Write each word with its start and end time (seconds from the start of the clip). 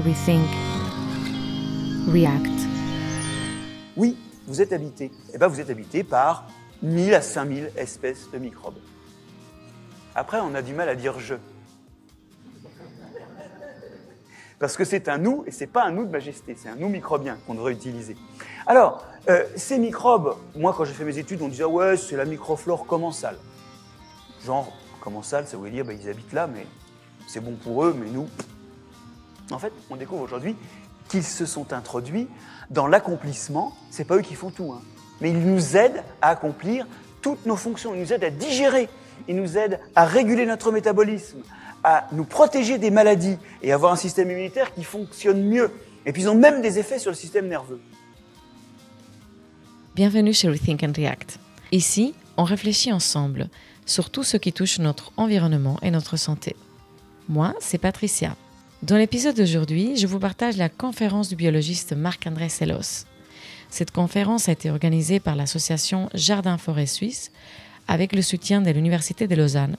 Rethink, 0.00 0.48
React. 2.10 2.46
Oui, 3.98 4.16
vous 4.46 4.62
êtes 4.62 4.72
habité. 4.72 5.10
Eh 5.34 5.38
bien, 5.38 5.46
vous 5.46 5.60
êtes 5.60 5.68
habité 5.68 6.04
par 6.04 6.46
1000 6.82 7.12
à 7.12 7.20
5000 7.20 7.72
espèces 7.76 8.30
de 8.32 8.38
microbes. 8.38 8.78
Après, 10.14 10.40
on 10.40 10.54
a 10.54 10.62
du 10.62 10.72
mal 10.72 10.88
à 10.88 10.94
dire 10.94 11.18
je. 11.18 11.34
Parce 14.58 14.76
que 14.78 14.84
c'est 14.84 15.08
un 15.08 15.18
nous, 15.18 15.44
et 15.46 15.50
c'est 15.50 15.66
pas 15.66 15.84
un 15.84 15.90
nous 15.90 16.06
de 16.06 16.10
majesté, 16.10 16.56
c'est 16.56 16.70
un 16.70 16.76
nous 16.76 16.88
microbien 16.88 17.36
qu'on 17.46 17.54
devrait 17.54 17.72
utiliser. 17.72 18.16
Alors, 18.66 19.04
euh, 19.28 19.44
ces 19.56 19.78
microbes, 19.78 20.34
moi 20.56 20.74
quand 20.74 20.86
j'ai 20.86 20.94
fait 20.94 21.04
mes 21.04 21.18
études, 21.18 21.42
on 21.42 21.48
disait 21.48 21.64
ouais, 21.64 21.98
c'est 21.98 22.16
la 22.16 22.24
microflore 22.24 22.86
commensale. 22.86 23.36
Genre, 24.46 24.72
commensale, 25.02 25.46
ça 25.46 25.58
voulait 25.58 25.72
dire 25.72 25.84
bah, 25.84 25.92
ils 25.92 26.08
habitent 26.08 26.32
là, 26.32 26.46
mais 26.46 26.66
c'est 27.26 27.40
bon 27.40 27.52
pour 27.62 27.84
eux, 27.84 27.94
mais 27.98 28.10
nous. 28.10 28.28
En 29.50 29.58
fait, 29.58 29.72
on 29.90 29.96
découvre 29.96 30.22
aujourd'hui 30.22 30.56
qu'ils 31.08 31.24
se 31.24 31.46
sont 31.46 31.72
introduits 31.72 32.28
dans 32.70 32.86
l'accomplissement, 32.86 33.74
c'est 33.90 34.04
pas 34.04 34.16
eux 34.16 34.22
qui 34.22 34.34
font 34.34 34.50
tout, 34.50 34.72
hein, 34.72 34.80
mais 35.20 35.30
ils 35.30 35.40
nous 35.40 35.76
aident 35.76 36.04
à 36.22 36.30
accomplir 36.30 36.86
toutes 37.20 37.46
nos 37.46 37.56
fonctions, 37.56 37.94
ils 37.94 38.00
nous 38.00 38.12
aident 38.12 38.24
à 38.24 38.30
digérer, 38.30 38.88
ils 39.28 39.36
nous 39.36 39.58
aident 39.58 39.80
à 39.94 40.04
réguler 40.04 40.46
notre 40.46 40.70
métabolisme, 40.72 41.40
à 41.82 42.06
nous 42.12 42.24
protéger 42.24 42.78
des 42.78 42.90
maladies 42.90 43.38
et 43.62 43.72
avoir 43.72 43.92
un 43.92 43.96
système 43.96 44.30
immunitaire 44.30 44.72
qui 44.72 44.84
fonctionne 44.84 45.42
mieux. 45.42 45.70
Et 46.06 46.12
puis 46.12 46.22
ils 46.22 46.28
ont 46.28 46.34
même 46.34 46.62
des 46.62 46.78
effets 46.78 46.98
sur 46.98 47.10
le 47.10 47.16
système 47.16 47.48
nerveux. 47.48 47.80
Bienvenue 49.94 50.32
chez 50.32 50.48
Rethink 50.48 50.82
and 50.82 50.92
React. 50.96 51.38
Ici, 51.72 52.14
on 52.36 52.44
réfléchit 52.44 52.92
ensemble 52.92 53.48
sur 53.84 54.10
tout 54.10 54.22
ce 54.22 54.36
qui 54.36 54.52
touche 54.52 54.78
notre 54.78 55.12
environnement 55.16 55.78
et 55.82 55.90
notre 55.90 56.16
santé. 56.16 56.56
Moi, 57.28 57.54
c'est 57.60 57.78
Patricia. 57.78 58.36
Dans 58.82 58.96
l'épisode 58.96 59.36
d'aujourd'hui, 59.36 59.96
je 59.96 60.06
vous 60.06 60.18
partage 60.18 60.56
la 60.56 60.70
conférence 60.70 61.28
du 61.28 61.36
biologiste 61.36 61.92
Marc-André 61.92 62.48
Sellos. 62.48 63.04
Cette 63.68 63.90
conférence 63.90 64.48
a 64.48 64.52
été 64.52 64.70
organisée 64.70 65.20
par 65.20 65.36
l'association 65.36 66.08
Jardin 66.14 66.56
Forêt 66.56 66.86
Suisse 66.86 67.30
avec 67.88 68.14
le 68.14 68.22
soutien 68.22 68.62
de 68.62 68.70
l'Université 68.70 69.26
de 69.26 69.34
Lausanne 69.34 69.76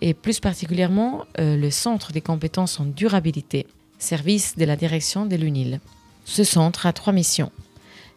et 0.00 0.12
plus 0.12 0.40
particulièrement 0.40 1.24
euh, 1.38 1.56
le 1.56 1.70
Centre 1.70 2.10
des 2.10 2.20
compétences 2.20 2.80
en 2.80 2.86
durabilité, 2.86 3.64
service 4.00 4.56
de 4.56 4.64
la 4.64 4.74
direction 4.74 5.24
de 5.24 5.36
l'UNIL. 5.36 5.80
Ce 6.24 6.42
centre 6.42 6.86
a 6.86 6.92
trois 6.92 7.12
missions. 7.12 7.52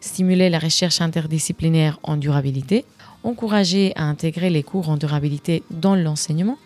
Stimuler 0.00 0.50
la 0.50 0.58
recherche 0.58 1.00
interdisciplinaire 1.00 2.00
en 2.02 2.16
durabilité, 2.16 2.84
encourager 3.22 3.92
à 3.94 4.02
intégrer 4.02 4.50
les 4.50 4.64
cours 4.64 4.88
en 4.88 4.96
durabilité 4.96 5.62
dans 5.70 5.94
l'enseignement 5.94 6.58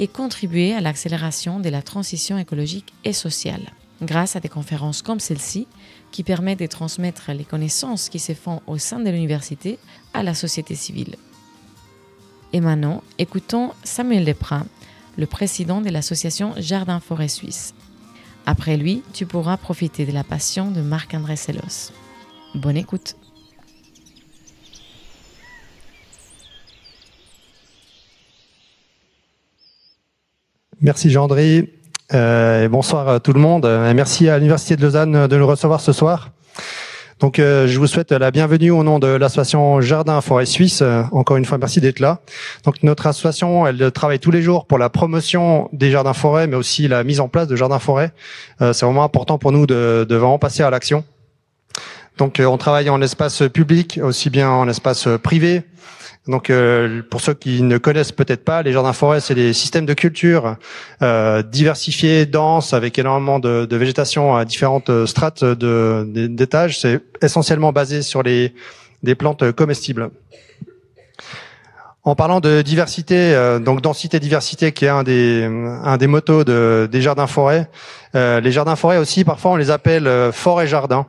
et 0.00 0.08
contribuer 0.08 0.72
à 0.72 0.80
l'accélération 0.80 1.60
de 1.60 1.68
la 1.68 1.82
transition 1.82 2.38
écologique 2.38 2.94
et 3.04 3.12
sociale, 3.12 3.70
grâce 4.00 4.34
à 4.34 4.40
des 4.40 4.48
conférences 4.48 5.02
comme 5.02 5.20
celle-ci 5.20 5.66
qui 6.10 6.24
permettent 6.24 6.60
de 6.60 6.66
transmettre 6.66 7.32
les 7.32 7.44
connaissances 7.44 8.08
qui 8.08 8.18
se 8.18 8.32
font 8.32 8.62
au 8.66 8.78
sein 8.78 8.98
de 8.98 9.10
l'université 9.10 9.78
à 10.14 10.22
la 10.22 10.32
société 10.32 10.74
civile. 10.74 11.16
Et 12.54 12.62
maintenant, 12.62 13.02
écoutons 13.18 13.72
Samuel 13.84 14.24
Desprin, 14.24 14.66
le 15.18 15.26
président 15.26 15.82
de 15.82 15.90
l'association 15.90 16.54
Jardin 16.56 16.98
Forêt 16.98 17.28
Suisse. 17.28 17.74
Après 18.46 18.78
lui, 18.78 19.02
tu 19.12 19.26
pourras 19.26 19.58
profiter 19.58 20.06
de 20.06 20.12
la 20.12 20.24
passion 20.24 20.70
de 20.70 20.80
Marc-André 20.80 21.36
Sellos. 21.36 21.92
Bonne 22.54 22.78
écoute. 22.78 23.16
Merci 30.82 31.10
Gendry. 31.10 31.68
Euh, 32.14 32.64
et 32.64 32.68
bonsoir 32.68 33.06
à 33.06 33.20
tout 33.20 33.34
le 33.34 33.40
monde. 33.40 33.66
Merci 33.94 34.30
à 34.30 34.38
l'Université 34.38 34.76
de 34.76 34.82
Lausanne 34.82 35.26
de 35.26 35.36
nous 35.36 35.46
recevoir 35.46 35.80
ce 35.80 35.92
soir. 35.92 36.30
Donc, 37.20 37.38
euh, 37.38 37.66
je 37.66 37.78
vous 37.78 37.86
souhaite 37.86 38.12
la 38.12 38.30
bienvenue 38.30 38.70
au 38.70 38.82
nom 38.82 38.98
de 38.98 39.06
l'association 39.06 39.82
Jardin 39.82 40.22
Forêt 40.22 40.46
Suisse. 40.46 40.80
Euh, 40.80 41.02
encore 41.12 41.36
une 41.36 41.44
fois, 41.44 41.58
merci 41.58 41.82
d'être 41.82 42.00
là. 42.00 42.20
Donc, 42.64 42.82
notre 42.82 43.06
association, 43.06 43.66
elle 43.66 43.92
travaille 43.92 44.20
tous 44.20 44.30
les 44.30 44.40
jours 44.40 44.64
pour 44.64 44.78
la 44.78 44.88
promotion 44.88 45.68
des 45.74 45.90
jardins 45.90 46.14
forêts, 46.14 46.46
mais 46.46 46.56
aussi 46.56 46.88
la 46.88 47.04
mise 47.04 47.20
en 47.20 47.28
place 47.28 47.46
de 47.46 47.56
jardins 47.56 47.78
forêts. 47.78 48.12
Euh, 48.62 48.72
c'est 48.72 48.86
vraiment 48.86 49.04
important 49.04 49.36
pour 49.36 49.52
nous 49.52 49.66
de, 49.66 50.06
de 50.08 50.16
vraiment 50.16 50.38
passer 50.38 50.62
à 50.62 50.70
l'action. 50.70 51.04
Donc, 52.16 52.40
on 52.42 52.56
travaille 52.56 52.88
en 52.88 53.02
espace 53.02 53.42
public, 53.52 54.00
aussi 54.02 54.30
bien 54.30 54.48
en 54.48 54.66
espace 54.66 55.06
privé, 55.22 55.62
donc, 56.28 56.50
euh, 56.50 57.02
pour 57.10 57.20
ceux 57.20 57.34
qui 57.34 57.62
ne 57.62 57.78
connaissent 57.78 58.12
peut-être 58.12 58.44
pas, 58.44 58.62
les 58.62 58.72
jardins 58.72 58.92
forêts, 58.92 59.20
c'est 59.20 59.34
des 59.34 59.52
systèmes 59.52 59.86
de 59.86 59.94
culture 59.94 60.56
euh, 61.02 61.42
diversifiés, 61.42 62.26
denses, 62.26 62.72
avec 62.72 62.98
énormément 62.98 63.38
de, 63.38 63.64
de, 63.64 63.76
végétation 63.76 64.36
à 64.36 64.44
différentes 64.44 65.06
strates 65.06 65.44
d'étages. 65.44 66.78
C'est 66.78 67.00
essentiellement 67.22 67.72
basé 67.72 68.02
sur 68.02 68.22
les 68.22 68.54
des 69.02 69.14
plantes 69.14 69.50
comestibles. 69.52 70.10
En 72.02 72.14
parlant 72.14 72.40
de 72.40 72.62
diversité, 72.62 73.34
euh, 73.34 73.58
donc 73.58 73.82
densité 73.82 74.20
diversité, 74.20 74.72
qui 74.72 74.86
est 74.86 74.88
un 74.88 75.02
des 75.02 75.44
un 75.44 75.98
des 75.98 76.06
motos 76.06 76.44
de, 76.44 76.88
des 76.90 77.02
jardins 77.02 77.26
forêts. 77.26 77.68
Euh, 78.14 78.40
les 78.40 78.52
jardins 78.52 78.76
forêts 78.76 78.96
aussi, 78.96 79.22
parfois 79.22 79.50
on 79.50 79.56
les 79.56 79.70
appelle 79.70 80.06
euh, 80.06 80.32
forêt 80.32 80.66
jardin, 80.66 81.06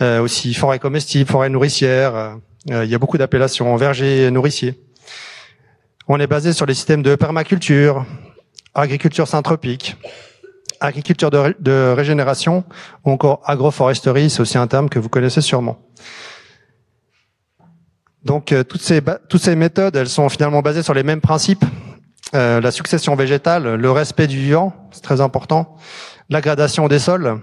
aussi 0.00 0.52
forêt 0.54 0.80
comestible, 0.80 1.30
forêt 1.30 1.48
nourricière. 1.48 2.36
Euh, 2.70 2.84
il 2.84 2.90
y 2.90 2.94
a 2.94 2.98
beaucoup 2.98 3.18
d'appellations 3.18 3.74
verger 3.76 4.30
nourricier. 4.30 4.80
On 6.08 6.18
est 6.20 6.26
basé 6.26 6.52
sur 6.52 6.66
les 6.66 6.74
systèmes 6.74 7.02
de 7.02 7.14
permaculture, 7.14 8.04
agriculture 8.74 9.26
syntropique, 9.26 9.96
agriculture 10.80 11.30
de, 11.30 11.92
régénération 11.92 12.64
ou 13.04 13.10
encore 13.10 13.40
agroforesterie, 13.44 14.30
c'est 14.30 14.40
aussi 14.40 14.58
un 14.58 14.66
terme 14.66 14.88
que 14.88 14.98
vous 14.98 15.08
connaissez 15.08 15.40
sûrement. 15.40 15.78
Donc 18.24 18.52
euh, 18.52 18.62
toutes 18.62 18.82
ces 18.82 19.00
toutes 19.28 19.42
ces 19.42 19.56
méthodes, 19.56 19.96
elles 19.96 20.08
sont 20.08 20.28
finalement 20.28 20.62
basées 20.62 20.82
sur 20.82 20.94
les 20.94 21.02
mêmes 21.02 21.20
principes 21.20 21.64
euh, 22.34 22.62
la 22.62 22.70
succession 22.70 23.14
végétale, 23.14 23.74
le 23.74 23.90
respect 23.90 24.26
du 24.26 24.38
vivant, 24.38 24.72
c'est 24.90 25.02
très 25.02 25.20
important, 25.20 25.76
la 26.30 26.40
gradation 26.40 26.88
des 26.88 26.98
sols, 26.98 27.42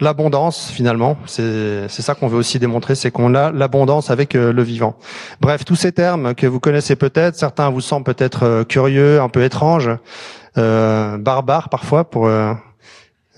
l'abondance 0.00 0.70
finalement. 0.70 1.16
C'est 1.26 1.88
ça 1.88 2.14
qu'on 2.14 2.28
veut 2.28 2.38
aussi 2.38 2.58
démontrer, 2.58 2.94
c'est 2.94 3.10
qu'on 3.10 3.34
a 3.34 3.50
l'abondance 3.50 4.10
avec 4.10 4.34
euh, 4.34 4.52
le 4.52 4.62
vivant. 4.62 4.96
Bref, 5.40 5.64
tous 5.64 5.76
ces 5.76 5.92
termes 5.92 6.34
que 6.34 6.46
vous 6.46 6.60
connaissez 6.60 6.96
peut-être, 6.96 7.36
certains 7.36 7.70
vous 7.70 7.80
semblent 7.80 8.04
peut-être 8.04 8.44
euh, 8.44 8.64
curieux, 8.64 9.20
un 9.20 9.28
peu 9.28 9.42
étranges, 9.42 9.90
euh, 10.56 11.18
barbares 11.18 11.68
parfois 11.68 12.04
pour 12.04 12.26
euh, 12.26 12.52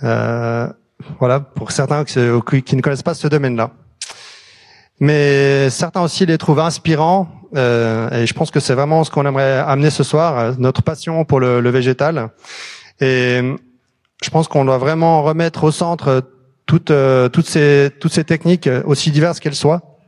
euh 0.04 0.68
voilà 1.18 1.40
pour 1.40 1.72
certains 1.72 2.04
qui, 2.04 2.62
qui 2.62 2.76
ne 2.76 2.82
connaissent 2.82 3.02
pas 3.02 3.14
ce 3.14 3.26
domaine-là. 3.26 3.70
Mais 5.00 5.70
certains 5.70 6.02
aussi 6.02 6.26
les 6.26 6.36
trouvent 6.36 6.60
inspirants 6.60 7.26
et 7.54 8.26
je 8.26 8.32
pense 8.34 8.50
que 8.50 8.60
c'est 8.60 8.74
vraiment 8.74 9.02
ce 9.02 9.10
qu'on 9.10 9.24
aimerait 9.24 9.58
amener 9.58 9.88
ce 9.88 10.02
soir, 10.04 10.54
notre 10.58 10.82
passion 10.82 11.24
pour 11.24 11.40
le, 11.40 11.62
le 11.62 11.70
végétal. 11.70 12.28
Et 13.00 13.40
je 14.22 14.30
pense 14.30 14.46
qu'on 14.46 14.66
doit 14.66 14.76
vraiment 14.76 15.22
remettre 15.22 15.64
au 15.64 15.70
centre 15.70 16.22
toutes, 16.70 16.92
euh, 16.92 17.28
toutes, 17.28 17.48
ces, 17.48 18.24
techniques, 18.24 18.68
euh, 18.68 18.80
aussi 18.86 19.10
diverses 19.10 19.40
qu'elles 19.40 19.56
soient, 19.56 19.98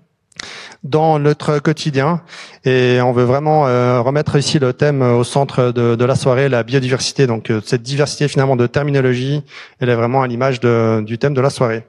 dans 0.85 1.19
notre 1.19 1.59
quotidien. 1.59 2.23
Et 2.65 3.01
on 3.03 3.11
veut 3.11 3.25
vraiment 3.25 3.67
euh, 3.67 4.01
remettre 4.01 4.37
ici 4.37 4.61
le 4.61 4.73
thème 4.73 5.03
au 5.03 5.25
centre 5.25 5.73
de, 5.73 6.05
la 6.05 6.15
soirée, 6.15 6.49
la 6.49 6.63
biodiversité. 6.63 7.27
Donc 7.27 7.53
cette 7.65 7.83
diversité 7.83 8.29
finalement 8.29 8.55
de 8.55 8.69
terminologie, 8.69 9.43
elle 9.81 9.89
est 9.89 9.97
vraiment 9.97 10.23
à 10.23 10.29
l'image 10.29 10.61
du 10.61 11.19
thème 11.19 11.35
de 11.35 11.41
la 11.41 11.51
soirée. 11.51 11.85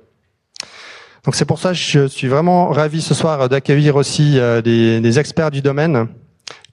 Donc 1.23 1.35
c'est 1.35 1.45
pour 1.45 1.59
ça 1.59 1.69
que 1.69 1.75
je 1.75 2.07
suis 2.07 2.27
vraiment 2.27 2.69
ravi 2.69 3.03
ce 3.03 3.13
soir 3.13 3.49
d'accueillir 3.49 3.95
aussi 3.95 4.39
des, 4.63 4.99
des, 4.99 5.19
experts 5.19 5.51
du 5.51 5.61
domaine. 5.61 6.07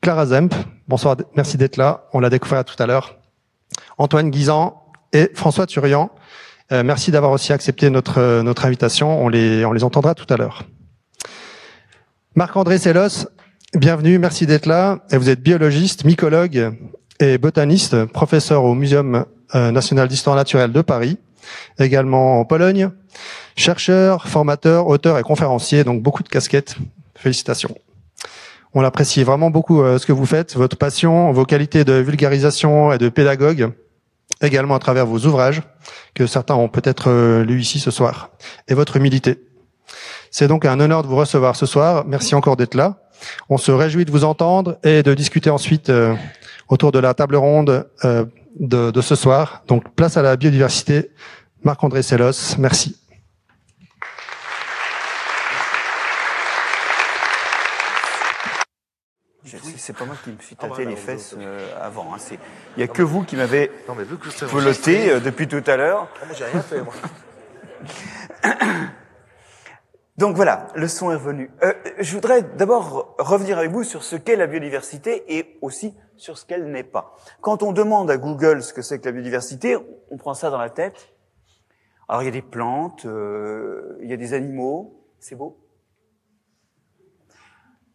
Clara 0.00 0.25
Zemp, 0.25 0.55
bonsoir, 0.89 1.16
merci 1.37 1.59
d'être 1.59 1.77
là. 1.77 2.06
On 2.15 2.21
l'a 2.21 2.31
découvert 2.31 2.65
tout 2.65 2.83
à 2.83 2.87
l'heure. 2.87 3.16
Antoine 3.99 4.31
Guisan 4.31 4.83
et 5.12 5.31
François 5.34 5.66
Turian, 5.66 6.10
euh, 6.72 6.84
merci 6.84 7.11
d'avoir 7.11 7.33
aussi 7.33 7.53
accepté 7.53 7.91
notre, 7.91 8.19
euh, 8.19 8.43
notre 8.43 8.65
invitation. 8.65 9.25
On 9.25 9.28
les, 9.28 9.65
on 9.65 9.72
les 9.72 9.83
entendra 9.83 10.15
tout 10.15 10.27
à 10.33 10.37
l'heure. 10.37 10.65
Marc-André 12.37 12.78
Sellos, 12.78 13.27
bienvenue, 13.75 14.19
merci 14.21 14.47
d'être 14.47 14.67
là. 14.67 15.01
Et 15.11 15.17
vous 15.17 15.28
êtes 15.28 15.43
biologiste, 15.43 16.05
mycologue 16.05 16.72
et 17.19 17.39
botaniste, 17.39 18.05
professeur 18.05 18.65
au 18.65 18.75
Muséum 18.75 19.25
euh, 19.57 19.72
national 19.72 20.07
d'histoire 20.07 20.37
naturelle 20.37 20.71
de 20.71 20.81
Paris, 20.81 21.19
également 21.81 22.39
en 22.39 22.45
Pologne, 22.45 22.91
chercheur, 23.57 24.28
formateur, 24.28 24.87
auteur 24.87 25.19
et 25.19 25.23
conférencier, 25.23 25.83
donc 25.83 26.03
beaucoup 26.03 26.23
de 26.23 26.28
casquettes. 26.28 26.77
Félicitations. 27.16 27.77
On 28.75 28.84
apprécie 28.84 29.25
vraiment 29.25 29.51
beaucoup 29.51 29.83
ce 29.99 30.07
que 30.07 30.13
vous 30.13 30.25
faites, 30.25 30.55
votre 30.55 30.77
passion, 30.77 31.33
vos 31.33 31.45
qualités 31.45 31.84
de 31.84 31.95
vulgarisation 31.95 32.93
et 32.93 32.99
de 32.99 33.09
pédagogue 33.09 33.73
également 34.41 34.75
à 34.75 34.78
travers 34.78 35.07
vos 35.07 35.19
ouvrages, 35.27 35.63
que 36.15 36.27
certains 36.27 36.54
ont 36.54 36.69
peut-être 36.69 37.10
euh, 37.10 37.45
lus 37.45 37.60
ici 37.60 37.78
ce 37.78 37.91
soir, 37.91 38.31
et 38.69 38.75
votre 38.75 38.97
humilité. 38.97 39.39
C'est 40.31 40.48
donc 40.48 40.65
un 40.65 40.78
honneur 40.78 41.03
de 41.03 41.09
vous 41.09 41.16
recevoir 41.16 41.57
ce 41.57 41.66
soir. 41.66 42.04
Merci 42.07 42.34
encore 42.34 42.57
d'être 42.57 42.75
là. 42.75 43.03
On 43.48 43.59
se 43.59 43.72
réjouit 43.72 44.04
de 44.04 44.10
vous 44.10 44.25
entendre 44.25 44.78
et 44.84 45.03
de 45.03 45.13
discuter 45.15 45.51
ensuite 45.51 45.91
euh, 45.91 46.15
autour 46.69 46.92
de 46.92 46.98
la 46.98 47.15
table 47.15 47.37
ronde 47.37 47.87
euh, 48.04 48.25
de, 48.59 48.91
de, 48.91 49.01
ce 49.01 49.16
soir. 49.16 49.63
Donc, 49.66 49.95
place 49.95 50.16
à 50.16 50.22
la 50.22 50.37
biodiversité. 50.37 51.10
Marc-André 51.65 52.03
Sellos, 52.03 52.57
merci. 52.59 52.97
C'est 59.77 59.97
pas 59.97 60.05
moi 60.05 60.17
qui 60.23 60.31
me 60.31 60.39
suis 60.39 60.57
tâté 60.57 60.83
ah, 60.87 60.89
les 60.89 60.97
fesses 60.97 61.35
euh, 61.39 61.69
avant. 61.81 62.15
Hein. 62.15 62.19
Il 62.77 62.79
n'y 62.79 62.83
a 62.85 62.89
que 62.89 63.03
vous 63.03 63.23
qui 63.23 63.37
m'avez 63.37 63.71
peloté 64.51 65.11
euh, 65.11 65.21
depuis 65.21 65.49
tout 65.49 65.63
à 65.67 65.77
l'heure. 65.77 66.09
Ah, 66.21 66.27
moi, 66.27 66.35
j'ai 66.37 66.45
rien 66.45 66.63
fait, 66.63 66.83
moi. 66.83 66.95
Donc 70.21 70.37
voilà, 70.37 70.69
le 70.75 70.87
son 70.87 71.11
est 71.11 71.15
revenu. 71.15 71.51
Euh, 71.63 71.73
je 71.99 72.15
voudrais 72.15 72.43
d'abord 72.43 73.15
revenir 73.19 73.57
avec 73.57 73.71
vous 73.71 73.85
sur 73.85 74.05
ce 74.05 74.17
qu'est 74.17 74.37
la 74.37 74.47
biodiversité 74.47 75.25
et 75.35 75.57
aussi 75.63 75.95
sur 76.19 76.37
ce 76.37 76.45
qu'elle 76.45 76.71
n'est 76.71 76.85
pas. 76.85 77.17
Quand 77.41 77.63
on 77.63 77.73
demande 77.73 78.11
à 78.11 78.19
Google 78.19 78.63
ce 78.63 78.75
que 78.75 78.83
c'est 78.83 78.99
que 78.99 79.07
la 79.07 79.13
biodiversité, 79.13 79.79
on 80.11 80.19
prend 80.19 80.35
ça 80.35 80.51
dans 80.51 80.59
la 80.59 80.69
tête. 80.69 81.09
Alors 82.07 82.23
il 82.23 82.27
y 82.27 82.29
a 82.29 82.33
des 82.33 82.43
plantes, 82.43 83.07
euh, 83.07 83.97
il 84.03 84.11
y 84.11 84.13
a 84.13 84.19
des 84.19 84.35
animaux, 84.35 85.07
c'est 85.21 85.37
beau. 85.37 85.57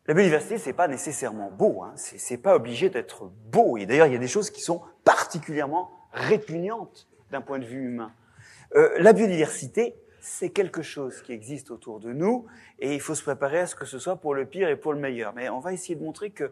La 0.07 0.13
biodiversité, 0.13 0.59
c'est 0.59 0.73
pas 0.73 0.87
nécessairement 0.87 1.49
beau, 1.49 1.81
hein. 1.81 1.93
c'est 1.95 2.37
pas 2.37 2.55
obligé 2.55 2.89
d'être 2.89 3.31
beau. 3.51 3.77
Et 3.77 3.87
d'ailleurs, 3.87 4.05
il 4.05 4.13
y 4.13 4.15
a 4.15 4.19
des 4.19 4.27
choses 4.27 4.51
qui 4.51 4.61
sont 4.61 4.81
particulièrement 5.03 5.91
répugnantes 6.11 7.07
d'un 7.31 7.41
point 7.41 7.57
de 7.57 7.65
vue 7.65 7.87
humain. 7.87 8.11
Euh, 8.75 8.89
la 8.99 9.13
biodiversité, 9.13 9.95
c'est 10.21 10.49
quelque 10.49 10.83
chose 10.83 11.21
qui 11.23 11.31
existe 11.31 11.71
autour 11.71 11.99
de 11.99 12.13
nous 12.13 12.45
et 12.79 12.93
il 12.93 13.01
faut 13.01 13.15
se 13.15 13.23
préparer 13.23 13.59
à 13.59 13.67
ce 13.67 13.75
que 13.75 13.85
ce 13.85 13.97
soit 13.97 14.17
pour 14.17 14.35
le 14.35 14.45
pire 14.45 14.69
et 14.69 14.75
pour 14.75 14.93
le 14.93 14.99
meilleur. 14.99 15.33
Mais 15.33 15.49
on 15.49 15.59
va 15.59 15.73
essayer 15.73 15.95
de 15.95 16.03
montrer 16.03 16.31
qu'il 16.31 16.51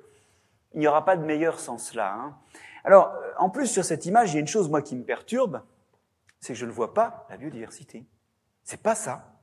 n'y 0.73 0.87
aura 0.87 1.05
pas 1.05 1.15
de 1.15 1.23
meilleur 1.23 1.59
sans 1.59 1.77
cela. 1.77 2.13
Hein. 2.13 2.35
Alors, 2.83 3.13
en 3.37 3.49
plus, 3.49 3.67
sur 3.67 3.85
cette 3.85 4.05
image, 4.07 4.31
il 4.31 4.35
y 4.35 4.37
a 4.37 4.41
une 4.41 4.47
chose, 4.47 4.69
moi, 4.69 4.81
qui 4.81 4.95
me 4.95 5.03
perturbe, 5.03 5.61
c'est 6.39 6.53
que 6.53 6.59
je 6.59 6.65
ne 6.65 6.71
vois 6.71 6.93
pas 6.93 7.27
la 7.29 7.37
biodiversité. 7.37 8.03
C'est 8.63 8.81
pas 8.81 8.95
ça. 8.95 9.39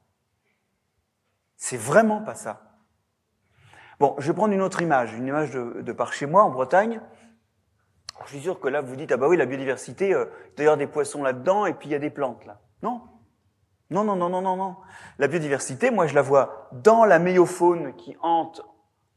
C'est 1.57 1.77
vraiment 1.77 2.23
pas 2.23 2.35
ça. 2.35 2.70
Bon, 4.01 4.15
je 4.17 4.29
vais 4.29 4.35
prendre 4.35 4.55
une 4.55 4.63
autre 4.63 4.81
image, 4.81 5.13
une 5.13 5.27
image 5.27 5.51
de, 5.51 5.93
par 5.93 6.15
chez 6.15 6.25
moi, 6.25 6.43
en 6.43 6.51
Bretagne. 6.51 7.03
Je 8.25 8.31
suis 8.31 8.41
sûr 8.41 8.59
que 8.59 8.69
là, 8.69 8.81
vous 8.81 8.97
dites, 8.97 9.13
ah 9.13 9.19
bah 9.19 9.29
oui, 9.29 9.37
la 9.37 9.45
biodiversité, 9.45 10.15
euh, 10.15 10.25
d'ailleurs 10.57 10.79
des 10.79 10.87
poissons 10.87 11.23
là-dedans, 11.23 11.67
et 11.67 11.75
puis 11.75 11.89
il 11.89 11.93
y 11.93 11.95
a 11.95 11.99
des 11.99 12.09
plantes 12.09 12.47
là. 12.47 12.63
Non, 12.83 13.03
non, 13.91 14.03
non, 14.03 14.17
non, 14.17 14.31
non, 14.31 14.41
non, 14.41 14.57
non. 14.57 14.77
La 15.19 15.29
biodiversité, 15.29 15.91
moi, 15.91 16.07
je 16.07 16.15
la 16.15 16.23
vois 16.23 16.71
dans 16.73 17.05
la 17.05 17.19
méiofaune 17.19 17.95
qui 17.97 18.17
hante 18.23 18.63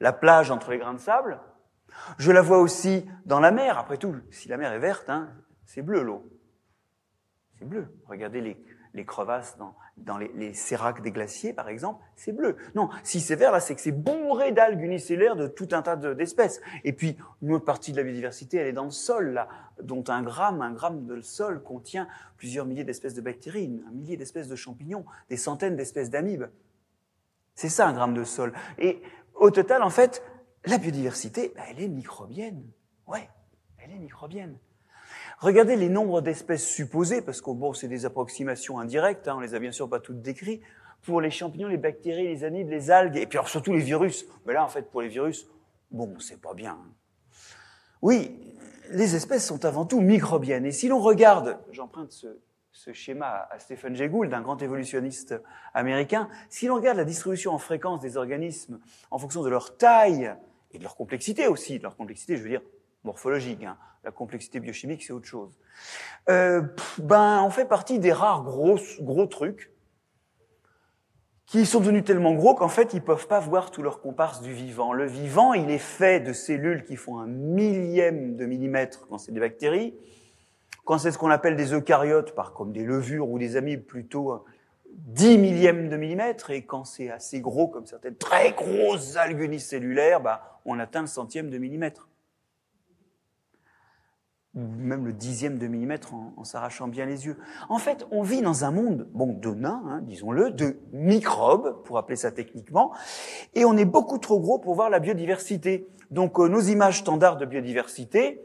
la 0.02 0.12
plage 0.12 0.52
entre 0.52 0.72
les 0.72 0.80
grains 0.80 0.94
de 0.94 1.00
sable. 1.00 1.40
Je 2.18 2.34
la 2.34 2.42
vois 2.42 2.58
aussi 2.58 3.10
dans 3.26 3.40
la 3.40 3.52
mer. 3.52 3.78
Après 3.78 3.98
tout, 3.98 4.14
si 4.32 4.50
la 4.50 4.58
mer 4.58 4.74
est 4.74 4.80
verte, 4.80 5.10
hein, 5.10 5.30
c'est 5.66 5.82
bleu 5.82 6.02
l'eau. 6.02 6.30
C'est 7.58 7.66
bleu. 7.66 7.88
Regardez 8.08 8.42
les, 8.42 8.58
les 8.94 9.06
crevasses 9.06 9.58
dans, 9.98 10.18
les, 10.18 10.32
les 10.36 10.54
séracs 10.54 11.02
des 11.02 11.12
glaciers, 11.12 11.54
par 11.54 11.68
exemple, 11.68 12.04
c'est 12.16 12.32
bleu. 12.32 12.58
Non, 12.76 12.90
si 13.04 13.20
c'est 13.20 13.36
vert, 13.36 13.52
là, 13.52 13.60
c'est 13.60 13.76
que 13.76 13.82
c'est 13.82 13.92
bourré 13.92 14.52
d'algues 14.52 14.82
unicellulaires 14.82 15.36
de 15.36 15.48
tout 15.48 15.70
un 15.72 15.82
tas 15.82 15.96
d'espèces. 15.96 16.62
Et 16.84 16.94
puis, 16.94 17.18
une 17.42 17.54
autre 17.54 17.66
partie 17.66 17.92
de 17.92 17.98
la 17.98 18.04
biodiversité, 18.04 18.58
elle 18.58 18.68
est 18.68 18.74
dans 18.74 18.86
le 18.86 18.92
sol, 18.92 19.34
là, 19.34 19.48
dont 19.82 20.04
un 20.08 20.22
gramme, 20.22 20.62
un 20.62 20.72
gramme 20.72 21.06
de 21.06 21.22
sol 21.22 21.64
contient 21.64 22.08
plusieurs 22.38 22.66
milliers 22.66 22.84
d'espèces 22.84 23.16
de 23.16 23.22
bactéries, 23.22 23.82
un 23.88 23.92
millier 23.92 24.18
d'espèces 24.18 24.48
de 24.48 24.56
champignons, 24.56 25.06
des 25.30 25.38
centaines 25.38 25.76
d'espèces 25.76 26.10
d'amibes. 26.10 26.46
C'est 27.56 27.70
ça, 27.70 27.88
un 27.88 27.94
gramme 27.94 28.14
de 28.14 28.24
sol. 28.24 28.54
Et 28.78 29.02
au 29.36 29.50
total, 29.50 29.84
en 29.84 29.90
fait, 29.90 30.24
la 30.66 30.78
biodiversité, 30.78 31.52
bah, 31.56 31.64
elle 31.70 31.82
est 31.82 31.88
microbienne. 31.88 32.64
Ouais, 33.08 33.30
elle 33.78 33.92
est 33.92 34.00
microbienne. 34.00 34.58
Regardez 35.44 35.76
les 35.76 35.90
nombres 35.90 36.22
d'espèces 36.22 36.66
supposées, 36.66 37.22
parce 37.22 37.42
que 37.42 37.52
bon, 37.52 37.74
c'est 37.74 37.90
des 37.90 38.06
approximations 38.06 38.80
indirectes, 38.80 39.28
hein, 39.28 39.36
on 39.36 39.40
les 39.42 39.56
a 39.56 39.60
bien 39.60 39.74
sûr 39.74 39.90
pas 39.90 40.00
toutes 40.00 40.22
décrites, 40.22 40.62
pour 41.02 41.20
les 41.20 41.32
champignons, 41.32 41.68
les 41.68 41.76
bactéries, 41.76 42.30
les 42.30 42.46
amibes, 42.46 42.70
les 42.70 42.92
algues, 42.92 43.18
et 43.18 43.28
puis 43.28 43.38
surtout 43.48 43.74
les 43.74 43.82
virus. 43.82 44.26
Mais 44.46 44.54
là, 44.54 44.64
en 44.64 44.70
fait, 44.70 44.90
pour 44.90 45.02
les 45.02 45.10
virus, 45.10 45.46
bon, 45.92 46.18
c'est 46.22 46.40
pas 46.40 46.54
bien. 46.54 46.78
Oui, 48.02 48.40
les 48.92 49.16
espèces 49.18 49.46
sont 49.46 49.66
avant 49.66 49.86
tout 49.86 50.00
microbiennes. 50.00 50.66
Et 50.66 50.72
si 50.72 50.88
l'on 50.88 51.02
regarde, 51.02 51.60
j'emprunte 51.72 52.14
ce, 52.14 52.40
ce, 52.72 52.94
schéma 52.94 53.50
à 53.52 53.60
Stephen 53.60 53.98
Jay 53.98 54.08
Gould, 54.08 54.34
un 54.34 54.42
grand 54.42 54.62
évolutionniste 54.62 55.36
américain, 55.74 56.30
si 56.50 56.68
l'on 56.68 56.76
regarde 56.76 56.96
la 56.96 57.04
distribution 57.04 57.52
en 57.52 57.58
fréquence 57.58 58.00
des 58.00 58.16
organismes 58.16 58.80
en 59.12 59.18
fonction 59.18 59.44
de 59.44 59.50
leur 59.50 59.76
taille 59.76 60.34
et 60.72 60.78
de 60.78 60.84
leur 60.84 60.96
complexité 60.96 61.48
aussi, 61.48 61.80
de 61.80 61.84
leur 61.84 61.98
complexité, 61.98 62.38
je 62.38 62.44
veux 62.44 62.50
dire 62.50 62.62
morphologique, 63.04 63.64
hein, 63.64 63.78
la 64.04 64.12
complexité 64.12 64.60
biochimique, 64.60 65.04
c'est 65.04 65.14
autre 65.14 65.28
chose. 65.28 65.58
Euh, 66.30 66.62
ben, 66.98 67.42
on 67.44 67.50
fait 67.50 67.66
partie 67.66 68.00
des 68.00 68.12
rares 68.12 68.44
gros, 68.44 68.78
gros 69.02 69.26
trucs 69.26 69.72
qui 71.46 71.66
sont 71.66 71.82
devenus 71.82 72.04
tellement 72.04 72.34
gros 72.34 72.56
qu'en 72.56 72.70
fait, 72.70 72.94
ils 72.94 73.02
peuvent 73.02 73.28
pas 73.28 73.40
voir 73.40 73.72
tous 73.72 73.84
leurs 73.84 74.02
comparses 74.02 74.42
du 74.42 74.54
vivant. 74.54 74.94
Le 74.94 75.06
vivant, 75.06 75.54
il 75.54 75.70
est 75.70 75.78
fait 75.78 76.20
de 76.20 76.34
cellules 76.34 76.84
qui 76.84 76.96
font 76.96 77.20
un 77.20 77.28
millième 77.28 78.36
de 78.36 78.46
millimètre 78.46 79.08
quand 79.08 79.18
c'est 79.18 79.32
des 79.32 79.40
bactéries. 79.40 79.94
Quand 80.86 80.98
c'est 80.98 81.12
ce 81.12 81.18
qu'on 81.18 81.30
appelle 81.30 81.56
des 81.56 81.74
eucaryotes, 81.74 82.34
par 82.34 82.54
comme 82.54 82.72
des 82.74 82.84
levures 82.84 83.30
ou 83.30 83.40
des 83.40 83.56
amibes, 83.56 83.84
plutôt 83.86 84.44
10 84.94 85.38
millièmes 85.38 85.90
de 85.90 85.98
millimètre. 85.98 86.50
Et 86.50 86.64
quand 86.64 86.86
c'est 86.86 87.10
assez 87.10 87.40
gros, 87.40 87.68
comme 87.68 87.86
certaines 87.86 88.16
très 88.16 88.54
grosses 88.54 89.16
algues 89.16 89.42
unicellulaires, 89.42 90.22
bah, 90.22 90.60
on 90.66 90.80
atteint 90.80 91.02
le 91.02 91.08
centième 91.08 91.50
de 91.50 91.58
millimètre 91.58 92.10
même 94.54 95.06
le 95.06 95.14
dixième 95.14 95.58
de 95.58 95.68
millimètre 95.68 96.14
en, 96.14 96.44
s'arrachant 96.44 96.88
bien 96.88 97.06
les 97.06 97.26
yeux. 97.26 97.38
En 97.70 97.80
fait, 97.80 98.06
on 98.12 98.22
vit 98.22 98.42
dans 98.42 98.66
un 98.66 98.72
monde, 98.72 99.08
bon, 99.14 99.34
de 99.34 99.50
nains, 99.50 99.84
hein, 99.88 100.02
disons-le, 100.04 100.52
de 100.52 100.78
microbes, 100.92 101.84
pour 101.84 101.98
appeler 101.98 102.16
ça 102.16 102.32
techniquement, 102.32 102.94
et 103.56 103.66
on 103.66 103.76
est 103.78 103.86
beaucoup 103.86 104.20
trop 104.20 104.40
gros 104.40 104.60
pour 104.60 104.76
voir 104.76 104.90
la 104.90 105.00
biodiversité. 105.00 105.88
Donc, 106.12 106.40
euh, 106.40 106.48
nos 106.48 106.62
images 106.62 107.00
standards 107.00 107.38
de 107.38 107.46
biodiversité, 107.46 108.42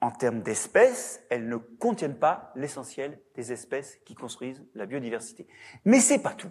en 0.00 0.10
termes 0.10 0.42
d'espèces, 0.42 1.20
elles 1.30 1.48
ne 1.48 1.56
contiennent 1.56 2.18
pas 2.18 2.52
l'essentiel 2.54 3.20
des 3.34 3.52
espèces 3.52 3.96
qui 4.04 4.14
construisent 4.14 4.64
la 4.74 4.86
biodiversité. 4.86 5.46
Mais 5.84 6.00
c'est 6.00 6.20
pas 6.20 6.34
tout. 6.34 6.50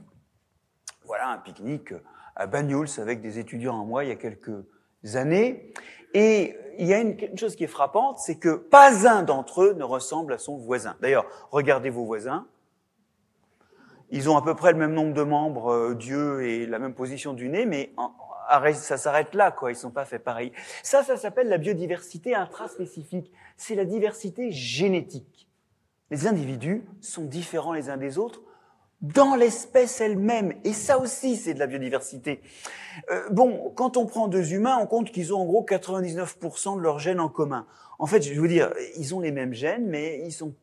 Voilà 1.06 1.30
un 1.30 1.38
pique-nique 1.38 1.94
à 2.36 2.48
Banyuls 2.48 3.00
avec 3.00 3.22
des 3.22 3.40
étudiants 3.40 3.76
en 3.76 3.86
moi 3.86 4.04
il 4.04 4.10
y 4.10 4.12
a 4.12 4.18
quelques 4.18 4.52
années. 5.16 5.72
Et 6.14 6.56
il 6.78 6.88
y 6.88 6.94
a 6.94 7.00
une, 7.00 7.38
chose 7.38 7.56
qui 7.56 7.64
est 7.64 7.68
frappante, 7.68 8.20
c'est 8.20 8.38
que 8.38 8.56
pas 8.56 9.08
un 9.08 9.24
d'entre 9.24 9.64
eux 9.64 9.74
ne 9.74 9.84
ressemble 9.84 10.34
à 10.34 10.38
son 10.38 10.58
voisin. 10.58 10.96
D'ailleurs, 11.02 11.26
regardez 11.52 11.90
vos 11.90 12.06
voisins. 12.06 12.48
Ils 14.10 14.30
ont 14.30 14.38
à 14.38 14.42
peu 14.42 14.56
près 14.56 14.72
le 14.72 14.78
même 14.78 14.94
nombre 14.94 15.14
de 15.14 15.24
membres 15.24 15.74
euh, 15.74 15.96
Dieu 15.96 16.44
et 16.44 16.66
la 16.66 16.80
même 16.80 16.94
position 16.94 17.34
du 17.34 17.50
nez, 17.50 17.66
mais 17.66 17.94
ça 18.74 18.98
s'arrête 18.98 19.36
là, 19.36 19.52
quoi. 19.52 19.72
Ils 19.72 19.76
sont 19.76 19.92
pas 19.92 20.06
faits 20.06 20.24
pareil. 20.24 20.54
Ça, 20.82 21.04
ça 21.04 21.18
s'appelle 21.18 21.50
la 21.50 21.58
biodiversité 21.58 22.34
intraspécifique. 22.34 23.32
C'est 23.58 23.76
la 23.76 23.84
diversité 23.84 24.52
génétique. 24.52 25.50
Les 26.10 26.26
individus 26.26 26.86
sont 27.02 27.26
différents 27.26 27.74
les 27.74 27.90
uns 27.90 27.98
des 27.98 28.18
autres 28.18 28.42
dans 29.02 29.36
l'espèce 29.36 30.02
elle-même. 30.02 30.54
Et 30.64 30.74
ça 30.74 31.00
aussi, 31.00 31.36
c'est 31.36 31.54
de 31.54 31.60
la 31.60 31.68
biodiversité. 31.68 32.42
Euh, 33.12 33.28
bon, 33.30 33.72
quand 33.76 33.98
on 33.98 34.06
prend 34.06 34.28
deux 34.28 34.54
humains, 34.54 34.78
on 34.82 34.88
compte 34.88 35.12
qu'ils 35.12 35.34
ont 35.34 35.42
en 35.42 35.46
gros 35.46 35.64
99% 35.64 36.78
de 36.78 36.82
leurs 36.82 37.00
gènes 37.00 37.20
en 37.20 37.30
commun. 37.30 37.68
En 38.00 38.06
fait, 38.06 38.22
je 38.22 38.40
veux 38.40 38.48
dire, 38.48 38.72
ils 38.98 39.16
ont 39.16 39.20
les 39.20 39.32
mêmes 39.32 39.54
gènes, 39.54 39.88
mais 39.88 40.22
ils 40.26 40.32
sont 40.32 40.54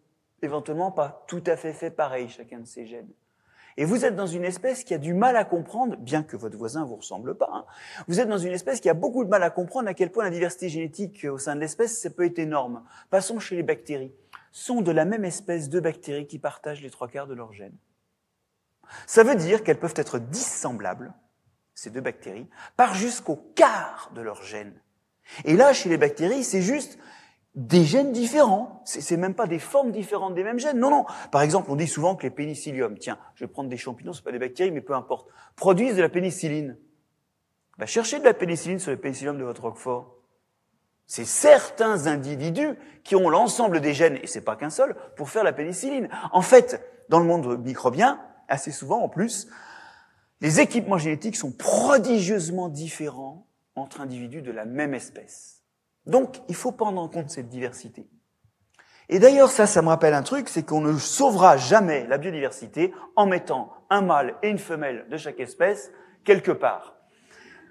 éventuellement 0.43 0.91
pas 0.91 1.25
tout 1.27 1.43
à 1.47 1.57
fait 1.57 1.73
faits 1.73 1.97
pareil, 1.97 2.29
chacun 2.29 2.61
de 2.61 2.67
ces 2.67 2.87
gènes. 2.87 3.09
Et 3.77 3.85
vous 3.85 4.05
êtes 4.05 4.15
dans 4.15 4.27
une 4.27 4.45
espèce 4.45 4.85
qui 4.85 4.95
a 4.95 4.99
du 4.99 5.15
mal 5.15 5.37
à 5.37 5.45
comprendre, 5.45 5.97
bien 5.97 6.23
que 6.23 6.37
votre 6.37 6.57
voisin 6.57 6.85
vous 6.85 6.95
ressemble 6.95 7.35
pas, 7.37 7.51
hein, 7.53 7.65
vous 8.07 8.21
êtes 8.21 8.29
dans 8.29 8.39
une 8.39 8.53
espèce 8.53 8.81
qui 8.81 8.89
a 8.89 8.95
beaucoup 8.95 9.25
de 9.25 9.29
mal 9.29 9.43
à 9.43 9.51
comprendre 9.51 9.89
à 9.89 9.95
quel 9.95 10.13
point 10.13 10.23
la 10.23 10.31
diversité 10.31 10.69
génétique 10.69 11.25
au 11.25 11.39
sein 11.39 11.57
de 11.57 11.61
l'espèce, 11.61 12.01
ça 12.01 12.11
peut 12.11 12.25
être 12.25 12.39
énorme. 12.39 12.85
Passons 13.11 13.41
chez 13.41 13.57
les 13.57 13.65
bactéries. 13.65 14.13
Sont 14.53 14.81
de 14.81 14.93
la 14.93 15.05
même 15.05 15.25
espèce 15.25 15.69
de 15.69 15.81
bactéries 15.81 16.29
qui 16.29 16.39
partagent 16.39 16.83
les 16.83 16.91
trois 16.91 17.09
quarts 17.09 17.27
de 17.27 17.35
leurs 17.35 17.53
gènes. 17.53 17.77
Ça 19.07 19.23
veut 19.23 19.37
dire 19.37 19.63
qu'elles 19.63 19.79
peuvent 19.79 19.95
être 19.97 20.19
dissemblables, 20.19 21.13
ces 21.75 21.91
deux 21.91 22.01
bactéries, 22.01 22.49
par 22.77 22.95
jusqu'au 22.95 23.37
quart 23.55 24.11
de 24.15 24.21
leurs 24.21 24.43
gènes. 24.43 24.81
Et 25.45 25.57
là, 25.57 25.73
chez 25.73 25.89
les 25.89 25.99
bactéries, 25.99 26.45
c'est 26.45 26.63
juste 26.63 26.99
des 27.55 27.85
gènes 27.85 28.13
différents. 28.13 28.83
C'est 28.85 29.17
même 29.17 29.35
pas 29.35 29.47
des 29.47 29.59
formes 29.59 29.93
différentes 29.93 30.35
des 30.35 30.45
mêmes 30.45 30.59
gènes. 30.59 30.79
Non, 30.79 30.91
non. 30.91 31.07
Par 31.31 31.43
exemple, 31.43 31.71
on 31.71 31.77
dit 31.77 31.87
souvent 31.87 32.17
que 32.17 32.25
les 32.25 32.31
pénicilliums, 32.31 32.99
tiens, 32.99 33.19
je 33.35 33.45
vais 33.45 33.51
prendre 33.51 33.69
des 33.69 33.77
champignons, 33.77 34.13
c'est 34.13 34.25
pas 34.25 34.33
des 34.33 34.39
bactéries, 34.39 34.71
mais 34.71 34.81
peu 34.81 34.95
importe, 34.95 35.29
produisent 35.57 35.97
de 35.97 36.03
la 36.03 36.09
pénicilline. 36.09 36.77
Bah, 37.79 37.87
cherchez 37.87 38.19
de 38.19 38.25
la 38.25 38.35
pénicilline 38.35 38.79
sur 38.79 38.91
les 38.91 38.97
pénicilliums 38.97 39.39
de 39.39 39.45
votre 39.45 39.63
roquefort. 39.63 40.17
C'est 41.07 41.25
certains 41.25 42.07
individus 42.07 42.75
qui 43.03 43.15
ont 43.15 43.29
l'ensemble 43.29 43.81
des 43.81 43.95
gènes, 43.95 44.19
et 44.23 44.27
c'est 44.27 44.41
pas 44.41 44.57
qu'un 44.57 44.71
seul, 44.71 44.97
pour 45.17 45.29
faire 45.29 45.45
la 45.45 45.53
pénicilline. 45.53 46.09
En 46.33 46.41
fait, 46.41 46.81
dans 47.09 47.19
le 47.19 47.27
monde 47.27 47.63
microbien, 47.63 48.21
assez 48.49 48.73
souvent 48.73 49.03
en 49.03 49.09
plus, 49.09 49.49
les 50.41 50.61
équipements 50.61 50.99
génétiques 50.99 51.37
sont 51.37 51.53
prodigieusement 51.53 52.69
différents 52.69 53.47
entre 53.77 54.01
individus 54.01 54.43
de 54.43 54.53
la 54.53 54.65
même 54.65 54.95
espèce. 54.95 55.63
Donc, 56.07 56.43
il 56.49 56.55
faut 56.55 56.73
prendre 56.73 57.01
en 57.01 57.09
compte 57.09 57.31
cette 57.31 57.49
diversité. 57.49 58.09
Et 59.09 59.19
d'ailleurs, 59.19 59.51
ça, 59.51 59.67
ça 59.67 59.83
me 59.83 59.89
rappelle 59.89 60.15
un 60.15 60.23
truc, 60.23 60.49
c'est 60.49 60.65
qu'on 60.65 60.81
ne 60.81 60.99
sauvera 60.99 61.57
jamais 61.57 62.07
la 62.07 62.19
biodiversité 62.19 62.93
en 63.17 63.27
mettant 63.27 63.73
un 63.91 64.01
mâle 64.01 64.37
et 64.43 64.49
une 64.49 64.59
femelle 64.59 65.07
de 65.11 65.17
chaque 65.17 65.41
espèce 65.41 65.91
quelque 66.25 66.53
part. 66.53 66.97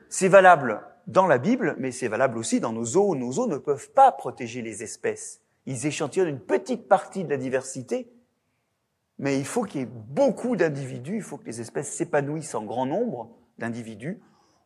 C'est 0.10 0.28
valable 0.28 0.82
dans 1.08 1.26
la 1.26 1.40
Bible, 1.40 1.76
mais 1.80 1.92
c'est 1.92 2.08
valable 2.08 2.38
aussi 2.38 2.60
dans 2.60 2.72
nos 2.72 2.86
eaux. 2.98 3.16
Nos 3.16 3.40
eaux 3.40 3.48
ne 3.48 3.58
peuvent 3.58 3.92
pas 3.92 4.12
protéger 4.12 4.62
les 4.62 4.84
espèces. 4.84 5.42
Ils 5.66 5.88
échantillonnent 5.88 6.30
une 6.30 6.40
petite 6.40 6.88
partie 6.88 7.24
de 7.24 7.30
la 7.30 7.38
diversité, 7.38 8.12
mais 9.24 9.40
il 9.40 9.46
faut 9.46 9.64
qu'il 9.64 9.80
y 9.80 9.84
ait 9.86 9.90
beaucoup 10.10 10.58
d'individus, 10.58 11.16
il 11.16 11.22
faut 11.22 11.38
que 11.38 11.46
les 11.46 11.62
espèces 11.62 11.90
s'épanouissent 11.94 12.56
en 12.56 12.66
grand 12.66 12.86
nombre 12.86 13.30
d'individus 13.58 14.22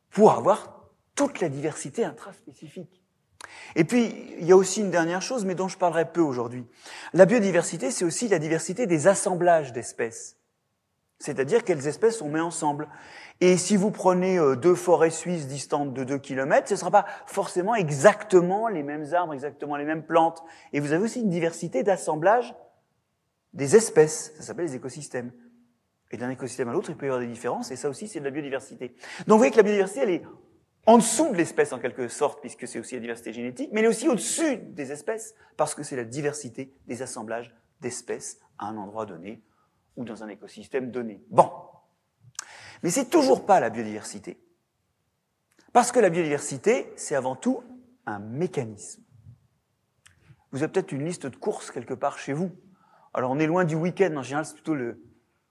pour 0.09 0.31
avoir 0.31 0.89
toute 1.13 1.41
la 1.41 1.47
diversité 1.47 2.03
intraspécifique. 2.03 3.03
Et 3.75 3.83
puis, 3.83 4.11
il 4.39 4.47
y 4.47 4.51
a 4.51 4.57
aussi 4.57 4.81
une 4.81 4.89
dernière 4.89 5.21
chose, 5.21 5.45
mais 5.45 5.53
dont 5.53 5.67
je 5.67 5.77
parlerai 5.77 6.11
peu 6.11 6.21
aujourd'hui. 6.21 6.65
La 7.13 7.27
biodiversité, 7.27 7.91
c'est 7.91 8.03
aussi 8.03 8.29
la 8.29 8.39
diversité 8.39 8.87
des 8.87 9.07
assemblages 9.07 9.73
d'espèces. 9.73 10.37
C'est-à-dire 11.19 11.63
quelles 11.63 11.85
espèces 11.85 12.23
on 12.23 12.29
met 12.29 12.39
ensemble. 12.39 12.87
Et 13.41 13.57
si 13.57 13.77
vous 13.77 13.91
prenez 13.91 14.39
euh, 14.39 14.55
deux 14.55 14.73
forêts 14.73 15.11
suisses 15.11 15.45
distantes 15.45 15.93
de 15.93 16.03
2 16.03 16.17
km, 16.17 16.67
ce 16.67 16.73
ne 16.73 16.79
sera 16.79 16.89
pas 16.89 17.05
forcément 17.27 17.75
exactement 17.75 18.69
les 18.69 18.81
mêmes 18.81 19.13
arbres, 19.13 19.35
exactement 19.35 19.75
les 19.75 19.85
mêmes 19.85 20.03
plantes. 20.03 20.43
Et 20.73 20.79
vous 20.79 20.93
avez 20.93 21.03
aussi 21.03 21.21
une 21.21 21.29
diversité 21.29 21.83
d'assemblage 21.83 22.55
des 23.53 23.75
espèces. 23.75 24.33
Ça 24.35 24.43
s'appelle 24.43 24.65
les 24.65 24.75
écosystèmes. 24.75 25.31
Et 26.11 26.17
d'un 26.17 26.29
écosystème 26.29 26.69
à 26.69 26.73
l'autre, 26.73 26.89
il 26.89 26.95
peut 26.95 27.05
y 27.05 27.09
avoir 27.09 27.21
des 27.21 27.27
différences, 27.27 27.69
et 27.71 27.75
ça 27.75 27.89
aussi, 27.89 28.07
c'est 28.07 28.19
de 28.19 28.25
la 28.25 28.31
biodiversité. 28.31 28.95
Donc 29.27 29.35
vous 29.35 29.37
voyez 29.37 29.51
que 29.51 29.57
la 29.57 29.63
biodiversité, 29.63 30.01
elle 30.01 30.09
est 30.09 30.23
en 30.85 30.97
dessous 30.97 31.29
de 31.31 31.35
l'espèce 31.35 31.73
en 31.73 31.79
quelque 31.79 32.07
sorte, 32.07 32.39
puisque 32.39 32.65
c'est 32.65 32.79
aussi 32.79 32.95
la 32.95 33.01
diversité 33.01 33.33
génétique, 33.33 33.71
mais 33.73 33.81
elle 33.81 33.87
est 33.87 33.89
aussi 33.89 34.07
au-dessus 34.07 34.57
des 34.57 34.93
espèces, 34.93 35.35
parce 35.57 35.75
que 35.75 35.83
c'est 35.83 35.97
la 35.97 36.05
diversité 36.05 36.73
des 36.87 37.01
assemblages 37.01 37.53
d'espèces 37.81 38.39
à 38.57 38.67
un 38.67 38.77
endroit 38.77 39.05
donné 39.05 39.43
ou 39.97 40.05
dans 40.05 40.23
un 40.23 40.29
écosystème 40.29 40.91
donné. 40.91 41.21
Bon. 41.29 41.51
Mais 42.83 42.89
c'est 42.89 43.09
toujours 43.09 43.45
pas 43.45 43.59
la 43.59 43.69
biodiversité. 43.69 44.39
Parce 45.73 45.91
que 45.91 45.99
la 45.99 46.09
biodiversité, 46.09 46.91
c'est 46.95 47.15
avant 47.15 47.35
tout 47.35 47.63
un 48.05 48.19
mécanisme. 48.19 49.03
Vous 50.51 50.63
avez 50.63 50.71
peut-être 50.71 50.93
une 50.93 51.03
liste 51.03 51.27
de 51.27 51.35
courses 51.35 51.71
quelque 51.71 51.93
part 51.93 52.17
chez 52.17 52.31
vous. 52.33 52.51
Alors 53.17 53.31
on 53.31 53.39
est 53.39 53.47
loin 53.47 53.65
du 53.65 53.73
week-end, 53.73 54.15
en 54.15 54.21
général 54.21 54.45
c'est 54.45 54.53
plutôt 54.53 54.75
le 54.75 55.01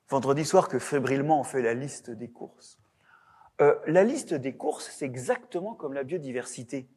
vendredi 0.08 0.44
soir 0.44 0.68
que 0.68 0.78
fébrilement 0.78 1.40
on 1.40 1.42
fait 1.42 1.62
la 1.62 1.74
liste 1.74 2.10
des 2.12 2.28
courses. 2.28 2.78
Euh, 3.60 3.74
la 3.88 4.04
liste 4.04 4.34
des 4.34 4.54
courses, 4.54 4.88
c'est 4.96 5.04
exactement 5.04 5.74
comme 5.74 5.92
la 5.92 6.04
biodiversité. 6.04 6.88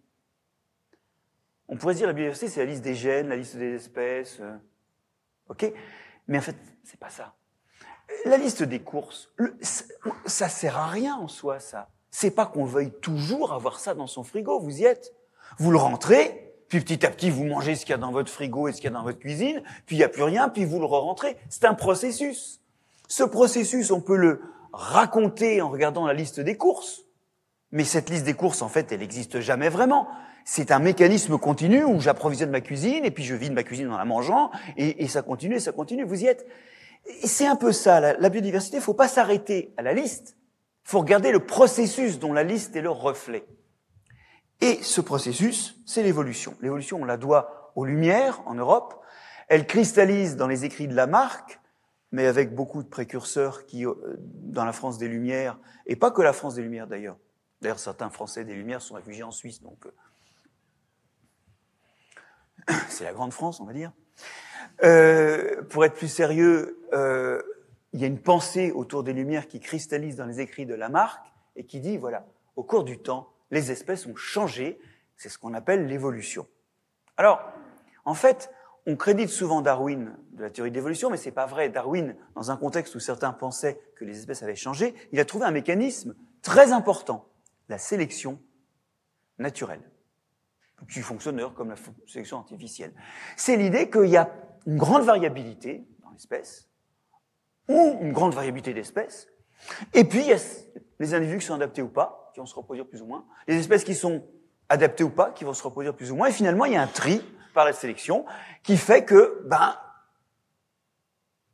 On 1.70 1.76
pourrait 1.76 1.96
dire 1.96 2.06
la 2.06 2.14
biodiversité, 2.14 2.50
c'est 2.50 2.60
la 2.60 2.68
liste 2.68 2.84
des 2.84 2.94
gènes, 2.94 3.30
la 3.30 3.36
liste 3.36 3.58
des 3.58 3.74
espèces. 3.74 4.38
Euh, 4.42 4.56
ok? 5.50 5.74
Mais 6.28 6.38
en 6.38 6.42
fait, 6.42 6.56
c'est 6.84 7.00
pas 7.00 7.10
ça. 7.10 7.34
La 8.26 8.38
liste 8.38 8.62
des 8.62 8.80
courses, 8.80 9.34
ça 10.28 10.50
sert 10.50 10.78
à 10.78 10.86
rien 10.86 11.16
en 11.16 11.28
soi, 11.28 11.60
ça. 11.60 11.90
C'est 12.12 12.32
pas 12.32 12.46
qu'on 12.46 12.66
veuille 12.66 12.92
toujours 13.02 13.54
avoir 13.54 13.80
ça 13.80 13.96
dans 13.96 14.06
son 14.06 14.24
frigo, 14.24 14.60
vous 14.60 14.82
y 14.82 14.84
êtes. 14.84 15.16
Vous 15.58 15.72
le 15.72 15.80
rentrez, 15.80 16.49
puis 16.70 16.82
petit 16.82 17.06
à 17.06 17.10
petit, 17.10 17.32
vous 17.32 17.46
mangez 17.46 17.76
ce 17.76 17.82
qu'il 17.82 17.92
y 17.92 17.96
a 17.96 17.98
dans 17.98 18.12
votre 18.12 18.32
frigo 18.32 18.68
et 18.68 18.72
ce 18.72 18.78
qu'il 18.78 18.86
y 18.86 18.94
a 18.94 18.98
dans 18.98 19.04
votre 19.04 19.20
cuisine, 19.20 19.62
puis 19.88 19.96
il 19.96 20.00
n'y 20.00 20.06
a 20.06 20.10
plus 20.10 20.24
rien, 20.24 20.50
puis 20.50 20.66
vous 20.66 20.80
le 20.80 20.86
re-rentrez. 20.86 21.36
C'est 21.50 21.66
un 21.66 21.74
processus. 21.74 22.62
Ce 23.08 23.24
processus, 23.24 23.90
on 23.90 24.02
peut 24.02 24.16
le 24.16 24.42
raconter 24.72 25.62
en 25.62 25.70
regardant 25.70 26.06
la 26.06 26.14
liste 26.14 26.40
des 26.40 26.56
courses. 26.56 27.02
Mais 27.72 27.84
cette 27.84 28.10
liste 28.10 28.24
des 28.24 28.36
courses, 28.36 28.62
en 28.62 28.70
fait, 28.70 28.92
elle 28.92 29.00
n'existe 29.00 29.40
jamais 29.40 29.70
vraiment. 29.70 30.08
C'est 30.46 30.72
un 30.72 30.80
mécanisme 30.80 31.38
continu 31.38 31.84
où 31.84 32.00
j'approvisionne 32.00 32.52
ma 32.52 32.62
cuisine 32.62 33.04
et 33.04 33.12
puis 33.12 33.24
je 33.24 33.36
vide 33.36 33.54
ma 33.54 33.64
cuisine 33.64 33.92
en 33.92 33.98
la 33.98 34.06
mangeant 34.06 34.52
et, 34.78 35.08
ça 35.08 35.22
continue 35.22 35.56
et 35.56 35.60
ça 35.60 35.72
continue. 35.72 36.04
Vous 36.04 36.24
y 36.24 36.28
êtes. 36.28 36.48
C'est 37.24 37.48
un 37.48 37.56
peu 37.56 37.72
ça, 37.72 38.00
la, 38.00 38.30
biodiversité. 38.30 38.78
Il 38.78 38.80
ne 38.80 38.84
faut 38.84 38.94
pas 38.94 39.08
s'arrêter 39.08 39.74
à 39.78 39.82
la 39.82 39.94
liste. 39.94 40.38
Faut 40.84 41.00
regarder 41.00 41.32
le 41.32 41.40
processus 41.40 42.20
dont 42.20 42.34
la 42.34 42.44
liste 42.44 42.76
est 42.76 42.82
le 42.82 42.90
reflet. 42.90 43.46
Et 44.62 44.82
ce 44.84 45.02
processus, 45.02 45.82
c'est 45.86 46.04
l'évolution. 46.04 46.56
L'évolution, 46.62 47.02
on 47.02 47.06
la 47.06 47.18
doit 47.18 47.72
aux 47.76 47.86
Lumières 47.86 48.42
en 48.46 48.56
Europe. 48.56 49.02
Elle 49.48 49.66
cristallise 49.66 50.36
dans 50.36 50.48
les 50.48 50.66
écrits 50.66 50.88
de 50.88 50.96
Lamarck, 50.96 51.60
mais 52.12 52.26
avec 52.26 52.54
beaucoup 52.54 52.84
de 52.84 52.88
précurseurs 52.88 53.66
qui, 53.66 53.86
euh, 53.86 53.96
dans 54.18 54.66
la 54.66 54.74
France 54.74 54.98
des 54.98 55.08
Lumières, 55.08 55.58
et 55.86 55.96
pas 55.96 56.12
que 56.12 56.22
la 56.22 56.34
France 56.34 56.56
des 56.56 56.62
Lumières 56.62 56.88
d'ailleurs. 56.88 57.18
D'ailleurs, 57.62 57.80
certains 57.80 58.10
Français 58.10 58.46
des 58.46 58.54
Lumières 58.54 58.82
sont 58.82 58.96
réfugiés 58.96 59.24
en 59.24 59.32
Suisse, 59.32 59.62
donc 59.62 59.86
euh, 59.86 59.92
c'est 62.90 63.04
la 63.04 63.14
grande 63.14 63.34
France, 63.34 63.60
on 63.60 63.66
va 63.66 63.74
dire. 63.74 63.92
Euh, 64.84 65.62
pour 65.64 65.84
être 65.84 65.96
plus 65.96 66.08
sérieux, 66.08 66.80
euh, 66.94 67.42
il 67.92 68.00
y 68.00 68.04
a 68.04 68.08
une 68.08 68.22
pensée 68.22 68.72
autour 68.72 69.04
des 69.04 69.14
Lumières 69.14 69.48
qui 69.48 69.60
cristallise 69.60 70.16
dans 70.16 70.26
les 70.26 70.40
écrits 70.40 70.66
de 70.66 70.74
Lamarck 70.74 71.26
et 71.56 71.66
qui 71.66 71.80
dit, 71.80 71.98
voilà, 71.98 72.26
au 72.56 72.64
cours 72.64 72.84
du 72.84 72.98
temps, 73.00 73.34
les 73.52 73.72
espèces 73.72 74.06
ont 74.06 74.16
changé, 74.16 74.80
c'est 75.16 75.30
ce 75.30 75.38
qu'on 75.38 75.54
appelle 75.54 75.88
l'évolution. 75.88 76.48
Alors, 77.18 77.42
en 78.06 78.14
fait, 78.14 78.52
on 78.86 78.96
crédite 78.96 79.30
souvent 79.30 79.62
Darwin 79.62 80.18
de 80.32 80.44
la 80.44 80.50
théorie 80.50 80.72
d'évolution, 80.72 81.10
mais 81.10 81.18
c'est 81.18 81.32
pas 81.32 81.46
vrai. 81.46 81.70
Darwin, 81.70 82.16
dans 82.36 82.52
un 82.52 82.58
contexte 82.58 82.96
où 82.96 83.00
certains 83.00 83.34
pensaient 83.34 83.80
que 83.96 84.06
les 84.06 84.18
espèces 84.18 84.42
avaient 84.42 84.56
changé, 84.56 84.96
il 85.12 85.20
a 85.20 85.26
trouvé 85.26 85.46
un 85.46 85.52
mécanisme 85.52 86.16
très 86.42 86.72
important, 86.72 87.28
la 87.68 87.78
sélection 87.78 88.42
naturelle, 89.38 89.82
qui 90.90 91.02
fonctionne 91.02 91.54
comme 91.54 91.70
la 91.70 91.76
sélection 92.08 92.38
artificielle. 92.38 92.94
C'est 93.36 93.58
l'idée 93.58 93.90
qu'il 93.90 94.10
y 94.10 94.18
a 94.18 94.34
une 94.66 94.78
grande 94.78 95.04
variabilité 95.04 95.86
dans 96.04 96.12
l'espèce, 96.12 96.70
ou 97.68 97.98
une 98.02 98.14
grande 98.14 98.34
variabilité 98.34 98.74
d'espèces, 98.74 99.28
et 99.94 100.04
puis 100.04 100.22
il 100.22 100.28
y 100.28 100.34
a 100.34 100.40
les 101.00 101.14
individus 101.14 101.40
qui 101.40 101.46
sont 101.46 101.56
adaptés 101.56 101.82
ou 101.82 101.90
pas, 101.90 102.29
vont 102.40 102.46
se 102.46 102.56
reproduire 102.56 102.88
plus 102.88 103.02
ou 103.02 103.06
moins, 103.06 103.26
les 103.48 103.58
espèces 103.58 103.84
qui 103.84 103.96
sont 103.96 104.26
adaptées 104.70 105.04
ou 105.04 105.10
pas, 105.10 105.32
qui 105.32 105.44
vont 105.44 105.54
se 105.54 105.64
reproduire 105.64 105.96
plus 105.96 106.12
ou 106.12 106.16
moins, 106.16 106.28
et 106.28 106.32
finalement 106.32 106.66
il 106.66 106.74
y 106.74 106.78
a 106.78 106.82
un 106.82 106.88
tri 106.88 107.24
par 107.54 107.66
la 107.66 107.74
sélection 107.74 108.26
qui 108.64 108.78
fait 108.78 109.06
que, 109.06 109.42
ben, 109.46 109.76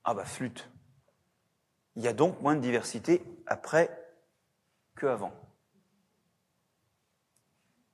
ah 0.04 0.14
bah 0.14 0.26
flûte. 0.26 0.70
Il 1.96 2.04
y 2.04 2.08
a 2.08 2.14
donc 2.14 2.42
moins 2.42 2.56
de 2.56 2.62
diversité 2.62 3.24
après 3.48 3.90
qu'avant. 5.00 5.32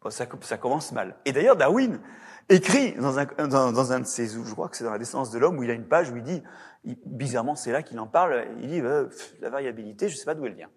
Bon, 0.02 0.10
ça, 0.10 0.26
commence 0.26 0.92
mal. 0.92 1.16
Et 1.26 1.32
d'ailleurs, 1.32 1.56
Darwin 1.56 2.02
écrit 2.50 2.94
dans 2.94 3.20
un, 3.20 3.26
dans, 3.26 3.72
dans 3.72 3.92
un 3.92 4.00
de 4.00 4.06
ses, 4.06 4.28
je 4.28 4.52
crois 4.52 4.68
que 4.68 4.76
c'est 4.76 4.84
dans 4.84 4.92
la 4.92 4.98
descendance 4.98 5.30
de 5.30 5.38
l'homme, 5.38 5.60
où 5.60 5.64
il 5.64 5.70
a 5.70 5.74
une 5.74 5.88
page 5.88 6.10
où 6.10 6.18
il 6.18 6.24
dit, 6.24 6.42
bizarrement, 7.06 7.56
c'est 7.56 7.72
là 7.72 7.84
qu'il 7.84 8.00
en 8.00 8.08
parle, 8.08 8.48
il 8.62 8.68
dit, 8.68 8.82
euh, 8.82 9.08
la 9.42 9.52
variabilité, 9.52 10.10
je 10.10 10.16
ne 10.16 10.20
sais 10.20 10.26
pas 10.26 10.34
d'où 10.34 10.46
elle 10.48 10.56
vient. 10.56 10.72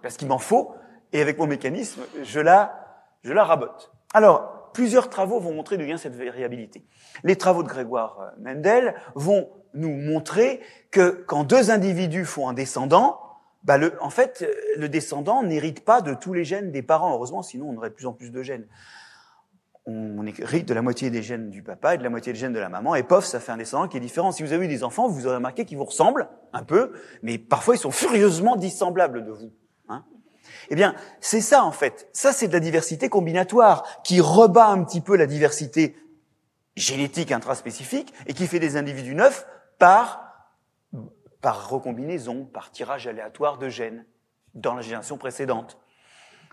Parce 0.00 0.16
qu'il 0.16 0.28
m'en 0.28 0.38
faut, 0.38 0.74
et 1.12 1.20
avec 1.20 1.38
mon 1.38 1.46
mécanisme, 1.46 2.02
je 2.22 2.40
la, 2.40 3.08
je 3.22 3.32
la 3.32 3.44
rabote. 3.44 3.92
Alors, 4.14 4.70
plusieurs 4.72 5.08
travaux 5.08 5.40
vont 5.40 5.52
montrer 5.52 5.76
d'où 5.76 5.84
vient 5.84 5.98
cette 5.98 6.16
variabilité. 6.16 6.84
Les 7.24 7.36
travaux 7.36 7.62
de 7.62 7.68
Grégoire 7.68 8.18
euh, 8.20 8.30
Mendel 8.40 8.94
vont 9.14 9.50
nous 9.74 9.96
montrer 9.96 10.60
que 10.90 11.24
quand 11.26 11.44
deux 11.44 11.70
individus 11.70 12.24
font 12.24 12.48
un 12.48 12.52
descendant, 12.52 13.20
bah 13.64 13.78
le, 13.78 13.94
en 14.02 14.10
fait, 14.10 14.46
le 14.76 14.88
descendant 14.88 15.42
n'hérite 15.42 15.84
pas 15.84 16.00
de 16.00 16.14
tous 16.14 16.32
les 16.32 16.44
gènes 16.44 16.72
des 16.72 16.82
parents, 16.82 17.14
heureusement, 17.14 17.42
sinon 17.42 17.70
on 17.70 17.76
aurait 17.76 17.90
de 17.90 17.94
plus 17.94 18.06
en 18.06 18.12
plus 18.12 18.30
de 18.30 18.42
gènes 18.42 18.66
on 19.86 20.24
hérite 20.26 20.68
de 20.68 20.74
la 20.74 20.82
moitié 20.82 21.10
des 21.10 21.22
gènes 21.22 21.50
du 21.50 21.62
papa 21.62 21.94
et 21.94 21.98
de 21.98 22.02
la 22.02 22.10
moitié 22.10 22.32
des 22.32 22.38
gènes 22.38 22.52
de 22.52 22.60
la 22.60 22.68
maman, 22.68 22.94
et 22.94 23.02
pof, 23.02 23.24
ça 23.24 23.40
fait 23.40 23.52
un 23.52 23.56
descendant 23.56 23.88
qui 23.88 23.96
est 23.96 24.00
différent. 24.00 24.30
Si 24.30 24.42
vous 24.42 24.52
avez 24.52 24.66
eu 24.66 24.68
des 24.68 24.84
enfants, 24.84 25.08
vous 25.08 25.26
aurez 25.26 25.36
remarqué 25.36 25.64
qu'ils 25.64 25.78
vous 25.78 25.84
ressemblent 25.84 26.28
un 26.52 26.62
peu, 26.62 26.92
mais 27.22 27.38
parfois 27.38 27.74
ils 27.74 27.78
sont 27.78 27.90
furieusement 27.90 28.56
dissemblables 28.56 29.24
de 29.24 29.32
vous. 29.32 29.52
Eh 30.70 30.74
bien, 30.74 30.94
c'est 31.20 31.40
ça 31.40 31.64
en 31.64 31.72
fait. 31.72 32.08
Ça, 32.12 32.32
c'est 32.32 32.48
de 32.48 32.52
la 32.52 32.60
diversité 32.60 33.08
combinatoire 33.08 34.02
qui 34.02 34.20
rebat 34.20 34.68
un 34.68 34.84
petit 34.84 35.00
peu 35.00 35.16
la 35.16 35.26
diversité 35.26 35.96
génétique 36.76 37.32
intraspécifique 37.32 38.12
et 38.26 38.34
qui 38.34 38.46
fait 38.46 38.58
des 38.58 38.76
individus 38.76 39.14
neufs 39.14 39.46
par, 39.78 40.48
par 41.40 41.68
recombinaison, 41.68 42.44
par 42.44 42.70
tirage 42.70 43.06
aléatoire 43.06 43.58
de 43.58 43.68
gènes 43.68 44.06
dans 44.54 44.74
la 44.74 44.82
génération 44.82 45.18
précédente. 45.18 45.78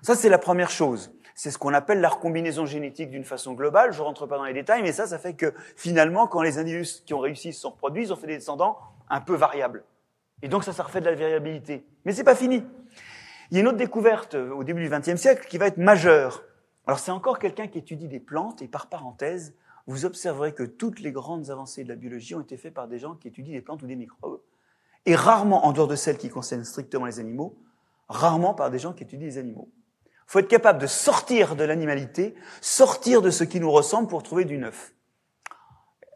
Ça, 0.02 0.16
c'est 0.16 0.30
la 0.30 0.38
première 0.38 0.70
chose. 0.70 1.12
C'est 1.36 1.52
ce 1.52 1.58
qu'on 1.58 1.74
appelle 1.74 2.02
la 2.02 2.10
recombinaison 2.10 2.66
génétique 2.66 3.12
d'une 3.12 3.24
façon 3.24 3.54
globale. 3.54 3.94
Je 3.94 4.02
rentre 4.02 4.26
pas 4.26 4.38
dans 4.38 4.44
les 4.44 4.54
détails, 4.54 4.82
mais 4.82 4.92
ça, 4.92 5.08
ça 5.08 5.18
fait 5.18 5.36
que 5.36 5.54
finalement, 5.76 6.28
quand 6.28 6.42
les 6.42 6.58
individus 6.58 7.02
qui 7.06 7.14
ont 7.14 7.20
réussi 7.20 7.54
se 7.54 7.62
sont 7.62 7.70
reproduits, 7.72 8.04
ils 8.04 8.14
ont 8.14 8.18
fait 8.18 8.28
des 8.28 8.38
descendants 8.38 8.78
un 9.10 9.22
peu 9.22 9.36
variables. 9.36 9.84
Et 10.42 10.48
donc, 10.48 10.64
ça, 10.64 10.74
ça 10.74 10.84
refait 10.84 11.02
de 11.02 11.06
la 11.06 11.16
variabilité. 11.16 11.86
Mais 12.06 12.14
c'est 12.14 12.24
pas 12.24 12.36
fini. 12.36 12.64
Il 13.52 13.56
y 13.56 13.58
a 13.58 13.62
une 13.62 13.68
autre 13.68 13.78
découverte 13.78 14.36
euh, 14.36 14.52
au 14.54 14.64
début 14.64 14.84
du 14.84 14.90
XXe 14.90 15.20
siècle 15.20 15.48
qui 15.48 15.58
va 15.58 15.68
être 15.68 15.78
majeure. 15.78 16.44
Alors, 16.86 17.00
c'est 17.00 17.12
encore 17.12 17.40
quelqu'un 17.40 17.68
qui 17.68 17.80
étudie 17.80 18.08
des 18.08 18.20
plantes, 18.20 18.62
et 18.62 18.68
par 18.68 18.88
parenthèse, 18.88 19.56
vous 19.88 20.06
observerez 20.06 20.54
que 20.54 20.64
toutes 20.64 21.00
les 21.00 21.12
grandes 21.12 21.50
avancées 21.50 21.84
de 21.84 21.90
la 21.90 21.96
biologie 21.96 22.36
ont 22.36 22.42
été 22.42 22.58
faites 22.58 22.74
par 22.74 22.88
des 22.88 23.00
gens 23.00 23.16
qui 23.16 23.28
étudient 23.28 23.54
des 23.54 23.62
plantes 23.62 23.82
ou 23.82 23.88
des 23.88 23.96
microbes. 23.96 24.40
Et 25.06 25.16
rarement, 25.16 25.66
en 25.66 25.72
dehors 25.72 25.88
de 25.88 25.96
celles 25.96 26.18
qui 26.18 26.30
concernent 26.30 26.64
strictement 26.64 27.06
les 27.06 27.20
animaux, 27.20 27.58
rarement 28.08 28.54
par 28.54 28.70
des 28.70 28.78
gens 28.78 28.94
qui 28.94 29.04
étudient 29.04 29.28
les 29.28 29.38
animaux 29.40 29.70
Il 30.06 30.12
faut 30.28 30.40
être 30.40 30.48
capable 30.48 30.80
de 30.80 30.88
sortir 30.88 31.56
de 31.56 31.64
l'animalité, 31.64 32.36
sortir 32.62 33.24
de 33.24 33.32
ce 33.32 33.44
qui 33.44 33.60
nous 33.60 33.72
ressemble 33.72 34.08
pour 34.08 34.22
trouver 34.22 34.46
du 34.46 34.60
neuf. 34.60 34.94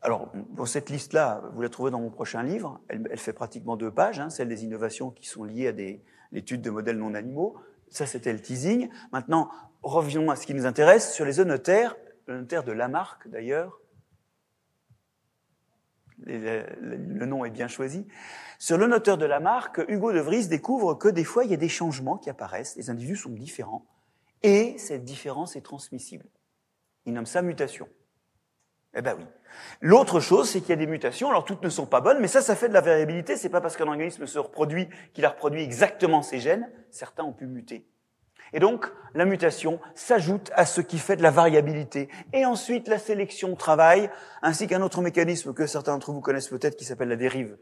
Alors, 0.04 0.32
pour 0.56 0.68
cette 0.68 0.90
liste-là, 0.90 1.42
vous 1.56 1.62
la 1.62 1.70
trouvez 1.70 1.90
dans 1.90 2.02
mon 2.02 2.12
prochain 2.12 2.44
livre. 2.44 2.80
Elle, 2.90 3.18
fait 3.18 3.34
pratiquement 3.34 3.78
deux 3.78 3.90
pages, 3.90 4.20
hein, 4.20 4.30
celle 4.30 4.50
des 4.50 4.66
innovations 4.66 5.10
qui 5.10 5.26
sont 5.26 5.46
liées 5.46 5.70
à 5.70 5.72
des, 5.72 6.04
l'étude 6.34 6.62
de 6.62 6.70
modèles 6.70 6.98
non 6.98 7.14
animaux. 7.14 7.56
Ça, 7.90 8.06
c'était 8.06 8.34
le 8.34 8.42
teasing. 8.42 8.90
Maintenant, 9.12 9.50
revenons 9.84 10.30
à 10.30 10.36
ce 10.36 10.46
qui 10.46 10.54
nous 10.54 10.66
intéresse 10.66 11.14
sur 11.14 11.24
les 11.24 11.40
œnotaires. 11.40 11.96
Le 12.26 12.42
notaire 12.42 12.64
de 12.64 12.72
Lamarck, 12.72 13.28
d'ailleurs. 13.30 13.80
Le 16.26 17.26
nom 17.26 17.46
est 17.46 17.52
bien 17.52 17.68
choisi. 17.68 18.08
Sur 18.58 18.78
le 18.78 18.88
de 18.88 19.26
Lamarck, 19.26 19.82
Hugo 19.88 20.14
de 20.14 20.20
Vries 20.20 20.48
découvre 20.48 20.96
que 20.96 21.10
des 21.10 21.24
fois, 21.24 21.44
il 21.44 21.52
y 21.52 21.54
a 21.54 21.58
des 21.58 21.70
changements 21.70 22.18
qui 22.18 22.30
apparaissent. 22.30 22.76
Les 22.76 22.90
individus 22.90 23.18
sont 23.18 23.30
différents. 23.30 23.86
Et 24.42 24.78
cette 24.78 25.04
différence 25.04 25.56
est 25.56 25.62
transmissible. 25.62 26.26
Il 27.06 27.14
nomme 27.14 27.26
ça 27.26 27.42
mutation. 27.42 27.88
Eh 28.96 29.02
ben 29.02 29.16
oui. 29.18 29.26
L'autre 29.82 30.20
chose, 30.20 30.50
c'est 30.50 30.62
qu'il 30.62 30.70
y 30.70 30.74
a 30.74 30.78
des 30.78 30.88
mutations. 30.88 31.30
Alors 31.30 31.46
toutes 31.46 31.64
ne 31.64 31.70
sont 31.70 31.86
pas 31.86 32.02
bonnes, 32.02 32.20
mais 32.20 32.28
ça, 32.28 32.42
ça 32.42 32.56
fait 32.56 32.70
de 32.70 32.74
la 32.74 32.82
variabilité. 32.82 33.36
C'est 33.36 33.50
pas 33.50 33.62
parce 33.62 33.76
qu'un 33.76 33.88
organisme 33.88 34.26
se 34.26 34.40
reproduit 34.40 34.90
qu'il 35.14 35.26
a 35.26 35.30
reproduit 35.30 35.62
exactement 35.62 36.22
ses 36.22 36.40
gènes. 36.40 36.70
Certains 36.92 37.24
ont 37.24 37.34
pu 37.34 37.46
muter. 37.46 37.86
Et 38.54 38.60
donc, 38.60 38.86
la 39.16 39.26
mutation 39.26 39.80
s'ajoute 39.96 40.52
à 40.54 40.66
ce 40.66 40.80
qui 40.80 41.00
fait 41.00 41.16
de 41.16 41.24
la 41.24 41.32
variabilité. 41.32 42.08
Et 42.34 42.46
ensuite, 42.46 42.88
la 42.88 43.00
sélection 43.00 43.56
travaille, 43.56 44.12
ainsi 44.44 44.68
qu'un 44.68 44.84
autre 44.84 45.02
mécanisme 45.02 45.54
que 45.54 45.66
certains 45.66 45.94
d'entre 45.94 46.12
vous 46.12 46.22
connaissent 46.22 46.50
peut-être, 46.50 46.76
qui 46.76 46.86
s'appelle 46.86 47.10
la 47.10 47.16
dérive. 47.16 47.58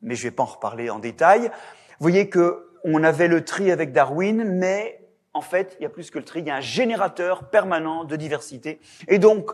Mais 0.00 0.14
je 0.14 0.22
vais 0.22 0.30
pas 0.30 0.44
en 0.44 0.46
reparler 0.46 0.90
en 0.90 1.00
détail. 1.00 1.40
Vous 1.40 2.04
voyez 2.04 2.28
que 2.28 2.64
on 2.84 3.02
avait 3.02 3.26
le 3.26 3.44
tri 3.44 3.72
avec 3.72 3.90
Darwin, 3.90 4.44
mais 4.44 5.04
en 5.34 5.40
fait, 5.40 5.76
il 5.80 5.82
y 5.82 5.86
a 5.86 5.88
plus 5.88 6.12
que 6.12 6.18
le 6.18 6.24
tri. 6.24 6.40
Il 6.40 6.46
y 6.46 6.50
a 6.50 6.56
un 6.56 6.60
générateur 6.60 7.50
permanent 7.50 8.04
de 8.04 8.14
diversité. 8.14 8.80
Et 9.08 9.18
donc, 9.18 9.50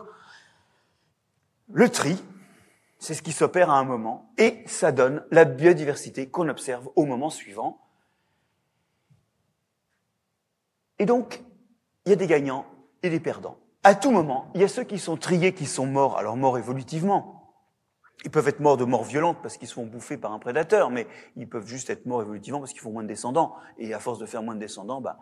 le 1.71 1.89
tri, 1.89 2.21
c'est 2.99 3.13
ce 3.13 3.21
qui 3.21 3.31
s'opère 3.31 3.69
à 3.69 3.77
un 3.77 3.83
moment, 3.83 4.31
et 4.37 4.63
ça 4.67 4.91
donne 4.91 5.25
la 5.31 5.45
biodiversité 5.45 6.29
qu'on 6.29 6.49
observe 6.49 6.89
au 6.95 7.05
moment 7.05 7.29
suivant. 7.29 7.79
Et 10.99 11.05
donc, 11.05 11.43
il 12.05 12.09
y 12.09 12.13
a 12.13 12.15
des 12.15 12.27
gagnants 12.27 12.65
et 13.03 13.09
des 13.09 13.19
perdants. 13.19 13.57
À 13.83 13.95
tout 13.95 14.11
moment, 14.11 14.49
il 14.55 14.61
y 14.61 14.63
a 14.63 14.67
ceux 14.67 14.83
qui 14.83 14.97
sont 14.97 15.17
triés, 15.17 15.53
qui 15.53 15.65
sont 15.65 15.85
morts, 15.85 16.17
alors 16.17 16.37
morts 16.37 16.57
évolutivement. 16.57 17.53
Ils 18.23 18.31
peuvent 18.31 18.47
être 18.47 18.61
morts 18.61 18.77
de 18.77 18.85
mort 18.85 19.03
violente 19.03 19.37
parce 19.43 19.57
qu'ils 19.57 19.67
se 19.67 19.73
font 19.73 19.85
bouffer 19.85 20.17
par 20.17 20.31
un 20.31 20.39
prédateur, 20.39 20.89
mais 20.89 21.05
ils 21.35 21.47
peuvent 21.47 21.67
juste 21.67 21.89
être 21.89 22.05
morts 22.05 22.21
évolutivement 22.21 22.59
parce 22.59 22.71
qu'ils 22.71 22.81
font 22.81 22.91
moins 22.91 23.03
de 23.03 23.07
descendants. 23.07 23.53
Et 23.77 23.93
à 23.93 23.99
force 23.99 24.17
de 24.17 24.25
faire 24.25 24.41
moins 24.41 24.55
de 24.55 24.59
descendants, 24.59 25.01
bah, 25.01 25.19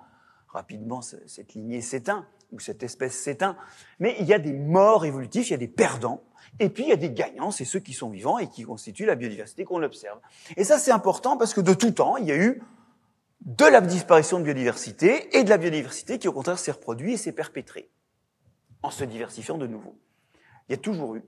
rapidement, 0.47 1.01
cette 1.01 1.53
lignée 1.53 1.81
s'éteint, 1.81 2.27
ou 2.51 2.59
cette 2.59 2.83
espèce 2.83 3.19
s'éteint. 3.19 3.57
Mais 3.99 4.15
il 4.19 4.25
y 4.25 4.33
a 4.33 4.39
des 4.39 4.53
morts 4.53 5.05
évolutifs, 5.05 5.49
il 5.49 5.51
y 5.51 5.55
a 5.55 5.57
des 5.57 5.67
perdants. 5.67 6.23
Et 6.59 6.69
puis, 6.69 6.83
il 6.83 6.89
y 6.89 6.93
a 6.93 6.97
des 6.97 7.11
gagnants, 7.11 7.51
c'est 7.51 7.65
ceux 7.65 7.79
qui 7.79 7.93
sont 7.93 8.09
vivants 8.09 8.37
et 8.37 8.47
qui 8.47 8.63
constituent 8.63 9.05
la 9.05 9.15
biodiversité 9.15 9.65
qu'on 9.65 9.81
observe. 9.81 10.19
Et 10.55 10.63
ça, 10.63 10.77
c'est 10.77 10.91
important 10.91 11.37
parce 11.37 11.53
que 11.53 11.61
de 11.61 11.73
tout 11.73 11.91
temps, 11.91 12.17
il 12.17 12.25
y 12.25 12.31
a 12.31 12.37
eu 12.37 12.61
de 13.41 13.65
la 13.65 13.81
disparition 13.81 14.39
de 14.39 14.43
biodiversité 14.43 15.37
et 15.37 15.43
de 15.43 15.49
la 15.49 15.57
biodiversité 15.57 16.19
qui, 16.19 16.27
au 16.27 16.33
contraire, 16.33 16.59
s'est 16.59 16.71
reproduite 16.71 17.15
et 17.15 17.17
s'est 17.17 17.31
perpétrée 17.31 17.89
en 18.83 18.91
se 18.91 19.03
diversifiant 19.03 19.57
de 19.57 19.67
nouveau. 19.67 19.97
Il 20.67 20.73
y 20.73 20.75
a 20.75 20.77
toujours 20.77 21.15
eu 21.15 21.23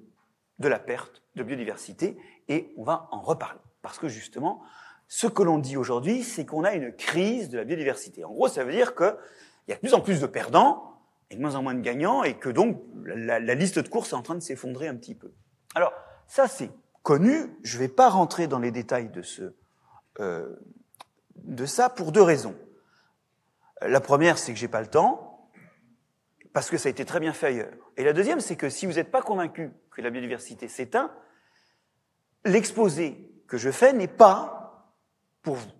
de 0.59 0.67
la 0.67 0.79
perte 0.79 1.23
de 1.35 1.43
biodiversité 1.43 2.17
et 2.47 2.71
on 2.77 2.83
va 2.83 3.09
en 3.11 3.21
reparler. 3.21 3.59
Parce 3.81 3.97
que 3.99 4.07
justement, 4.07 4.61
ce 5.07 5.27
que 5.27 5.43
l'on 5.43 5.57
dit 5.57 5.77
aujourd'hui, 5.77 6.23
c'est 6.23 6.45
qu'on 6.45 6.63
a 6.63 6.73
une 6.73 6.93
crise 6.93 7.49
de 7.49 7.57
la 7.57 7.63
biodiversité. 7.63 8.23
En 8.23 8.31
gros, 8.31 8.47
ça 8.47 8.63
veut 8.63 8.71
dire 8.71 8.95
qu'il 8.95 9.15
y 9.67 9.71
a 9.71 9.75
de 9.75 9.79
plus 9.79 9.93
en 9.93 10.01
plus 10.01 10.21
de 10.21 10.27
perdants 10.27 10.94
et 11.29 11.35
de 11.35 11.41
moins 11.41 11.55
en 11.55 11.63
moins 11.63 11.73
de 11.73 11.81
gagnants, 11.81 12.23
et 12.23 12.37
que 12.37 12.49
donc 12.49 12.81
la, 13.05 13.39
liste 13.55 13.79
de 13.79 13.87
courses 13.87 14.11
est 14.11 14.15
en 14.15 14.21
train 14.21 14.35
de 14.35 14.41
s'effondrer 14.41 14.87
un 14.87 14.95
petit 14.95 15.15
peu. 15.15 15.31
Alors, 15.73 15.93
ça 16.27 16.47
c'est 16.47 16.71
connu, 17.03 17.55
je 17.63 17.77
ne 17.77 17.83
vais 17.83 17.87
pas 17.87 18.09
rentrer 18.09 18.47
dans 18.47 18.59
les 18.59 18.71
détails 18.71 19.09
de, 19.09 19.21
ce, 19.21 19.53
euh, 20.19 20.55
de 21.35 21.65
ça 21.65 21.89
pour 21.89 22.11
deux 22.11 22.21
raisons. 22.21 22.55
La 23.81 24.01
première, 24.01 24.37
c'est 24.37 24.53
que 24.53 24.59
j'ai 24.59 24.67
pas 24.67 24.81
le 24.81 24.87
temps, 24.87 25.49
parce 26.53 26.69
que 26.69 26.77
ça 26.77 26.87
a 26.87 26.89
été 26.89 27.05
très 27.05 27.19
bien 27.19 27.33
fait 27.33 27.47
ailleurs. 27.47 27.91
Et 27.97 28.03
la 28.03 28.13
deuxième, 28.13 28.39
c'est 28.39 28.55
que 28.55 28.69
si 28.69 28.85
vous 28.85 28.93
n'êtes 28.93 29.11
pas 29.11 29.21
convaincu 29.21 29.71
que 29.91 30.01
la 30.01 30.09
biodiversité 30.09 30.67
s'éteint, 30.67 31.11
l'exposé 32.45 33.29
que 33.47 33.57
je 33.57 33.71
fais 33.71 33.93
n'est 33.93 34.07
pas 34.07 34.93
pour 35.41 35.55
vous. 35.55 35.71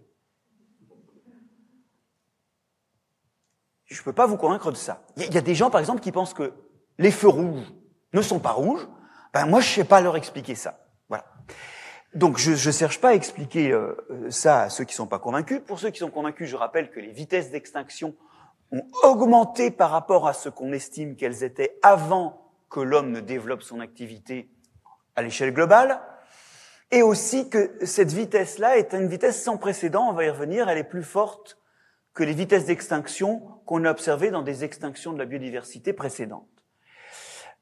Je 3.95 4.01
ne 4.01 4.03
peux 4.03 4.13
pas 4.13 4.25
vous 4.25 4.36
convaincre 4.36 4.71
de 4.71 4.75
ça. 4.75 5.03
Il 5.15 5.34
y, 5.34 5.38
a 5.38 5.41
des 5.41 5.55
gens, 5.55 5.69
par 5.69 5.79
exemple, 5.79 6.01
qui 6.01 6.12
pensent 6.12 6.34
que 6.34 6.51
les 6.97 7.12
feux 7.12 7.29
rouges 7.29 7.73
ne 8.12 8.21
sont 8.21 8.39
pas 8.39 8.51
rouges. 8.51 8.86
Ben 9.34 9.45
moi, 9.45 9.62
je 9.62 9.69
sais 9.69 9.86
pas 9.86 10.01
leur 10.01 10.17
expliquer 10.17 10.53
ça. 10.53 10.79
Voilà. 11.08 11.23
Donc, 12.13 12.38
je 12.38 12.51
ne 12.51 12.71
cherche 12.73 12.99
pas 12.99 13.10
à 13.10 13.13
expliquer 13.13 13.71
euh, 13.71 13.95
ça 14.29 14.63
à 14.63 14.69
ceux 14.69 14.84
qui 14.84 14.93
sont 14.93 15.08
pas 15.08 15.17
convaincus. 15.17 15.62
Pour 15.65 15.79
ceux 15.79 15.91
qui 15.91 15.99
sont 15.99 16.10
convaincus, 16.10 16.49
je 16.49 16.58
rappelle 16.58 16.91
que 16.91 16.99
les 16.99 17.12
vitesses 17.12 17.51
d'extinction 17.51 18.15
ont 18.73 18.86
augmenté 19.03 19.71
par 19.71 19.91
rapport 19.91 20.27
à 20.27 20.34
ce 20.34 20.49
qu'on 20.49 20.73
estime 20.73 21.15
qu'elles 21.15 21.45
étaient 21.45 21.79
avant 21.81 22.51
que 22.69 22.81
l'homme 22.81 23.12
ne 23.12 23.21
développe 23.21 23.63
son 23.63 23.79
activité 23.79 24.49
à 25.15 25.21
l'échelle 25.21 25.53
globale. 25.53 26.01
Et 26.91 27.01
aussi 27.01 27.49
que 27.49 27.77
cette 27.86 28.12
vitesse-là 28.12 28.77
est 28.77 28.93
une 28.93 29.08
vitesse 29.08 29.41
sans 29.41 29.55
précédent, 29.55 30.10
on 30.10 30.13
va 30.13 30.25
y 30.25 30.29
revenir, 30.29 30.67
elle 30.67 30.79
est 30.79 30.84
plus 30.84 31.03
forte 31.03 31.58
que 32.15 32.23
les 32.23 32.34
vitesses 32.34 32.65
d'extinction 32.65 33.41
qu'on 33.65 33.84
a 33.84 33.91
observées 33.91 34.32
dans 34.32 34.41
des 34.41 34.63
extinctions 34.63 35.13
de 35.13 35.19
la 35.19 35.25
biodiversité 35.25 35.93
précédentes. 35.93 36.47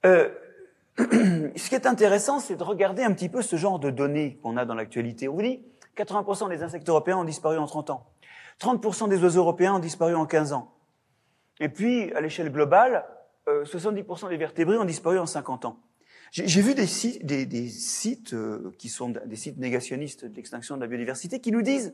Euh, 0.06 0.30
ce 0.98 1.70
qui 1.70 1.76
est 1.76 1.88
intéressant, 1.88 2.40
c'est 2.40 2.56
de 2.56 2.64
regarder 2.64 3.04
un 3.04 3.12
petit 3.14 3.30
peu 3.30 3.42
ce 3.42 3.56
genre 3.56 3.80
de 3.80 3.90
données 3.90 4.38
qu'on 4.44 4.56
a 4.56 4.66
dans 4.66 4.76
l'actualité. 4.76 5.28
On 5.28 5.34
vous 5.34 5.42
dit 5.42 5.66
80% 5.98 6.50
des 6.50 6.62
insectes 6.64 6.88
européens 6.88 7.18
ont 7.18 7.24
disparu 7.24 7.58
en 7.58 7.66
30 7.66 7.90
ans. 7.90 8.06
30% 8.62 9.10
des 9.10 9.22
oiseaux 9.24 9.42
européens 9.42 9.74
ont 9.74 9.80
disparu 9.80 10.14
en 10.14 10.28
15 10.28 10.54
ans. 10.54 10.72
Et 11.60 11.70
puis, 11.70 12.14
à 12.14 12.22
l'échelle 12.22 12.52
globale, 12.52 13.06
70% 13.48 14.26
euh, 14.26 14.30
des 14.30 14.38
vertébrés 14.38 14.78
ont 14.78 14.86
disparu 14.86 15.18
en 15.18 15.26
50 15.26 15.66
ans. 15.66 15.80
J'ai 16.32 16.62
vu 16.62 16.74
des 16.74 16.88
sites, 16.88 18.34
euh, 18.34 18.72
qui 18.78 18.90
sont 18.90 19.10
des 19.10 19.36
sites 19.36 19.58
négationnistes 19.58 20.26
de 20.26 20.36
l'extinction 20.36 20.76
de 20.76 20.82
la 20.82 20.88
biodiversité 20.88 21.40
qui 21.40 21.52
nous 21.52 21.62
disent 21.62 21.94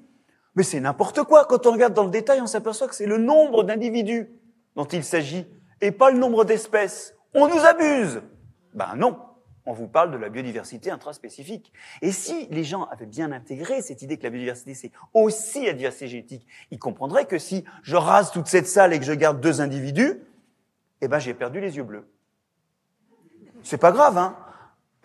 mais 0.55 0.63
c'est 0.63 0.79
n'importe 0.79 1.23
quoi. 1.23 1.45
Quand 1.45 1.65
on 1.67 1.71
regarde 1.71 1.93
dans 1.93 2.03
le 2.03 2.09
détail, 2.09 2.41
on 2.41 2.47
s'aperçoit 2.47 2.87
que 2.87 2.95
c'est 2.95 3.05
le 3.05 3.17
nombre 3.17 3.63
d'individus 3.63 4.29
dont 4.75 4.85
il 4.85 5.03
s'agit 5.03 5.47
et 5.81 5.91
pas 5.91 6.11
le 6.11 6.17
nombre 6.17 6.45
d'espèces. 6.45 7.15
On 7.33 7.47
nous 7.47 7.65
abuse. 7.65 8.21
Ben 8.73 8.95
non. 8.95 9.17
On 9.65 9.73
vous 9.73 9.87
parle 9.87 10.09
de 10.09 10.17
la 10.17 10.29
biodiversité 10.29 10.89
intraspécifique. 10.89 11.71
Et 12.01 12.11
si 12.11 12.47
les 12.49 12.63
gens 12.63 12.85
avaient 12.85 13.05
bien 13.05 13.31
intégré 13.31 13.83
cette 13.83 14.01
idée 14.01 14.17
que 14.17 14.23
la 14.23 14.31
biodiversité, 14.31 14.73
c'est 14.73 14.91
aussi 15.13 15.65
la 15.65 15.73
diversité 15.73 16.07
génétique, 16.07 16.47
ils 16.71 16.79
comprendraient 16.79 17.25
que 17.25 17.37
si 17.37 17.63
je 17.83 17.95
rase 17.95 18.31
toute 18.31 18.47
cette 18.47 18.67
salle 18.67 18.93
et 18.93 18.99
que 18.99 19.05
je 19.05 19.13
garde 19.13 19.39
deux 19.39 19.61
individus, 19.61 20.23
eh 21.01 21.07
ben, 21.07 21.19
j'ai 21.19 21.35
perdu 21.35 21.61
les 21.61 21.77
yeux 21.77 21.83
bleus. 21.83 22.07
C'est 23.61 23.77
pas 23.77 23.91
grave, 23.91 24.17
hein. 24.17 24.37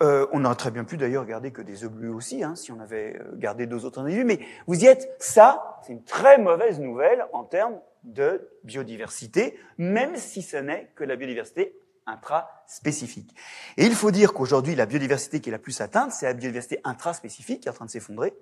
Euh, 0.03 0.27
on 0.33 0.43
aurait 0.43 0.55
très 0.55 0.71
bien 0.71 0.83
pu 0.83 0.97
d'ailleurs 0.97 1.25
garder 1.25 1.51
que 1.51 1.61
des 1.61 1.87
bleus 1.87 2.13
aussi, 2.13 2.43
hein, 2.43 2.55
si 2.55 2.71
on 2.71 2.79
avait 2.81 3.17
euh, 3.17 3.31
gardé 3.35 3.65
deux 3.65 3.85
autres 3.85 3.99
individus. 3.99 4.25
Mais 4.25 4.39
vous 4.67 4.83
y 4.83 4.87
êtes, 4.87 5.15
ça, 5.19 5.79
c'est 5.83 5.93
une 5.93 6.03
très 6.03 6.37
mauvaise 6.37 6.79
nouvelle 6.79 7.25
en 7.31 7.45
termes 7.45 7.79
de 8.03 8.49
biodiversité, 8.63 9.57
même 9.77 10.17
si 10.17 10.41
ce 10.41 10.57
n'est 10.57 10.91
que 10.95 11.05
la 11.05 11.15
biodiversité 11.15 11.77
intraspécifique. 12.05 13.35
Et 13.77 13.85
il 13.85 13.95
faut 13.95 14.11
dire 14.11 14.33
qu'aujourd'hui, 14.33 14.75
la 14.75 14.85
biodiversité 14.85 15.39
qui 15.39 15.49
est 15.49 15.51
la 15.51 15.59
plus 15.59 15.79
atteinte, 15.79 16.11
c'est 16.11 16.25
la 16.25 16.33
biodiversité 16.33 16.81
intraspécifique 16.83 17.61
qui 17.61 17.67
est 17.67 17.71
en 17.71 17.75
train 17.75 17.85
de 17.85 17.89
s'effondrer. 17.89 18.35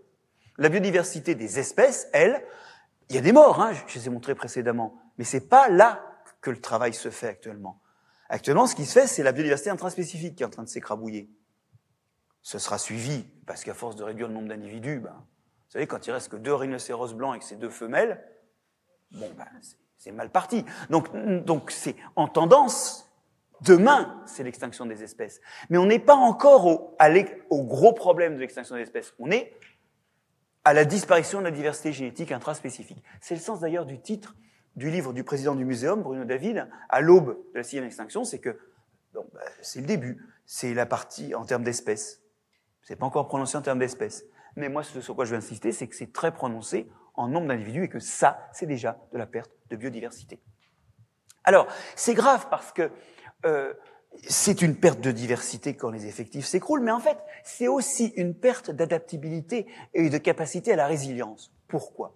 La 0.57 0.69
biodiversité 0.69 1.35
des 1.35 1.59
espèces, 1.59 2.09
elle, 2.13 2.43
il 3.09 3.15
y 3.15 3.19
a 3.19 3.21
des 3.21 3.31
morts, 3.31 3.61
hein, 3.61 3.73
je 3.87 3.99
les 3.99 4.07
ai 4.07 4.09
montrés 4.09 4.35
précédemment, 4.35 4.95
mais 5.17 5.23
c'est 5.23 5.47
pas 5.47 5.69
là 5.69 6.03
que 6.41 6.49
le 6.49 6.59
travail 6.59 6.93
se 6.93 7.09
fait 7.09 7.27
actuellement. 7.27 7.79
Actuellement, 8.27 8.65
ce 8.65 8.75
qui 8.75 8.85
se 8.85 8.99
fait, 8.99 9.07
c'est 9.07 9.23
la 9.23 9.31
biodiversité 9.31 9.69
intraspécifique 9.69 10.35
qui 10.35 10.43
est 10.43 10.45
en 10.45 10.49
train 10.49 10.63
de 10.63 10.69
s'écrabouiller 10.69 11.29
ce 12.43 12.59
sera 12.59 12.77
suivi, 12.77 13.25
parce 13.47 13.63
qu'à 13.63 13.73
force 13.73 13.95
de 13.95 14.03
réduire 14.03 14.27
le 14.27 14.33
nombre 14.33 14.49
d'individus, 14.49 14.99
ben, 14.99 15.13
vous 15.13 15.71
savez, 15.71 15.87
quand 15.87 16.05
il 16.05 16.11
reste 16.11 16.29
que 16.29 16.35
deux 16.35 16.53
rhinocéros 16.53 17.13
blancs 17.13 17.35
et 17.35 17.39
que 17.39 17.45
c'est 17.45 17.55
deux 17.55 17.69
femelles, 17.69 18.23
bon, 19.11 19.29
ben, 19.35 19.47
c'est 19.97 20.11
mal 20.11 20.29
parti. 20.29 20.65
Donc, 20.89 21.09
donc 21.45 21.71
c'est 21.71 21.95
en 22.15 22.27
tendance. 22.27 23.09
Demain, 23.61 24.21
c'est 24.25 24.43
l'extinction 24.43 24.85
des 24.85 25.03
espèces. 25.03 25.39
Mais 25.69 25.77
on 25.77 25.85
n'est 25.85 25.99
pas 25.99 26.15
encore 26.15 26.67
au, 26.67 26.97
au 27.49 27.63
gros 27.63 27.93
problème 27.93 28.35
de 28.35 28.41
l'extinction 28.41 28.75
des 28.75 28.81
espèces. 28.81 29.13
On 29.19 29.31
est 29.31 29.57
à 30.65 30.73
la 30.73 30.83
disparition 30.83 31.39
de 31.39 31.45
la 31.45 31.51
diversité 31.51 31.93
génétique 31.93 32.31
intraspécifique. 32.31 33.01
C'est 33.21 33.35
le 33.35 33.41
sens 33.41 33.61
d'ailleurs 33.61 33.85
du 33.85 33.99
titre 33.99 34.35
du 34.75 34.89
livre 34.89 35.13
du 35.13 35.23
président 35.23 35.55
du 35.55 35.65
muséum, 35.65 36.01
Bruno 36.01 36.25
David, 36.25 36.67
à 36.89 36.99
l'aube 36.99 37.37
de 37.53 37.57
la 37.59 37.63
sixième 37.63 37.85
extinction, 37.85 38.23
c'est 38.23 38.39
que 38.39 38.57
ben, 39.13 39.21
c'est 39.61 39.81
le 39.81 39.85
début, 39.85 40.25
c'est 40.45 40.73
la 40.73 40.85
partie 40.85 41.35
en 41.35 41.45
termes 41.45 41.63
d'espèces. 41.63 42.22
C'est 42.83 42.95
pas 42.95 43.05
encore 43.05 43.27
prononcé 43.27 43.57
en 43.57 43.61
termes 43.61 43.79
d'espèces. 43.79 44.25
Mais 44.55 44.69
moi, 44.69 44.83
ce 44.83 45.01
sur 45.01 45.15
quoi 45.15 45.25
je 45.25 45.31
veux 45.31 45.37
insister, 45.37 45.71
c'est 45.71 45.87
que 45.87 45.95
c'est 45.95 46.13
très 46.13 46.33
prononcé 46.33 46.89
en 47.15 47.27
nombre 47.27 47.47
d'individus 47.47 47.85
et 47.85 47.89
que 47.89 47.99
ça, 47.99 48.47
c'est 48.53 48.65
déjà 48.65 48.97
de 49.11 49.17
la 49.17 49.25
perte 49.25 49.51
de 49.69 49.75
biodiversité. 49.75 50.41
Alors, 51.43 51.67
c'est 51.95 52.13
grave 52.13 52.47
parce 52.49 52.71
que 52.71 52.91
euh, 53.45 53.73
c'est 54.27 54.61
une 54.61 54.75
perte 54.75 55.01
de 55.01 55.11
diversité 55.11 55.75
quand 55.75 55.89
les 55.89 56.05
effectifs 56.05 56.45
s'écroulent, 56.45 56.81
mais 56.81 56.91
en 56.91 56.99
fait, 56.99 57.17
c'est 57.43 57.67
aussi 57.67 58.13
une 58.15 58.35
perte 58.35 58.71
d'adaptabilité 58.71 59.67
et 59.93 60.09
de 60.09 60.17
capacité 60.17 60.73
à 60.73 60.75
la 60.75 60.87
résilience. 60.87 61.51
Pourquoi? 61.67 62.15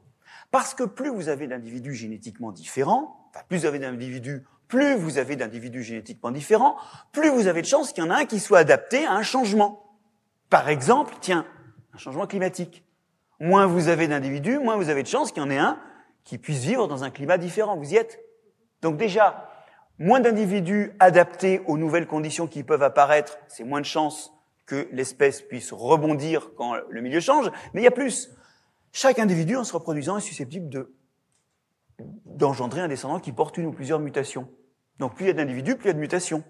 Parce 0.52 0.74
que 0.74 0.84
plus 0.84 1.10
vous 1.10 1.30
avez 1.30 1.48
d'individus 1.48 1.94
génétiquement 1.94 2.52
différents, 2.52 3.30
enfin, 3.30 3.44
plus 3.50 3.60
vous 3.60 3.66
avez 3.66 3.80
d'individus, 3.80 4.46
plus 4.68 4.96
vous 4.96 5.18
avez 5.18 5.36
d'individus 5.36 5.84
génétiquement 5.84 6.32
différents, 6.32 6.78
plus 7.12 7.30
vous 7.30 7.48
avez 7.48 7.62
de 7.62 7.68
chances 7.68 7.92
qu'il 7.92 8.04
y 8.04 8.08
en 8.08 8.12
a 8.12 8.20
un 8.20 8.26
qui 8.26 8.40
soit 8.40 8.60
adapté 8.60 9.06
à 9.06 9.14
un 9.14 9.24
changement. 9.24 9.87
Par 10.50 10.70
exemple, 10.70 11.16
tiens, 11.20 11.46
un 11.94 11.98
changement 11.98 12.28
climatique. 12.28 12.84
Moins 13.40 13.66
vous 13.66 13.88
avez 13.88 14.08
d'individus, 14.08 14.60
moins 14.60 14.78
vous 14.78 14.90
avez 14.90 15.04
de 15.04 15.08
chances 15.08 15.32
qu'il 15.32 15.44
y 15.44 15.46
en 15.46 15.50
ait 15.50 15.58
un 15.58 15.80
qui 16.24 16.38
puisse 16.38 16.64
vivre 16.64 16.88
dans 16.88 17.04
un 17.04 17.10
climat 17.10 17.38
différent. 17.38 17.78
Vous 17.78 17.94
y 17.94 17.98
êtes 17.98 18.20
Donc 18.82 18.98
déjà, 18.98 19.50
moins 20.00 20.20
d'individus 20.20 20.92
adaptés 21.00 21.62
aux 21.68 21.78
nouvelles 21.78 22.08
conditions 22.08 22.48
qui 22.48 22.64
peuvent 22.64 22.84
apparaître, 22.84 23.38
c'est 23.48 23.64
moins 23.64 23.82
de 23.82 23.86
chances 23.86 24.34
que 24.66 24.88
l'espèce 24.92 25.42
puisse 25.42 25.72
rebondir 25.72 26.52
quand 26.58 26.76
le 26.90 27.02
milieu 27.02 27.20
change. 27.20 27.52
Mais 27.74 27.82
il 27.82 27.84
y 27.84 27.88
a 27.88 27.92
plus. 27.92 28.30
Chaque 28.92 29.20
individu, 29.20 29.56
en 29.56 29.64
se 29.64 29.74
reproduisant, 29.74 30.18
est 30.18 30.22
susceptible 30.22 30.70
de 30.70 30.94
d'engendrer 32.26 32.82
un 32.82 32.88
descendant 32.88 33.20
qui 33.20 33.32
porte 33.32 33.58
une 33.58 33.66
ou 33.66 33.72
plusieurs 33.72 34.00
mutations. 34.00 34.48
Donc 35.00 35.16
plus 35.16 35.26
il 35.26 35.28
y 35.30 35.32
a 35.32 35.34
d'individus, 35.34 35.76
plus 35.76 35.86
il 35.86 35.88
y 35.88 35.92
a 35.92 35.94
de 35.94 36.00
mutations. 36.00 36.44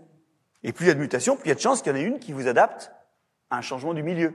Et 0.64 0.74
plus 0.74 0.86
il 0.86 0.88
y 0.90 0.92
a 0.92 0.94
de 0.94 1.00
mutations, 1.00 1.36
plus 1.36 1.46
il 1.46 1.50
y 1.50 1.52
a 1.52 1.56
de 1.56 1.60
chances 1.62 1.82
qu'il 1.82 1.92
y 1.92 1.96
en 1.96 1.98
ait 1.98 2.04
une 2.04 2.20
qui 2.20 2.34
vous 2.34 2.48
adapte 2.48 2.92
un 3.52 3.62
changement 3.62 3.94
du 3.94 4.04
milieu. 4.04 4.34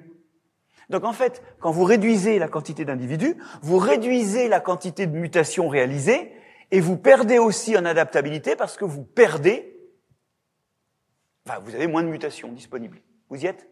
Donc 0.91 1.05
en 1.05 1.13
fait, 1.13 1.43
quand 1.61 1.71
vous 1.71 1.85
réduisez 1.85 2.39
la 2.39 2.49
quantité 2.49 2.85
d'individus, 2.85 3.37
vous 3.63 3.79
réduisez 3.79 4.49
la 4.49 4.61
quantité 4.61 5.07
de 5.07 5.17
mutations 5.17 5.69
réalisées 5.69 6.33
et 6.71 6.81
vous 6.81 6.97
perdez 6.97 7.39
aussi 7.39 7.77
en 7.77 7.85
adaptabilité 7.85 8.57
parce 8.57 8.77
que 8.77 8.85
vous 8.85 9.05
perdez, 9.05 9.77
enfin, 11.47 11.61
vous 11.61 11.75
avez 11.75 11.87
moins 11.87 12.03
de 12.03 12.09
mutations 12.09 12.53
disponibles. 12.53 13.01
Vous 13.29 13.43
y 13.43 13.47
êtes 13.47 13.69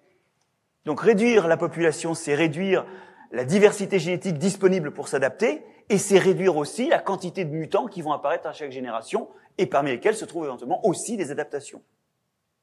Donc 0.87 1.00
réduire 1.00 1.48
la 1.48 1.57
population, 1.57 2.14
c'est 2.14 2.35
réduire 2.35 2.87
la 3.33 3.44
diversité 3.44 3.98
génétique 3.98 4.38
disponible 4.38 4.92
pour 4.92 5.09
s'adapter 5.09 5.62
et 5.88 5.98
c'est 5.98 6.18
réduire 6.18 6.57
aussi 6.57 6.88
la 6.88 6.98
quantité 6.98 7.44
de 7.44 7.50
mutants 7.50 7.87
qui 7.87 8.03
vont 8.03 8.12
apparaître 8.12 8.46
à 8.46 8.53
chaque 8.53 8.70
génération 8.70 9.29
et 9.59 9.66
parmi 9.66 9.90
lesquels 9.90 10.16
se 10.16 10.24
trouvent 10.24 10.44
éventuellement 10.44 10.85
aussi 10.87 11.16
des 11.16 11.31
adaptations. 11.31 11.83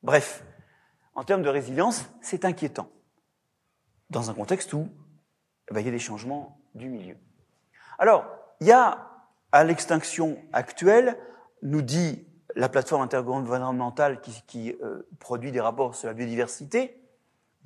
Bref, 0.04 0.44
en 1.18 1.24
termes 1.24 1.42
de 1.42 1.50
résilience, 1.50 2.06
c'est 2.22 2.46
inquiétant 2.46 2.90
dans 4.12 4.30
un 4.30 4.36
contexte 4.36 4.72
où 4.74 4.88
eh 5.70 5.74
ben, 5.74 5.82
il 5.82 5.88
y 5.88 5.90
a 5.90 5.92
des 5.92 6.00
changements 6.00 6.62
du 6.76 6.90
milieu. 6.90 7.18
Alors, 7.98 8.26
il 8.62 8.68
y 8.68 8.72
a 8.72 9.10
à 9.52 9.64
l'extinction 9.64 10.38
actuelle, 10.54 11.18
nous 11.64 11.82
dit 11.82 12.24
la 12.56 12.70
plateforme 12.70 13.02
intergouvernementale 13.02 14.22
qui, 14.22 14.76
euh, 14.84 15.08
produit 15.20 15.52
des 15.52 15.60
rapports 15.60 15.96
sur 15.96 16.08
la 16.08 16.14
biodiversité, 16.14 17.02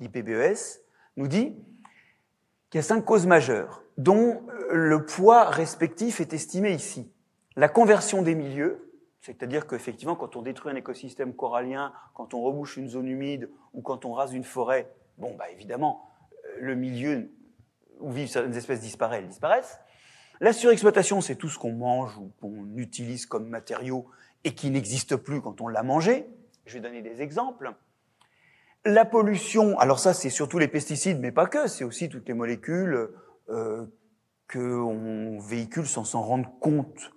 l'IPBES, 0.00 0.80
nous 1.18 1.28
dit 1.28 1.54
qu'il 2.70 2.78
y 2.78 2.80
a 2.80 2.82
cinq 2.82 3.04
causes 3.04 3.26
majeures 3.26 3.82
dont 3.98 4.46
euh, 4.48 4.68
le 4.70 5.04
poids 5.04 5.44
respectif 5.44 6.22
est 6.22 6.32
estimé 6.32 6.72
ici. 6.72 7.12
La 7.56 7.68
conversion 7.68 8.22
des 8.22 8.34
milieux, 8.34 8.91
c'est-à-dire 9.22 9.68
qu'effectivement, 9.68 10.16
quand 10.16 10.34
on 10.34 10.42
détruit 10.42 10.72
un 10.72 10.76
écosystème 10.76 11.32
corallien, 11.32 11.92
quand 12.12 12.34
on 12.34 12.42
rebouche 12.42 12.76
une 12.76 12.88
zone 12.88 13.06
humide 13.06 13.48
ou 13.72 13.80
quand 13.80 14.04
on 14.04 14.12
rase 14.12 14.34
une 14.34 14.42
forêt, 14.42 14.92
bon, 15.16 15.34
bah 15.36 15.48
évidemment, 15.50 16.10
le 16.58 16.74
milieu 16.74 17.30
où 18.00 18.10
vivent 18.10 18.28
certaines 18.28 18.56
espèces 18.56 18.80
disparaît, 18.80 19.18
elles 19.18 19.28
disparaissent. 19.28 19.78
La 20.40 20.52
surexploitation, 20.52 21.20
c'est 21.20 21.36
tout 21.36 21.48
ce 21.48 21.56
qu'on 21.56 21.72
mange 21.72 22.18
ou 22.18 22.32
qu'on 22.40 22.76
utilise 22.76 23.26
comme 23.26 23.48
matériau 23.48 24.08
et 24.42 24.54
qui 24.54 24.70
n'existe 24.70 25.14
plus 25.14 25.40
quand 25.40 25.60
on 25.60 25.68
l'a 25.68 25.84
mangé. 25.84 26.26
Je 26.66 26.74
vais 26.74 26.80
donner 26.80 27.00
des 27.00 27.22
exemples. 27.22 27.72
La 28.84 29.04
pollution, 29.04 29.78
alors 29.78 30.00
ça 30.00 30.14
c'est 30.14 30.30
surtout 30.30 30.58
les 30.58 30.66
pesticides, 30.66 31.20
mais 31.20 31.30
pas 31.30 31.46
que, 31.46 31.68
c'est 31.68 31.84
aussi 31.84 32.08
toutes 32.08 32.26
les 32.26 32.34
molécules 32.34 33.10
euh, 33.50 33.86
qu'on 34.52 35.38
véhicule 35.38 35.86
sans 35.86 36.02
s'en 36.02 36.22
rendre 36.22 36.50
compte 36.58 37.12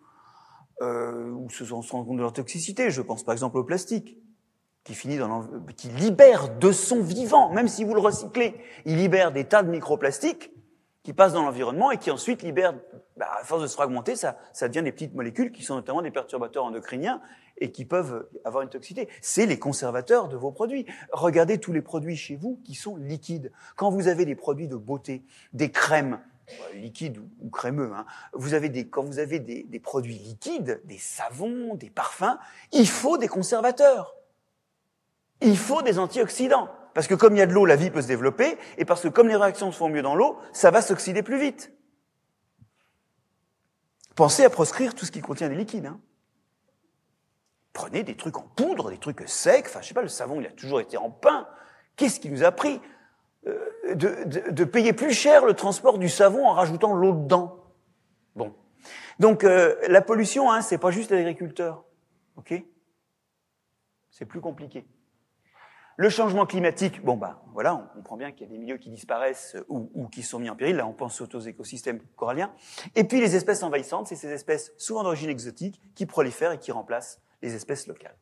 euh, 0.82 1.34
sans 1.50 1.82
se 1.82 1.92
rendre 1.92 2.06
compte 2.06 2.18
de 2.18 2.22
leur 2.22 2.34
toxicité. 2.34 2.90
Je 2.90 3.02
pense 3.02 3.24
par 3.24 3.34
exemple 3.34 3.58
au 3.58 3.64
plastique 3.64 4.18
qui 4.84 4.94
finit 4.94 5.18
dans 5.18 5.48
qui 5.76 5.88
libère 5.90 6.58
de 6.58 6.72
son 6.72 7.02
vivant, 7.02 7.52
même 7.52 7.68
si 7.68 7.84
vous 7.84 7.96
le 7.96 8.00
recyclez, 8.00 8.56
il 8.86 8.98
libère 8.98 9.32
des 9.32 9.46
tas 9.46 9.64
de 9.64 9.70
microplastiques 9.70 10.52
qui 11.06 11.14
passent 11.14 11.34
dans 11.34 11.44
l'environnement 11.44 11.92
et 11.92 11.98
qui 11.98 12.10
ensuite 12.10 12.42
libèrent, 12.42 12.74
bah, 13.18 13.28
à 13.40 13.44
force 13.44 13.62
de 13.62 13.68
se 13.68 13.74
fragmenter, 13.74 14.16
ça, 14.16 14.38
ça 14.54 14.68
devient 14.68 14.84
des 14.84 14.92
petites 14.92 15.14
molécules 15.14 15.52
qui 15.52 15.64
sont 15.64 15.76
notamment 15.76 16.02
des 16.02 16.12
perturbateurs 16.12 16.66
endocriniens 16.66 17.22
et 17.58 17.72
qui 17.72 17.86
peuvent 17.86 18.28
avoir 18.44 18.64
une 18.64 18.70
toxicité. 18.70 19.08
C'est 19.22 19.46
les 19.46 19.60
conservateurs 19.60 20.28
de 20.28 20.36
vos 20.36 20.52
produits. 20.52 20.86
Regardez 21.12 21.60
tous 21.60 21.74
les 21.74 21.82
produits 21.84 22.18
chez 22.18 22.36
vous 22.36 22.60
qui 22.64 22.74
sont 22.74 22.96
liquides. 22.96 23.52
Quand 23.76 23.92
vous 23.92 24.08
avez 24.08 24.26
des 24.26 24.36
produits 24.36 24.68
de 24.68 24.76
beauté, 24.76 25.24
des 25.54 25.72
crèmes, 25.72 26.20
euh, 26.50 26.74
liquides 26.74 27.20
ou, 27.42 27.50
crémeux, 27.50 27.92
hein, 27.94 28.06
vous 28.34 28.54
avez 28.54 28.70
des, 28.70 28.88
quand 28.88 29.04
vous 29.04 29.20
avez 29.20 29.40
des, 29.40 29.64
des 29.64 29.80
produits 29.80 30.18
liquides, 30.18 30.82
des 30.86 30.98
savons, 30.98 31.76
des 31.76 31.90
parfums, 31.90 32.38
il 32.72 32.88
faut 32.88 33.18
des 33.18 33.28
conservateurs. 33.28 34.16
Il 35.42 35.58
faut 35.58 35.82
des 35.82 36.00
antioxydants. 36.00 36.70
Parce 36.94 37.08
que 37.08 37.16
comme 37.16 37.36
il 37.36 37.40
y 37.40 37.42
a 37.42 37.46
de 37.46 37.54
l'eau, 37.54 37.66
la 37.66 37.76
vie 37.76 37.92
peut 37.92 38.02
se 38.02 38.08
développer, 38.08 38.58
et 38.78 38.86
parce 38.86 39.02
que 39.02 39.10
comme 39.10 39.28
les 39.28 39.36
réactions 39.36 39.72
se 39.72 39.78
font 39.78 39.90
mieux 39.90 40.02
dans 40.02 40.16
l'eau, 40.16 40.38
ça 40.54 40.72
va 40.72 40.82
s'oxyder 40.82 41.24
plus 41.24 41.40
vite. 41.40 41.74
Pensez 44.16 44.46
à 44.46 44.50
proscrire 44.50 44.96
tout 44.96 45.06
ce 45.06 45.12
qui 45.12 45.20
contient 45.20 45.50
des 45.50 45.56
liquides. 45.56 45.88
Hein. 45.88 46.00
Prenez 47.74 48.04
des 48.04 48.16
trucs 48.16 48.38
en 48.38 48.44
poudre, 48.56 48.90
des 48.90 48.98
trucs 48.98 49.28
secs, 49.28 49.66
enfin 49.68 49.82
je 49.82 49.90
sais 49.90 49.94
pas, 49.94 50.02
le 50.02 50.08
savon 50.08 50.40
il 50.40 50.48
a 50.48 50.52
toujours 50.52 50.80
été 50.80 50.96
en 50.96 51.10
pain. 51.10 51.50
Qu'est-ce 51.98 52.22
qui 52.22 52.30
nous 52.30 52.44
a 52.44 52.52
pris? 52.52 52.80
Euh, 53.48 53.96
de, 53.96 54.52
de, 54.52 54.64
payer 54.64 54.94
plus 54.94 55.14
cher 55.14 55.46
le 55.46 55.54
transport 55.54 55.98
du 55.98 56.10
savon 56.10 56.48
en 56.48 56.54
rajoutant 56.54 56.94
l'eau 56.94 57.14
dedans 57.14 57.60
Bon. 58.36 58.54
Donc 59.20 59.44
euh, 59.44 59.76
la 59.88 60.02
pollution, 60.02 60.52
hein, 60.52 60.62
c'est 60.62 60.78
pas 60.78 60.92
juste 60.92 61.12
l'agriculteur. 61.12 61.86
Ok? 62.36 62.54
C'est 64.10 64.26
plus 64.26 64.42
compliqué. 64.42 64.86
Le 65.98 66.10
changement 66.10 66.46
climatique, 66.46 67.02
bon 67.04 67.16
bah 67.16 67.42
voilà, 67.54 67.76
on 67.76 67.96
comprend 67.96 68.18
bien 68.18 68.34
qu'il 68.34 68.42
y 68.42 68.50
a 68.50 68.52
des 68.52 68.58
milieux 68.58 68.78
qui 68.78 68.90
disparaissent 68.90 69.56
ou, 69.70 69.90
ou, 69.94 70.08
qui 70.08 70.24
sont 70.24 70.40
mis 70.40 70.50
en 70.50 70.56
péril. 70.56 70.76
Là, 70.76 70.86
on 70.86 70.94
pense 70.94 71.22
aux 71.22 71.40
écosystèmes 71.40 72.02
coralliens. 72.18 72.54
Et 72.96 73.06
puis 73.06 73.22
les 73.22 73.36
espèces 73.38 73.64
envahissantes, 73.64 74.08
c'est 74.08 74.18
ces 74.18 74.32
espèces 74.32 74.74
souvent 74.78 75.04
d'origine 75.04 75.30
exotique 75.30 75.82
qui 75.96 76.06
prolifèrent 76.06 76.52
et 76.52 76.60
qui 76.60 76.74
remplacent 76.74 77.22
les 77.42 77.56
espèces 77.56 77.88
locales. 77.88 78.18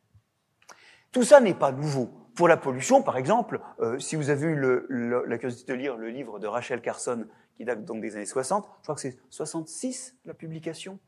Tout 1.12 1.24
ça 1.24 1.40
n'est 1.40 1.56
pas 1.56 1.72
nouveau. 1.72 2.12
Pour 2.36 2.48
la 2.48 2.58
pollution, 2.58 3.04
par 3.04 3.18
exemple, 3.18 3.62
euh, 3.80 4.00
si 4.00 4.16
vous 4.16 4.30
avez 4.30 4.48
eu 4.48 4.56
la 5.28 5.38
curiosité 5.38 5.74
de 5.74 5.78
lire 5.78 5.98
le 5.98 6.10
livre 6.10 6.40
de 6.40 6.48
Rachel 6.48 6.82
Carson, 6.82 7.28
qui 7.56 7.66
date 7.66 7.86
donc 7.86 8.02
des 8.02 8.16
années 8.16 8.26
60, 8.26 8.68
je 8.80 8.84
crois 8.84 8.96
que 8.96 9.02
c'est 9.02 9.20
66 9.30 10.18
la 10.26 10.34
publication. 10.34 11.00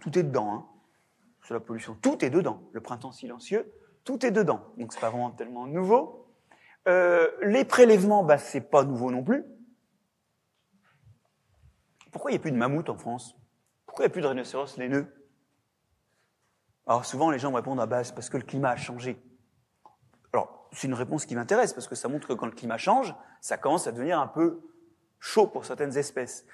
Tout 0.00 0.18
est 0.18 0.24
dedans. 0.24 0.52
Hein 0.52 0.66
sur 1.46 1.54
la 1.54 1.60
pollution. 1.60 1.96
Tout 2.02 2.24
est 2.24 2.30
dedans. 2.30 2.60
Le 2.72 2.80
printemps 2.80 3.12
silencieux, 3.12 3.72
tout 4.04 4.26
est 4.26 4.32
dedans. 4.32 4.60
Donc 4.76 4.92
c'est 4.92 5.00
pas 5.00 5.10
vraiment 5.10 5.30
tellement 5.30 5.66
nouveau. 5.66 6.26
Euh, 6.88 7.28
les 7.42 7.64
prélèvements, 7.64 8.24
bah, 8.24 8.36
c'est 8.36 8.60
pas 8.60 8.84
nouveau 8.84 9.10
non 9.10 9.22
plus. 9.22 9.44
Pourquoi 12.10 12.30
il 12.30 12.34
n'y 12.34 12.38
a 12.38 12.40
plus 12.40 12.50
de 12.50 12.56
mammouth 12.56 12.90
en 12.90 12.96
France? 12.96 13.36
Pourquoi 13.86 14.04
il 14.04 14.08
n'y 14.08 14.10
a 14.10 14.12
plus 14.12 14.22
de 14.22 14.26
rhinocéros 14.26 14.76
laineux 14.76 15.06
Alors 16.86 17.04
souvent 17.04 17.30
les 17.30 17.38
gens 17.38 17.50
me 17.50 17.56
répondent 17.56 17.80
ah, 17.80 17.86
bah, 17.86 18.02
parce 18.14 18.30
que 18.30 18.36
le 18.36 18.44
climat 18.44 18.70
a 18.70 18.76
changé. 18.76 19.20
Alors 20.32 20.68
c'est 20.72 20.86
une 20.86 20.94
réponse 20.94 21.26
qui 21.26 21.34
m'intéresse 21.34 21.72
parce 21.72 21.88
que 21.88 21.94
ça 21.94 22.08
montre 22.08 22.28
que 22.28 22.32
quand 22.34 22.46
le 22.46 22.52
climat 22.52 22.78
change, 22.78 23.14
ça 23.40 23.56
commence 23.56 23.86
à 23.86 23.92
devenir 23.92 24.20
un 24.20 24.28
peu 24.28 24.60
chaud 25.18 25.46
pour 25.46 25.64
certaines 25.64 25.96
espèces. 25.96 26.46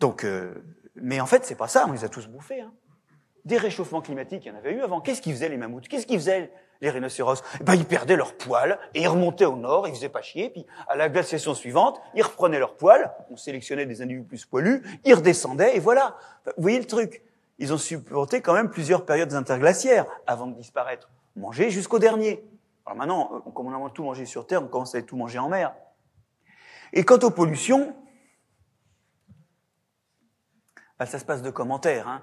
Donc, 0.00 0.24
euh, 0.24 0.54
mais 0.96 1.20
en 1.20 1.26
fait 1.26 1.44
c'est 1.44 1.56
pas 1.56 1.68
ça, 1.68 1.86
on 1.88 1.92
les 1.92 2.04
a 2.04 2.08
tous 2.08 2.26
bouffés. 2.28 2.60
Hein 2.60 2.72
des 3.44 3.58
réchauffements 3.58 4.00
climatiques, 4.00 4.46
il 4.46 4.48
y 4.48 4.50
en 4.50 4.56
avait 4.56 4.72
eu 4.72 4.80
avant. 4.80 5.00
Qu'est-ce 5.00 5.20
qu'ils 5.20 5.34
faisaient 5.34 5.48
les 5.48 5.56
mammouths? 5.56 5.86
Qu'est-ce 5.86 6.06
qu'ils 6.06 6.18
faisaient 6.18 6.50
les 6.80 6.90
rhinocéros? 6.90 7.42
Eh 7.60 7.64
ben, 7.64 7.74
Ils 7.74 7.84
perdaient 7.84 8.16
leurs 8.16 8.36
poils 8.36 8.78
et 8.94 9.02
ils 9.02 9.08
remontaient 9.08 9.44
au 9.44 9.56
nord, 9.56 9.86
ils 9.86 9.94
faisaient 9.94 10.08
pas 10.08 10.22
chier. 10.22 10.50
Puis 10.50 10.66
à 10.88 10.96
la 10.96 11.08
glaciation 11.08 11.54
suivante, 11.54 12.00
ils 12.14 12.22
reprenaient 12.22 12.58
leurs 12.58 12.76
poils, 12.76 13.12
on 13.30 13.36
sélectionnait 13.36 13.86
des 13.86 14.00
individus 14.00 14.26
plus 14.26 14.44
poilus, 14.46 14.82
ils 15.04 15.14
redescendaient 15.14 15.76
et 15.76 15.80
voilà. 15.80 16.16
Vous 16.56 16.62
voyez 16.62 16.78
le 16.78 16.86
truc? 16.86 17.22
Ils 17.58 17.72
ont 17.72 17.78
supporté 17.78 18.40
quand 18.40 18.54
même 18.54 18.70
plusieurs 18.70 19.04
périodes 19.04 19.32
interglaciaires 19.34 20.06
avant 20.26 20.46
de 20.46 20.54
disparaître. 20.54 21.10
Manger 21.36 21.70
jusqu'au 21.70 21.98
dernier. 21.98 22.44
Alors 22.86 22.98
maintenant, 22.98 23.40
comme 23.54 23.66
on 23.66 23.86
a 23.86 23.90
tout 23.90 24.04
mangé 24.04 24.26
sur 24.26 24.46
Terre, 24.46 24.62
on 24.62 24.68
commence 24.68 24.94
à 24.94 25.02
tout 25.02 25.16
manger 25.16 25.38
en 25.38 25.48
mer. 25.48 25.74
Et 26.92 27.04
quant 27.04 27.18
aux 27.18 27.30
pollutions, 27.30 27.94
ben, 30.98 31.06
ça 31.06 31.18
se 31.18 31.24
passe 31.24 31.42
de 31.42 31.50
commentaires. 31.50 32.08
Hein 32.08 32.22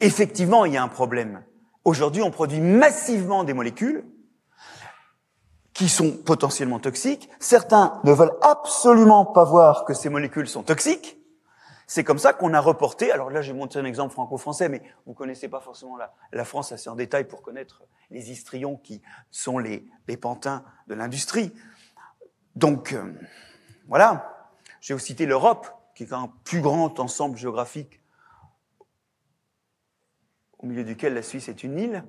effectivement, 0.00 0.64
il 0.64 0.72
y 0.72 0.76
a 0.76 0.82
un 0.82 0.88
problème. 0.88 1.44
Aujourd'hui, 1.84 2.22
on 2.22 2.30
produit 2.30 2.60
massivement 2.60 3.44
des 3.44 3.54
molécules 3.54 4.04
qui 5.72 5.88
sont 5.88 6.12
potentiellement 6.12 6.78
toxiques. 6.78 7.30
Certains 7.38 8.00
ne 8.04 8.12
veulent 8.12 8.36
absolument 8.42 9.24
pas 9.24 9.44
voir 9.44 9.84
que 9.84 9.94
ces 9.94 10.08
molécules 10.08 10.48
sont 10.48 10.62
toxiques. 10.62 11.19
C'est 11.90 12.04
comme 12.04 12.20
ça 12.20 12.32
qu'on 12.32 12.54
a 12.54 12.60
reporté. 12.60 13.10
Alors 13.10 13.30
là, 13.30 13.42
j'ai 13.42 13.52
montré 13.52 13.80
un 13.80 13.84
exemple 13.84 14.12
franco-français, 14.12 14.68
mais 14.68 14.80
vous 15.06 15.12
connaissez 15.12 15.48
pas 15.48 15.58
forcément 15.58 15.96
la, 15.96 16.44
France 16.44 16.70
assez 16.70 16.88
en 16.88 16.94
détail 16.94 17.26
pour 17.26 17.42
connaître 17.42 17.82
les 18.10 18.30
histrions 18.30 18.76
qui 18.76 19.02
sont 19.32 19.58
les, 19.58 19.84
les 20.06 20.16
pantins 20.16 20.64
de 20.86 20.94
l'industrie. 20.94 21.52
Donc, 22.54 22.92
euh, 22.92 23.12
voilà. 23.88 24.54
Vais 24.86 24.94
vous 24.94 25.00
citer 25.00 25.26
l'Europe, 25.26 25.66
qui 25.96 26.04
est 26.04 26.12
un 26.12 26.32
plus 26.44 26.60
grand 26.60 27.00
ensemble 27.00 27.36
géographique 27.36 28.00
au 30.60 30.66
milieu 30.66 30.84
duquel 30.84 31.12
la 31.12 31.22
Suisse 31.22 31.48
est 31.48 31.64
une 31.64 31.76
île. 31.76 32.04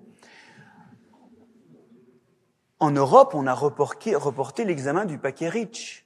En 2.78 2.92
Europe, 2.92 3.32
on 3.34 3.48
a 3.48 3.54
reporté, 3.56 4.14
reporté 4.14 4.64
l'examen 4.64 5.06
du 5.06 5.18
paquet 5.18 5.50
REACH. 5.50 6.01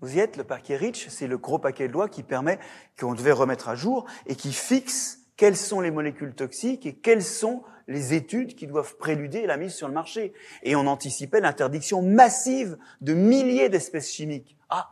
Vous 0.00 0.16
y 0.16 0.20
êtes, 0.20 0.36
le 0.36 0.44
paquet 0.44 0.76
REACH, 0.76 1.08
c'est 1.10 1.26
le 1.26 1.36
gros 1.36 1.58
paquet 1.58 1.88
de 1.88 1.92
lois 1.92 2.08
qui 2.08 2.22
permet, 2.22 2.58
qu'on 2.98 3.14
devait 3.14 3.32
remettre 3.32 3.68
à 3.68 3.74
jour 3.74 4.06
et 4.26 4.34
qui 4.34 4.52
fixe 4.52 5.18
quelles 5.36 5.56
sont 5.56 5.80
les 5.80 5.90
molécules 5.90 6.34
toxiques 6.34 6.86
et 6.86 6.94
quelles 6.94 7.22
sont 7.22 7.62
les 7.86 8.14
études 8.14 8.54
qui 8.54 8.66
doivent 8.66 8.96
préluder 8.96 9.46
la 9.46 9.56
mise 9.56 9.74
sur 9.74 9.88
le 9.88 9.94
marché. 9.94 10.32
Et 10.62 10.76
on 10.76 10.86
anticipait 10.86 11.40
l'interdiction 11.40 12.02
massive 12.02 12.78
de 13.00 13.14
milliers 13.14 13.68
d'espèces 13.68 14.10
chimiques. 14.10 14.56
Ah, 14.68 14.88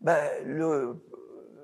ben, 0.00 0.18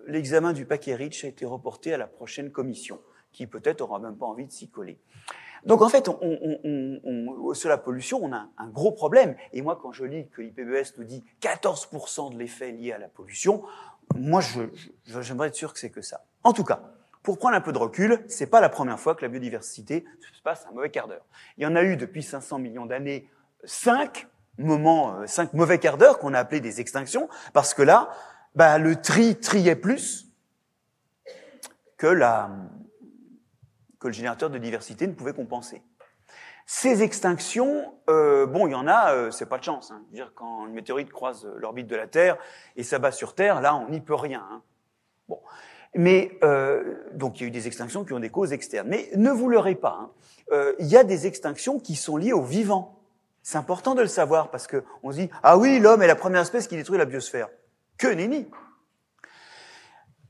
l'examen 0.06 0.52
du 0.52 0.64
paquet 0.66 0.94
REACH 0.94 1.24
a 1.24 1.28
été 1.28 1.44
reporté 1.44 1.92
à 1.92 1.96
la 1.96 2.06
prochaine 2.06 2.52
commission, 2.52 3.00
qui 3.32 3.46
peut-être 3.46 3.80
aura 3.80 3.98
même 3.98 4.16
pas 4.16 4.26
envie 4.26 4.46
de 4.46 4.52
s'y 4.52 4.68
coller. 4.68 4.98
Donc 5.64 5.82
en 5.82 5.88
fait, 5.88 6.08
on, 6.08 6.18
on, 6.20 7.00
on, 7.04 7.54
sur 7.54 7.68
la 7.68 7.78
pollution, 7.78 8.20
on 8.22 8.32
a 8.32 8.48
un 8.58 8.68
gros 8.68 8.92
problème. 8.92 9.36
Et 9.52 9.62
moi, 9.62 9.78
quand 9.80 9.92
je 9.92 10.04
lis 10.04 10.28
que 10.28 10.42
l'IPBES 10.42 10.94
nous 10.98 11.04
dit 11.04 11.24
14% 11.40 12.32
de 12.32 12.38
l'effet 12.38 12.72
lié 12.72 12.92
à 12.92 12.98
la 12.98 13.08
pollution, 13.08 13.64
moi, 14.16 14.40
j'aimerais 15.20 15.48
être 15.48 15.54
sûr 15.54 15.72
que 15.72 15.78
c'est 15.78 15.90
que 15.90 16.02
ça. 16.02 16.24
En 16.44 16.52
tout 16.52 16.64
cas, 16.64 16.80
pour 17.22 17.38
prendre 17.38 17.56
un 17.56 17.60
peu 17.60 17.72
de 17.72 17.78
recul, 17.78 18.24
c'est 18.28 18.46
pas 18.46 18.60
la 18.60 18.68
première 18.68 18.98
fois 18.98 19.14
que 19.14 19.22
la 19.22 19.28
biodiversité 19.28 20.04
se 20.32 20.42
passe 20.42 20.66
un 20.70 20.74
mauvais 20.74 20.90
quart 20.90 21.08
d'heure. 21.08 21.26
Il 21.58 21.64
y 21.64 21.66
en 21.66 21.76
a 21.76 21.82
eu 21.82 21.96
depuis 21.96 22.22
500 22.22 22.58
millions 22.58 22.86
d'années 22.86 23.28
cinq 23.64 24.28
moments, 24.56 25.20
euh, 25.20 25.26
cinq 25.26 25.52
mauvais 25.52 25.78
quarts 25.78 25.98
d'heure 25.98 26.18
qu'on 26.18 26.34
a 26.34 26.38
appelés 26.38 26.60
des 26.60 26.80
extinctions, 26.80 27.28
parce 27.52 27.74
que 27.74 27.82
là, 27.82 28.10
bah, 28.54 28.78
le 28.78 28.96
tri 28.96 29.36
triait 29.36 29.76
plus 29.76 30.26
que 31.96 32.06
la, 32.06 32.50
que 33.98 34.08
le 34.08 34.12
générateur 34.12 34.50
de 34.50 34.58
diversité 34.58 35.06
ne 35.06 35.12
pouvait 35.12 35.32
compenser. 35.32 35.82
Ces 36.66 37.02
extinctions, 37.02 37.94
euh, 38.10 38.46
bon, 38.46 38.66
il 38.66 38.72
y 38.72 38.74
en 38.74 38.86
a, 38.86 39.14
euh, 39.14 39.30
c'est 39.30 39.46
pas 39.46 39.58
de 39.58 39.64
chance. 39.64 39.90
Hein. 39.90 40.02
Dire 40.12 40.32
quand 40.34 40.66
une 40.66 40.74
météorite 40.74 41.10
croise 41.10 41.48
l'orbite 41.56 41.86
de 41.86 41.96
la 41.96 42.06
Terre 42.06 42.36
et 42.76 42.82
s'abat 42.82 43.10
sur 43.10 43.34
Terre, 43.34 43.60
là, 43.60 43.74
on 43.74 43.88
n'y 43.88 44.00
peut 44.00 44.14
rien. 44.14 44.46
Hein. 44.50 44.62
Bon, 45.28 45.40
mais 45.94 46.38
euh, 46.42 46.94
donc 47.14 47.40
il 47.40 47.42
y 47.42 47.44
a 47.44 47.48
eu 47.48 47.50
des 47.50 47.66
extinctions 47.66 48.04
qui 48.04 48.12
ont 48.12 48.20
des 48.20 48.30
causes 48.30 48.52
externes. 48.52 48.88
Mais 48.88 49.08
ne 49.16 49.30
vous 49.30 49.48
leurrez 49.48 49.74
pas, 49.74 49.98
hein. 50.00 50.10
euh, 50.52 50.74
il 50.78 50.86
y 50.86 50.96
a 50.96 51.04
des 51.04 51.26
extinctions 51.26 51.78
qui 51.78 51.96
sont 51.96 52.16
liées 52.16 52.32
au 52.32 52.42
vivant. 52.42 53.00
C'est 53.42 53.58
important 53.58 53.94
de 53.94 54.02
le 54.02 54.08
savoir 54.08 54.50
parce 54.50 54.66
que 54.66 54.84
on 55.02 55.10
se 55.10 55.16
dit 55.16 55.30
ah 55.42 55.56
oui, 55.56 55.78
l'homme 55.78 56.02
est 56.02 56.06
la 56.06 56.16
première 56.16 56.42
espèce 56.42 56.68
qui 56.68 56.76
détruit 56.76 56.98
la 56.98 57.04
biosphère. 57.04 57.48
Que 57.96 58.08
nenni 58.08 58.46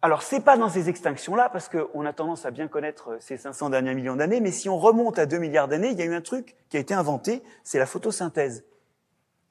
alors, 0.01 0.23
c'est 0.23 0.41
pas 0.41 0.57
dans 0.57 0.69
ces 0.69 0.89
extinctions-là, 0.89 1.49
parce 1.49 1.69
qu'on 1.69 2.07
a 2.07 2.13
tendance 2.13 2.47
à 2.47 2.53
bien 2.53 2.69
connaître 2.69 3.17
ces 3.21 3.37
500 3.37 3.71
derniers 3.71 3.95
millions 3.95 4.15
d'années, 4.15 4.41
mais 4.41 4.53
si 4.53 4.69
on 4.69 4.79
remonte 4.79 5.19
à 5.19 5.27
2 5.27 5.39
milliards 5.39 5.67
d'années, 5.67 5.91
il 5.91 5.99
y 5.99 6.03
a 6.03 6.05
eu 6.05 6.15
un 6.15 6.21
truc 6.21 6.55
qui 6.69 6.77
a 6.77 6.81
été 6.81 6.95
inventé, 6.95 7.43
c'est 7.65 7.81
la 7.81 7.87
photosynthèse. 7.87 8.65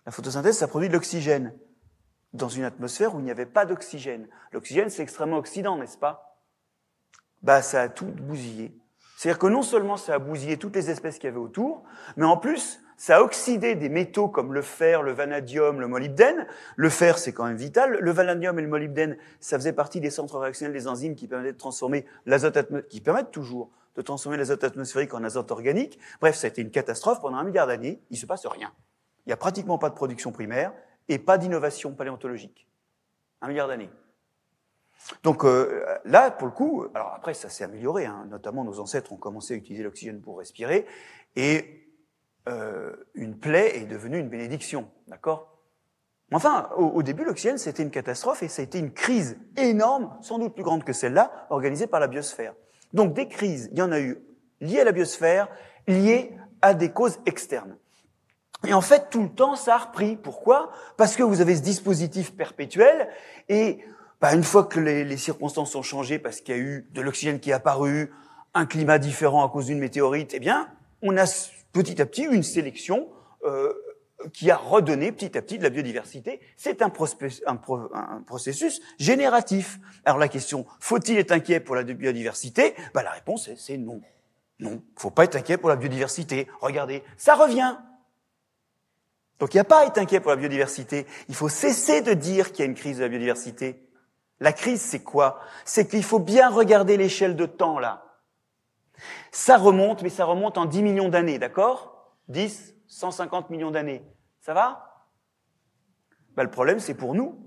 La 0.05 0.13
photosynthèse, 0.13 0.57
ça 0.57 0.69
produit 0.69 0.87
de 0.87 0.93
l'oxygène 0.93 1.53
dans 2.31 2.47
une 2.47 2.63
atmosphère 2.63 3.13
où 3.13 3.19
il 3.19 3.25
n'y 3.25 3.31
avait 3.31 3.45
pas 3.45 3.65
d'oxygène. 3.65 4.29
L'oxygène, 4.53 4.89
c'est 4.89 5.03
extrêmement 5.03 5.37
oxydant, 5.37 5.77
n'est-ce 5.77 5.97
pas? 5.97 6.39
Bah, 7.41 7.61
ça 7.61 7.81
a 7.81 7.89
tout 7.89 8.05
bousillé. 8.05 8.73
C'est-à-dire 9.17 9.39
que 9.39 9.47
non 9.47 9.63
seulement 9.63 9.97
ça 9.97 10.13
a 10.13 10.19
bousillé 10.19 10.57
toutes 10.57 10.75
les 10.75 10.89
espèces 10.89 11.15
qu'il 11.15 11.25
y 11.25 11.27
avait 11.27 11.37
autour, 11.37 11.83
mais 12.15 12.25
en 12.25 12.37
plus, 12.37 12.79
ça 12.97 13.17
a 13.17 13.21
oxydé 13.21 13.75
des 13.75 13.89
métaux 13.89 14.27
comme 14.27 14.53
le 14.53 14.63
fer, 14.63 15.03
le 15.03 15.11
vanadium, 15.11 15.79
le 15.79 15.87
molybdène. 15.87 16.47
Le 16.75 16.89
fer, 16.89 17.19
c'est 17.19 17.31
quand 17.31 17.45
même 17.45 17.55
vital. 17.55 17.99
Le 18.01 18.11
vanadium 18.11 18.57
et 18.57 18.61
le 18.63 18.67
molybdène, 18.67 19.17
ça 19.39 19.57
faisait 19.57 19.71
partie 19.71 20.01
des 20.01 20.09
centres 20.09 20.39
réactionnels 20.39 20.73
des 20.73 20.87
enzymes 20.87 21.15
qui 21.15 21.27
permettaient 21.27 21.53
de 21.53 21.57
transformer 21.57 22.05
l'azote 22.25 22.57
qui 22.89 22.99
permettent 22.99 23.31
toujours 23.31 23.69
de 23.95 24.01
transformer 24.01 24.37
l'azote 24.37 24.63
atmosphérique 24.63 25.13
en 25.13 25.23
azote 25.23 25.51
organique. 25.51 25.99
Bref, 26.21 26.35
ça 26.35 26.47
a 26.47 26.49
été 26.49 26.61
une 26.61 26.71
catastrophe 26.71 27.21
pendant 27.21 27.37
un 27.37 27.43
milliard 27.43 27.67
d'années. 27.67 28.01
Il 28.09 28.17
se 28.17 28.25
passe 28.25 28.45
rien. 28.47 28.71
Il 29.25 29.29
n'y 29.29 29.33
a 29.33 29.37
pratiquement 29.37 29.77
pas 29.77 29.89
de 29.89 29.95
production 29.95 30.31
primaire 30.31 30.73
et 31.07 31.19
pas 31.19 31.37
d'innovation 31.37 31.93
paléontologique. 31.93 32.67
Un 33.41 33.47
milliard 33.47 33.67
d'années. 33.67 33.89
Donc 35.21 35.45
euh, 35.45 35.85
là, 36.05 36.31
pour 36.31 36.47
le 36.47 36.53
coup, 36.53 36.85
alors 36.95 37.13
après, 37.15 37.35
ça 37.35 37.49
s'est 37.49 37.63
amélioré. 37.63 38.05
Hein, 38.05 38.25
notamment, 38.29 38.63
nos 38.63 38.79
ancêtres 38.79 39.13
ont 39.13 39.17
commencé 39.17 39.53
à 39.53 39.57
utiliser 39.57 39.83
l'oxygène 39.83 40.19
pour 40.19 40.39
respirer. 40.39 40.85
Et 41.35 41.86
euh, 42.47 42.95
une 43.13 43.37
plaie 43.37 43.77
est 43.77 43.85
devenue 43.85 44.17
une 44.19 44.29
bénédiction, 44.29 44.89
d'accord? 45.07 45.53
Enfin, 46.33 46.69
au, 46.75 46.85
au 46.85 47.03
début, 47.03 47.23
l'oxygène, 47.23 47.57
c'était 47.57 47.83
une 47.83 47.91
catastrophe 47.91 48.43
et 48.43 48.47
ça 48.47 48.61
a 48.61 48.63
été 48.63 48.79
une 48.79 48.91
crise 48.91 49.37
énorme, 49.55 50.17
sans 50.21 50.39
doute 50.39 50.53
plus 50.53 50.63
grande 50.63 50.83
que 50.83 50.93
celle-là, 50.93 51.47
organisée 51.49 51.87
par 51.87 51.99
la 51.99 52.07
biosphère. 52.07 52.53
Donc 52.93 53.13
des 53.13 53.27
crises, 53.27 53.69
il 53.71 53.77
y 53.77 53.81
en 53.81 53.91
a 53.91 53.99
eu 53.99 54.17
liées 54.59 54.81
à 54.81 54.83
la 54.83 54.91
biosphère, 54.91 55.47
liées 55.87 56.37
à 56.61 56.73
des 56.73 56.91
causes 56.91 57.19
externes. 57.25 57.77
Et 58.65 58.73
en 58.73 58.81
fait, 58.81 59.09
tout 59.09 59.21
le 59.21 59.29
temps, 59.29 59.55
ça 59.55 59.75
a 59.75 59.77
repris. 59.77 60.15
Pourquoi? 60.15 60.71
Parce 60.97 61.15
que 61.15 61.23
vous 61.23 61.41
avez 61.41 61.55
ce 61.55 61.61
dispositif 61.61 62.35
perpétuel 62.35 63.07
et 63.49 63.79
bah, 64.19 64.33
une 64.33 64.43
fois 64.43 64.63
que 64.63 64.79
les, 64.79 65.03
les 65.03 65.17
circonstances 65.17 65.75
ont 65.75 65.83
changé, 65.83 66.17
parce 66.17 66.41
qu'il 66.41 66.55
y 66.55 66.57
a 66.57 66.61
eu 66.61 66.87
de 66.91 67.01
l'oxygène 67.01 67.39
qui 67.39 67.51
est 67.51 67.53
apparu, 67.53 68.11
un 68.53 68.65
climat 68.65 68.97
différent 68.97 69.45
à 69.45 69.49
cause 69.49 69.67
d'une 69.67 69.77
météorite, 69.79 70.31
eh 70.33 70.39
bien, 70.39 70.67
on 71.03 71.15
a 71.17 71.27
petit 71.71 72.01
à 72.01 72.05
petit 72.05 72.23
une 72.23 72.43
sélection 72.43 73.09
euh, 73.43 73.73
qui 74.33 74.49
a 74.49 74.57
redonné 74.57 75.11
petit 75.11 75.37
à 75.37 75.41
petit 75.41 75.57
de 75.57 75.63
la 75.63 75.69
biodiversité. 75.69 76.39
C'est 76.55 76.81
un, 76.81 76.91
un, 77.45 78.23
processus 78.25 78.81
génératif. 78.97 79.79
Alors 80.05 80.17
la 80.17 80.27
question, 80.27 80.65
faut-il 80.79 81.17
être 81.17 81.31
inquiet 81.31 81.59
pour 81.59 81.75
la 81.75 81.83
biodiversité? 81.83 82.73
Ben, 82.93 83.03
La 83.03 83.11
réponse 83.11 83.49
c'est 83.55 83.77
non. 83.77 84.01
Non, 84.59 84.81
faut 84.95 85.11
pas 85.11 85.25
être 85.25 85.35
inquiet 85.35 85.57
pour 85.57 85.69
la 85.69 85.75
biodiversité. 85.75 86.47
Regardez, 86.61 87.03
ça 87.15 87.35
revient. 87.35 87.77
Donc 89.39 89.53
il 89.53 89.57
n'y 89.57 89.61
a 89.61 89.65
pas 89.65 89.81
à 89.81 89.85
être 89.85 89.99
inquiet 89.99 90.19
pour 90.19 90.31
la 90.31 90.37
biodiversité. 90.37 91.05
Il 91.29 91.35
faut 91.35 91.49
cesser 91.49 92.01
de 92.01 92.13
dire 92.13 92.51
qu'il 92.51 92.59
y 92.59 92.61
a 92.63 92.65
une 92.65 92.75
crise 92.75 92.97
de 92.97 93.03
la 93.03 93.09
biodiversité. 93.09 93.83
La 94.39 94.53
crise, 94.53 94.81
c'est 94.81 95.03
quoi? 95.03 95.39
C'est 95.63 95.87
qu'il 95.87 96.03
faut 96.03 96.19
bien 96.19 96.49
regarder 96.49 96.97
l'échelle 96.97 97.35
de 97.35 97.45
temps 97.45 97.77
là. 97.77 98.06
Ça 99.31 99.57
remonte, 99.57 100.01
mais 100.01 100.09
ça 100.09 100.25
remonte 100.25 100.57
en 100.57 100.65
10 100.65 100.81
millions 100.83 101.09
d'années, 101.09 101.39
d'accord? 101.39 102.13
10, 102.29 102.75
150 102.87 103.49
millions 103.49 103.71
d'années. 103.71 104.03
Ça 104.41 104.53
va? 104.53 105.05
Ben, 106.35 106.43
Le 106.43 106.51
problème, 106.51 106.79
c'est 106.79 106.93
pour 106.93 107.15
nous. 107.15 107.39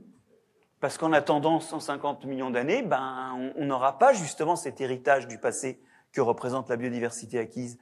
Parce 0.80 0.96
qu'en 0.96 1.12
attendant 1.12 1.60
150 1.60 2.24
millions 2.24 2.50
d'années, 2.50 2.82
ben, 2.82 3.52
on 3.56 3.66
n'aura 3.66 3.98
pas 3.98 4.14
justement 4.14 4.56
cet 4.56 4.80
héritage 4.80 5.26
du 5.26 5.38
passé 5.38 5.78
que 6.12 6.20
représente 6.20 6.68
la 6.68 6.76
biodiversité 6.76 7.38
acquise. 7.38 7.78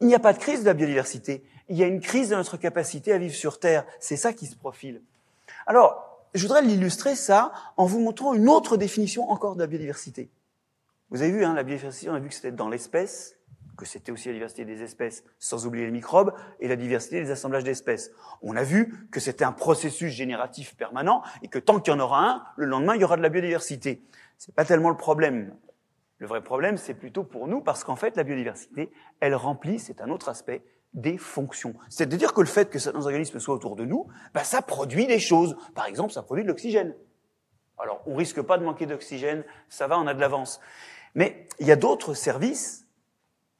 Il 0.00 0.06
n'y 0.06 0.14
a 0.14 0.18
pas 0.18 0.32
de 0.32 0.38
crise 0.38 0.60
de 0.60 0.66
la 0.66 0.74
biodiversité. 0.74 1.44
Il 1.68 1.76
y 1.76 1.82
a 1.82 1.86
une 1.86 2.00
crise 2.00 2.28
de 2.28 2.36
notre 2.36 2.56
capacité 2.56 3.12
à 3.12 3.18
vivre 3.18 3.34
sur 3.34 3.58
Terre. 3.58 3.84
C'est 3.98 4.16
ça 4.16 4.32
qui 4.32 4.46
se 4.46 4.56
profile. 4.56 5.02
Alors, 5.66 6.12
je 6.34 6.42
voudrais 6.42 6.62
l'illustrer 6.62 7.14
ça 7.14 7.52
en 7.76 7.86
vous 7.86 8.00
montrant 8.00 8.34
une 8.34 8.48
autre 8.48 8.76
définition 8.76 9.30
encore 9.30 9.54
de 9.54 9.60
la 9.60 9.66
biodiversité. 9.66 10.30
Vous 11.12 11.20
avez 11.20 11.30
vu, 11.30 11.44
hein, 11.44 11.52
la 11.52 11.62
biodiversité, 11.62 12.08
on 12.08 12.14
a 12.14 12.18
vu 12.18 12.30
que 12.30 12.34
c'était 12.34 12.52
dans 12.52 12.70
l'espèce, 12.70 13.36
que 13.76 13.84
c'était 13.84 14.10
aussi 14.12 14.28
la 14.28 14.32
diversité 14.32 14.64
des 14.64 14.82
espèces, 14.82 15.24
sans 15.38 15.66
oublier 15.66 15.84
les 15.84 15.90
microbes, 15.90 16.32
et 16.58 16.68
la 16.68 16.76
diversité 16.76 17.20
des 17.20 17.30
assemblages 17.30 17.64
d'espèces. 17.64 18.12
On 18.40 18.56
a 18.56 18.62
vu 18.62 19.06
que 19.10 19.20
c'était 19.20 19.44
un 19.44 19.52
processus 19.52 20.10
génératif 20.10 20.74
permanent, 20.74 21.22
et 21.42 21.48
que 21.48 21.58
tant 21.58 21.80
qu'il 21.80 21.92
y 21.92 21.96
en 21.96 22.00
aura 22.00 22.30
un, 22.30 22.44
le 22.56 22.64
lendemain, 22.64 22.94
il 22.94 23.02
y 23.02 23.04
aura 23.04 23.18
de 23.18 23.22
la 23.22 23.28
biodiversité. 23.28 24.02
C'est 24.38 24.54
pas 24.54 24.64
tellement 24.64 24.88
le 24.88 24.96
problème. 24.96 25.54
Le 26.16 26.26
vrai 26.26 26.42
problème, 26.42 26.78
c'est 26.78 26.94
plutôt 26.94 27.24
pour 27.24 27.46
nous, 27.46 27.60
parce 27.60 27.84
qu'en 27.84 27.96
fait, 27.96 28.16
la 28.16 28.22
biodiversité, 28.22 28.90
elle 29.20 29.34
remplit, 29.34 29.78
c'est 29.78 30.00
un 30.00 30.08
autre 30.08 30.30
aspect, 30.30 30.64
des 30.94 31.18
fonctions. 31.18 31.74
C'est-à-dire 31.90 32.32
que 32.32 32.40
le 32.40 32.46
fait 32.46 32.70
que 32.70 32.78
certains 32.78 33.04
organismes 33.04 33.38
soient 33.38 33.54
autour 33.54 33.76
de 33.76 33.84
nous, 33.84 34.06
bah, 34.32 34.44
ça 34.44 34.62
produit 34.62 35.06
des 35.06 35.18
choses. 35.18 35.56
Par 35.74 35.84
exemple, 35.84 36.14
ça 36.14 36.22
produit 36.22 36.44
de 36.44 36.48
l'oxygène. 36.48 36.94
Alors, 37.78 38.02
on 38.06 38.14
risque 38.14 38.40
pas 38.40 38.56
de 38.56 38.64
manquer 38.64 38.86
d'oxygène, 38.86 39.44
ça 39.68 39.86
va, 39.86 39.98
on 39.98 40.06
a 40.06 40.14
de 40.14 40.20
l'avance. 40.20 40.60
Mais 41.14 41.46
il 41.60 41.66
y 41.66 41.72
a 41.72 41.76
d'autres 41.76 42.14
services 42.14 42.86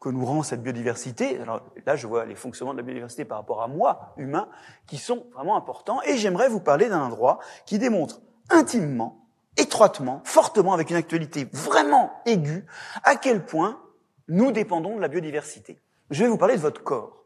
que 0.00 0.08
nous 0.08 0.24
rend 0.24 0.42
cette 0.42 0.62
biodiversité. 0.62 1.38
Alors 1.38 1.62
là, 1.86 1.94
je 1.94 2.06
vois 2.06 2.24
les 2.24 2.34
fonctionnements 2.34 2.72
de 2.72 2.78
la 2.78 2.82
biodiversité 2.82 3.24
par 3.24 3.38
rapport 3.38 3.62
à 3.62 3.68
moi, 3.68 4.14
humain, 4.16 4.48
qui 4.86 4.98
sont 4.98 5.26
vraiment 5.32 5.56
importants. 5.56 6.02
Et 6.02 6.16
j'aimerais 6.16 6.48
vous 6.48 6.60
parler 6.60 6.88
d'un 6.88 7.00
endroit 7.00 7.38
qui 7.66 7.78
démontre 7.78 8.20
intimement, 8.50 9.26
étroitement, 9.56 10.20
fortement, 10.24 10.72
avec 10.72 10.90
une 10.90 10.96
actualité 10.96 11.46
vraiment 11.52 12.12
aiguë, 12.26 12.66
à 13.04 13.14
quel 13.14 13.44
point 13.44 13.80
nous 14.26 14.50
dépendons 14.50 14.96
de 14.96 15.00
la 15.00 15.08
biodiversité. 15.08 15.78
Je 16.10 16.24
vais 16.24 16.28
vous 16.28 16.38
parler 16.38 16.56
de 16.56 16.60
votre 16.60 16.82
corps, 16.82 17.24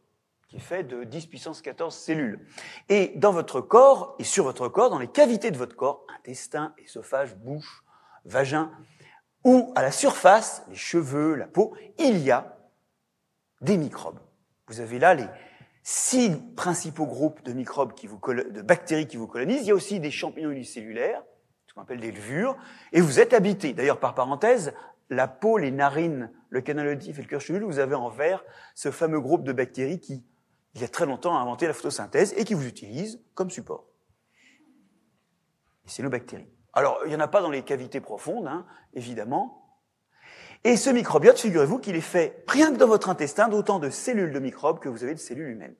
qui 0.48 0.56
est 0.56 0.60
fait 0.60 0.84
de 0.84 1.04
10 1.04 1.26
puissance 1.26 1.62
14 1.62 1.94
cellules. 1.94 2.46
Et 2.90 3.12
dans 3.16 3.32
votre 3.32 3.60
corps, 3.62 4.16
et 4.18 4.24
sur 4.24 4.44
votre 4.44 4.68
corps, 4.68 4.90
dans 4.90 4.98
les 4.98 5.08
cavités 5.08 5.50
de 5.50 5.56
votre 5.56 5.76
corps, 5.76 6.04
intestin, 6.18 6.74
œsophage, 6.84 7.36
bouche, 7.36 7.84
vagin, 8.26 8.70
où 9.46 9.72
à 9.76 9.82
la 9.82 9.92
surface, 9.92 10.64
les 10.68 10.74
cheveux, 10.74 11.36
la 11.36 11.46
peau, 11.46 11.76
il 12.00 12.18
y 12.18 12.32
a 12.32 12.58
des 13.60 13.76
microbes. 13.76 14.18
Vous 14.66 14.80
avez 14.80 14.98
là 14.98 15.14
les 15.14 15.28
six 15.84 16.32
principaux 16.56 17.06
groupes 17.06 17.44
de 17.44 17.52
microbes 17.52 17.94
qui 17.94 18.08
vous 18.08 18.18
de 18.18 18.60
bactéries 18.60 19.06
qui 19.06 19.16
vous 19.16 19.28
colonisent. 19.28 19.62
Il 19.62 19.68
y 19.68 19.70
a 19.70 19.74
aussi 19.76 20.00
des 20.00 20.10
champignons 20.10 20.50
unicellulaires, 20.50 21.22
ce 21.68 21.74
qu'on 21.74 21.82
appelle 21.82 22.00
des 22.00 22.10
levures, 22.10 22.56
et 22.92 23.00
vous 23.00 23.20
êtes 23.20 23.32
habité. 23.34 23.72
D'ailleurs, 23.72 24.00
par 24.00 24.16
parenthèse, 24.16 24.74
la 25.10 25.28
peau, 25.28 25.58
les 25.58 25.70
narines, 25.70 26.32
le 26.50 26.60
canal 26.60 26.88
auditif 26.88 27.20
et 27.20 27.22
le 27.22 27.28
cœur 27.28 27.40
chevelu, 27.40 27.64
vous 27.64 27.78
avez 27.78 27.94
en 27.94 28.08
vert 28.08 28.44
ce 28.74 28.90
fameux 28.90 29.20
groupe 29.20 29.44
de 29.44 29.52
bactéries 29.52 30.00
qui, 30.00 30.24
il 30.74 30.80
y 30.80 30.84
a 30.84 30.88
très 30.88 31.06
longtemps, 31.06 31.36
a 31.36 31.40
inventé 31.40 31.68
la 31.68 31.72
photosynthèse 31.72 32.34
et 32.36 32.44
qui 32.44 32.54
vous 32.54 32.66
utilise 32.66 33.22
comme 33.36 33.50
support. 33.50 33.86
Et 35.84 35.88
c'est 35.88 36.02
nos 36.02 36.10
bactéries. 36.10 36.55
Alors, 36.76 37.00
il 37.06 37.08
n'y 37.08 37.16
en 37.16 37.20
a 37.20 37.26
pas 37.26 37.40
dans 37.40 37.50
les 37.50 37.62
cavités 37.62 38.02
profondes, 38.02 38.46
hein, 38.46 38.66
évidemment. 38.92 39.80
Et 40.62 40.76
ce 40.76 40.90
microbiote, 40.90 41.38
figurez-vous 41.40 41.78
qu'il 41.78 41.96
est 41.96 42.02
fait, 42.02 42.44
rien 42.46 42.70
que 42.70 42.76
dans 42.76 42.86
votre 42.86 43.08
intestin, 43.08 43.48
d'autant 43.48 43.78
de 43.78 43.88
cellules 43.88 44.30
de 44.30 44.38
microbes 44.38 44.78
que 44.78 44.90
vous 44.90 45.02
avez 45.02 45.14
de 45.14 45.18
cellules 45.18 45.48
humaines. 45.48 45.74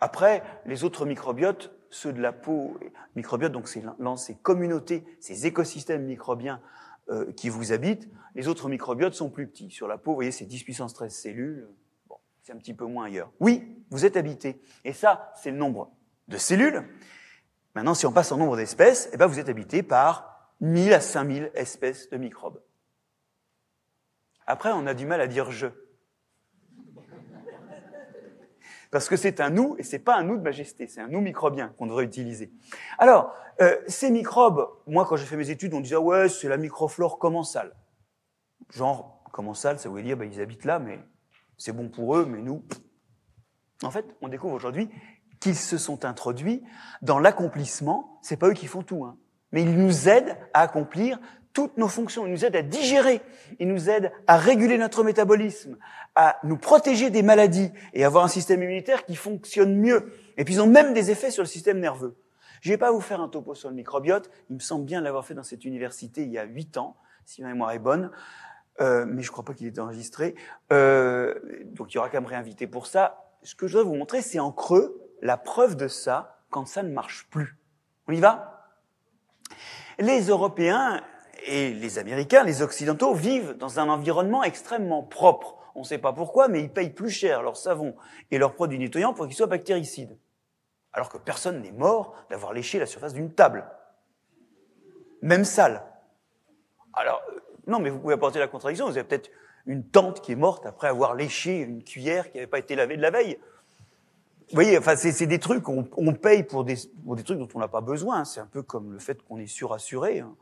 Après, 0.00 0.42
les 0.64 0.84
autres 0.84 1.04
microbiotes, 1.04 1.70
ceux 1.90 2.14
de 2.14 2.22
la 2.22 2.32
peau, 2.32 2.78
microbiote, 3.14 3.52
donc 3.52 3.68
c'est 3.68 3.82
ces 4.16 4.34
communautés, 4.36 5.04
ces 5.20 5.46
écosystèmes 5.46 6.06
microbiens 6.06 6.62
euh, 7.10 7.30
qui 7.32 7.50
vous 7.50 7.72
habitent, 7.72 8.08
les 8.34 8.48
autres 8.48 8.70
microbiotes 8.70 9.14
sont 9.14 9.28
plus 9.28 9.46
petits. 9.46 9.70
Sur 9.70 9.86
la 9.86 9.98
peau, 9.98 10.12
vous 10.12 10.16
voyez, 10.16 10.32
c'est 10.32 10.46
10 10.46 10.64
puissance 10.64 10.94
13 10.94 11.14
cellules. 11.14 11.68
Bon, 12.08 12.16
c'est 12.40 12.54
un 12.54 12.56
petit 12.56 12.72
peu 12.72 12.86
moins 12.86 13.04
ailleurs. 13.04 13.30
Oui, 13.38 13.84
vous 13.90 14.06
êtes 14.06 14.16
habité. 14.16 14.62
Et 14.86 14.94
ça, 14.94 15.30
c'est 15.36 15.50
le 15.50 15.58
nombre 15.58 15.92
de 16.28 16.38
cellules. 16.38 16.88
Maintenant, 17.74 17.94
si 17.94 18.06
on 18.06 18.12
passe 18.12 18.32
en 18.32 18.36
nombre 18.36 18.56
d'espèces, 18.56 19.08
eh 19.12 19.16
ben, 19.16 19.26
vous 19.26 19.38
êtes 19.38 19.48
habité 19.48 19.82
par 19.82 20.52
1000 20.60 20.92
à 20.92 21.00
5000 21.00 21.50
espèces 21.54 22.10
de 22.10 22.16
microbes. 22.16 22.60
Après, 24.46 24.70
on 24.72 24.86
a 24.86 24.94
du 24.94 25.06
mal 25.06 25.20
à 25.20 25.26
dire 25.26 25.50
je. 25.50 25.68
Parce 28.90 29.08
que 29.08 29.16
c'est 29.16 29.40
un 29.40 29.48
nous, 29.48 29.74
et 29.78 29.82
c'est 29.82 29.98
pas 29.98 30.16
un 30.16 30.22
nous 30.22 30.36
de 30.36 30.42
majesté, 30.42 30.86
c'est 30.86 31.00
un 31.00 31.08
nous 31.08 31.22
microbien 31.22 31.68
qu'on 31.78 31.86
devrait 31.86 32.04
utiliser. 32.04 32.52
Alors, 32.98 33.34
euh, 33.62 33.78
ces 33.86 34.10
microbes, 34.10 34.68
moi 34.86 35.06
quand 35.06 35.16
j'ai 35.16 35.24
fait 35.24 35.36
mes 35.36 35.48
études, 35.48 35.72
on 35.72 35.80
disait 35.80 35.96
ouais, 35.96 36.28
c'est 36.28 36.48
la 36.48 36.58
microflore 36.58 37.18
commensale. 37.18 37.74
Genre, 38.70 39.24
commensale, 39.32 39.78
ça 39.78 39.88
voulait 39.88 40.02
dire, 40.02 40.18
ben, 40.18 40.30
ils 40.30 40.42
habitent 40.42 40.66
là, 40.66 40.78
mais 40.78 41.00
c'est 41.56 41.72
bon 41.72 41.88
pour 41.88 42.16
eux, 42.16 42.26
mais 42.26 42.42
nous... 42.42 42.62
En 43.82 43.90
fait, 43.90 44.04
on 44.20 44.28
découvre 44.28 44.54
aujourd'hui 44.54 44.90
qu'ils 45.42 45.56
se 45.56 45.76
sont 45.76 46.04
introduits 46.04 46.62
dans 47.02 47.18
l'accomplissement, 47.18 48.20
c'est 48.22 48.36
pas 48.36 48.48
eux 48.48 48.52
qui 48.54 48.68
font 48.68 48.82
tout, 48.82 49.04
hein, 49.04 49.16
mais 49.50 49.62
ils 49.62 49.76
nous 49.76 50.08
aident 50.08 50.36
à 50.54 50.60
accomplir 50.60 51.18
toutes 51.52 51.76
nos 51.78 51.88
fonctions. 51.88 52.26
Ils 52.26 52.32
nous 52.32 52.44
aident 52.44 52.56
à 52.56 52.62
digérer. 52.62 53.20
Ils 53.58 53.66
nous 53.66 53.90
aident 53.90 54.12
à 54.28 54.36
réguler 54.36 54.78
notre 54.78 55.02
métabolisme, 55.02 55.76
à 56.14 56.38
nous 56.44 56.56
protéger 56.56 57.10
des 57.10 57.22
maladies 57.22 57.72
et 57.92 58.04
avoir 58.04 58.24
un 58.24 58.28
système 58.28 58.62
immunitaire 58.62 59.04
qui 59.04 59.16
fonctionne 59.16 59.76
mieux. 59.76 60.12
Et 60.36 60.44
puis 60.44 60.54
ils 60.54 60.60
ont 60.60 60.68
même 60.68 60.94
des 60.94 61.10
effets 61.10 61.32
sur 61.32 61.42
le 61.42 61.48
système 61.48 61.80
nerveux. 61.80 62.16
Je 62.60 62.70
vais 62.70 62.78
pas 62.78 62.92
vous 62.92 63.00
faire 63.00 63.20
un 63.20 63.28
topo 63.28 63.56
sur 63.56 63.68
le 63.68 63.74
microbiote. 63.74 64.30
Il 64.48 64.54
me 64.54 64.60
semble 64.60 64.84
bien 64.84 65.00
l'avoir 65.00 65.26
fait 65.26 65.34
dans 65.34 65.42
cette 65.42 65.64
université 65.64 66.22
il 66.22 66.30
y 66.30 66.38
a 66.38 66.44
huit 66.44 66.76
ans, 66.76 66.96
si 67.26 67.42
ma 67.42 67.48
mémoire 67.48 67.72
est 67.72 67.80
bonne. 67.80 68.12
Euh, 68.80 69.04
mais 69.06 69.22
je 69.22 69.32
crois 69.32 69.44
pas 69.44 69.54
qu'il 69.54 69.66
est 69.66 69.78
enregistré. 69.80 70.36
Euh, 70.72 71.34
donc 71.64 71.92
il 71.92 71.96
y 71.96 71.98
aura 71.98 72.08
qu'à 72.08 72.20
me 72.20 72.28
réinviter 72.28 72.68
pour 72.68 72.86
ça. 72.86 73.18
Ce 73.42 73.56
que 73.56 73.66
je 73.66 73.72
dois 73.72 73.82
vous 73.82 73.96
montrer, 73.96 74.22
c'est 74.22 74.38
en 74.38 74.52
creux 74.52 75.01
la 75.22 75.36
preuve 75.36 75.76
de 75.76 75.88
ça 75.88 76.40
quand 76.50 76.66
ça 76.66 76.82
ne 76.82 76.92
marche 76.92 77.28
plus. 77.30 77.56
On 78.08 78.12
y 78.12 78.20
va? 78.20 78.66
Les 79.98 80.26
Européens 80.26 81.02
et 81.46 81.72
les 81.72 81.98
Américains, 81.98 82.44
les 82.44 82.60
Occidentaux, 82.60 83.14
vivent 83.14 83.56
dans 83.56 83.80
un 83.80 83.88
environnement 83.88 84.42
extrêmement 84.42 85.02
propre. 85.02 85.56
On 85.74 85.80
ne 85.80 85.84
sait 85.84 85.98
pas 85.98 86.12
pourquoi, 86.12 86.48
mais 86.48 86.60
ils 86.60 86.70
payent 86.70 86.90
plus 86.90 87.10
cher 87.10 87.42
leur 87.42 87.56
savon 87.56 87.94
et 88.30 88.38
leurs 88.38 88.54
produits 88.54 88.78
nettoyants 88.78 89.14
pour 89.14 89.26
qu'ils 89.26 89.36
soient 89.36 89.46
bactéricides. 89.46 90.18
Alors 90.92 91.08
que 91.08 91.16
personne 91.16 91.62
n'est 91.62 91.72
mort 91.72 92.14
d'avoir 92.28 92.52
léché 92.52 92.78
la 92.78 92.86
surface 92.86 93.14
d'une 93.14 93.32
table. 93.32 93.64
Même 95.22 95.44
sale. 95.44 95.84
Alors, 96.92 97.22
euh, 97.30 97.40
non, 97.66 97.78
mais 97.78 97.88
vous 97.88 97.98
pouvez 97.98 98.14
apporter 98.14 98.38
la 98.38 98.48
contradiction. 98.48 98.86
Vous 98.86 98.98
avez 98.98 99.06
peut-être 99.06 99.30
une 99.66 99.88
tante 99.88 100.20
qui 100.20 100.32
est 100.32 100.36
morte 100.36 100.66
après 100.66 100.88
avoir 100.88 101.14
léché 101.14 101.60
une 101.60 101.82
cuillère 101.84 102.30
qui 102.30 102.36
n'avait 102.36 102.48
pas 102.48 102.58
été 102.58 102.74
lavée 102.74 102.96
de 102.96 103.02
la 103.02 103.10
veille. 103.10 103.38
Vous 104.48 104.54
voyez, 104.54 104.78
enfin, 104.78 104.96
c'est 104.96 105.26
des 105.26 105.38
trucs, 105.38 105.68
on, 105.68 105.84
paye 106.14 106.42
pour 106.42 106.64
des, 106.64 106.76
trucs 107.24 107.38
dont 107.38 107.48
on 107.54 107.58
n'a 107.58 107.68
pas 107.68 107.80
besoin. 107.80 108.24
C'est 108.24 108.40
un 108.40 108.46
peu 108.46 108.62
comme 108.62 108.92
le 108.92 108.98
fait 108.98 109.22
qu'on 109.22 109.38
est 109.38 109.46
surassuré. 109.46 110.20
Hein. 110.20 110.34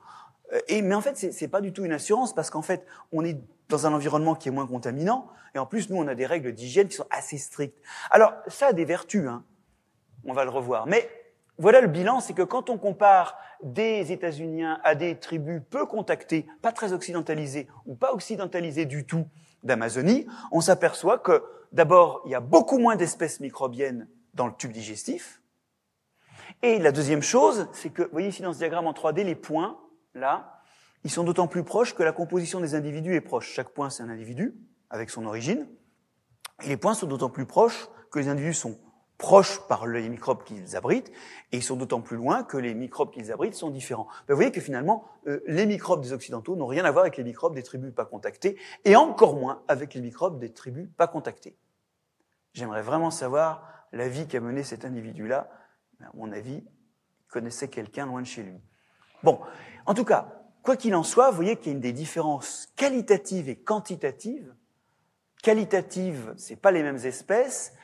Et, 0.68 0.82
mais 0.82 0.94
en 0.94 1.00
fait, 1.00 1.16
c'est 1.16 1.48
pas 1.48 1.60
du 1.60 1.72
tout 1.72 1.84
une 1.84 1.92
assurance 1.92 2.34
parce 2.34 2.50
qu'en 2.50 2.62
fait, 2.62 2.84
on 3.12 3.24
est 3.24 3.38
dans 3.68 3.86
un 3.86 3.92
environnement 3.92 4.34
qui 4.34 4.48
est 4.48 4.52
moins 4.52 4.66
contaminant 4.66 5.28
et 5.54 5.58
en 5.58 5.66
plus, 5.66 5.90
nous, 5.90 5.96
on 5.96 6.06
a 6.06 6.14
des 6.14 6.26
règles 6.26 6.52
d'hygiène 6.52 6.88
qui 6.88 6.96
sont 6.96 7.06
assez 7.10 7.38
strictes. 7.38 7.78
Alors, 8.10 8.32
ça 8.46 8.68
a 8.68 8.72
des 8.72 8.84
vertus, 8.84 9.26
hein. 9.26 9.44
on 10.24 10.32
va 10.32 10.44
le 10.44 10.50
revoir. 10.50 10.86
Mais 10.86 11.08
voilà 11.58 11.80
le 11.80 11.88
bilan, 11.88 12.20
c'est 12.20 12.32
que 12.32 12.42
quand 12.42 12.70
on 12.70 12.78
compare 12.78 13.36
des 13.62 14.12
États-Unis 14.12 14.64
à 14.82 14.94
des 14.94 15.16
tribus 15.16 15.60
peu 15.68 15.86
contactées, 15.86 16.46
pas 16.62 16.72
très 16.72 16.92
occidentalisées 16.92 17.68
ou 17.86 17.94
pas 17.94 18.12
occidentalisées 18.12 18.86
du 18.86 19.04
tout 19.04 19.26
d'Amazonie, 19.62 20.26
on 20.52 20.60
s'aperçoit 20.60 21.18
que 21.18 21.42
d'abord, 21.72 22.22
il 22.24 22.32
y 22.32 22.34
a 22.34 22.40
beaucoup 22.40 22.78
moins 22.78 22.96
d'espèces 22.96 23.40
microbiennes 23.40 24.08
dans 24.34 24.46
le 24.46 24.52
tube 24.54 24.72
digestif. 24.72 25.42
Et 26.62 26.78
la 26.78 26.92
deuxième 26.92 27.22
chose, 27.22 27.68
c'est 27.72 27.90
que, 27.90 28.02
vous 28.02 28.12
voyez 28.12 28.28
ici 28.28 28.42
dans 28.42 28.52
ce 28.52 28.58
diagramme 28.58 28.86
en 28.86 28.92
3D, 28.92 29.24
les 29.24 29.34
points, 29.34 29.78
là, 30.14 30.60
ils 31.04 31.10
sont 31.10 31.24
d'autant 31.24 31.46
plus 31.46 31.64
proches 31.64 31.94
que 31.94 32.02
la 32.02 32.12
composition 32.12 32.60
des 32.60 32.74
individus 32.74 33.14
est 33.14 33.20
proche. 33.20 33.50
Chaque 33.50 33.70
point, 33.70 33.88
c'est 33.88 34.02
un 34.02 34.10
individu 34.10 34.54
avec 34.90 35.10
son 35.10 35.24
origine. 35.24 35.66
Et 36.62 36.68
les 36.68 36.76
points 36.76 36.94
sont 36.94 37.06
d'autant 37.06 37.30
plus 37.30 37.46
proches 37.46 37.88
que 38.10 38.18
les 38.18 38.28
individus 38.28 38.54
sont 38.54 38.78
proches 39.20 39.60
par 39.68 39.86
les 39.86 40.08
microbes 40.08 40.42
qu'ils 40.44 40.76
abritent, 40.76 41.12
et 41.52 41.58
ils 41.58 41.62
sont 41.62 41.76
d'autant 41.76 42.00
plus 42.00 42.16
loin 42.16 42.42
que 42.42 42.56
les 42.56 42.72
microbes 42.74 43.10
qu'ils 43.10 43.30
abritent 43.30 43.54
sont 43.54 43.68
différents. 43.68 44.08
Ben, 44.26 44.32
vous 44.32 44.36
voyez 44.36 44.50
que 44.50 44.62
finalement, 44.62 45.04
euh, 45.26 45.40
les 45.46 45.66
microbes 45.66 46.00
des 46.00 46.14
Occidentaux 46.14 46.56
n'ont 46.56 46.66
rien 46.66 46.86
à 46.86 46.90
voir 46.90 47.02
avec 47.02 47.18
les 47.18 47.24
microbes 47.24 47.54
des 47.54 47.62
tribus 47.62 47.92
pas 47.94 48.06
contactées, 48.06 48.56
et 48.86 48.96
encore 48.96 49.36
moins 49.36 49.62
avec 49.68 49.92
les 49.92 50.00
microbes 50.00 50.40
des 50.40 50.52
tribus 50.54 50.88
pas 50.96 51.06
contactées. 51.06 51.54
J'aimerais 52.54 52.80
vraiment 52.80 53.10
savoir 53.10 53.86
la 53.92 54.08
vie 54.08 54.26
qu'a 54.26 54.40
mené 54.40 54.62
cet 54.62 54.86
individu-là. 54.86 55.50
À 56.00 56.10
mon 56.14 56.32
avis, 56.32 56.64
il 56.64 57.28
connaissait 57.28 57.68
quelqu'un 57.68 58.06
loin 58.06 58.22
de 58.22 58.26
chez 58.26 58.42
lui. 58.42 58.58
Bon, 59.22 59.38
en 59.84 59.92
tout 59.92 60.06
cas, 60.06 60.46
quoi 60.62 60.76
qu'il 60.76 60.94
en 60.94 61.02
soit, 61.02 61.28
vous 61.28 61.36
voyez 61.36 61.56
qu'il 61.56 61.66
y 61.66 61.70
a 61.70 61.74
une 61.74 61.80
des 61.80 61.92
différences 61.92 62.72
qualitatives 62.74 63.50
et 63.50 63.56
quantitatives. 63.56 64.54
Qualitative, 65.42 66.32
c'est 66.38 66.56
pas 66.56 66.70
les 66.70 66.82
mêmes 66.82 67.04
espèces, 67.04 67.74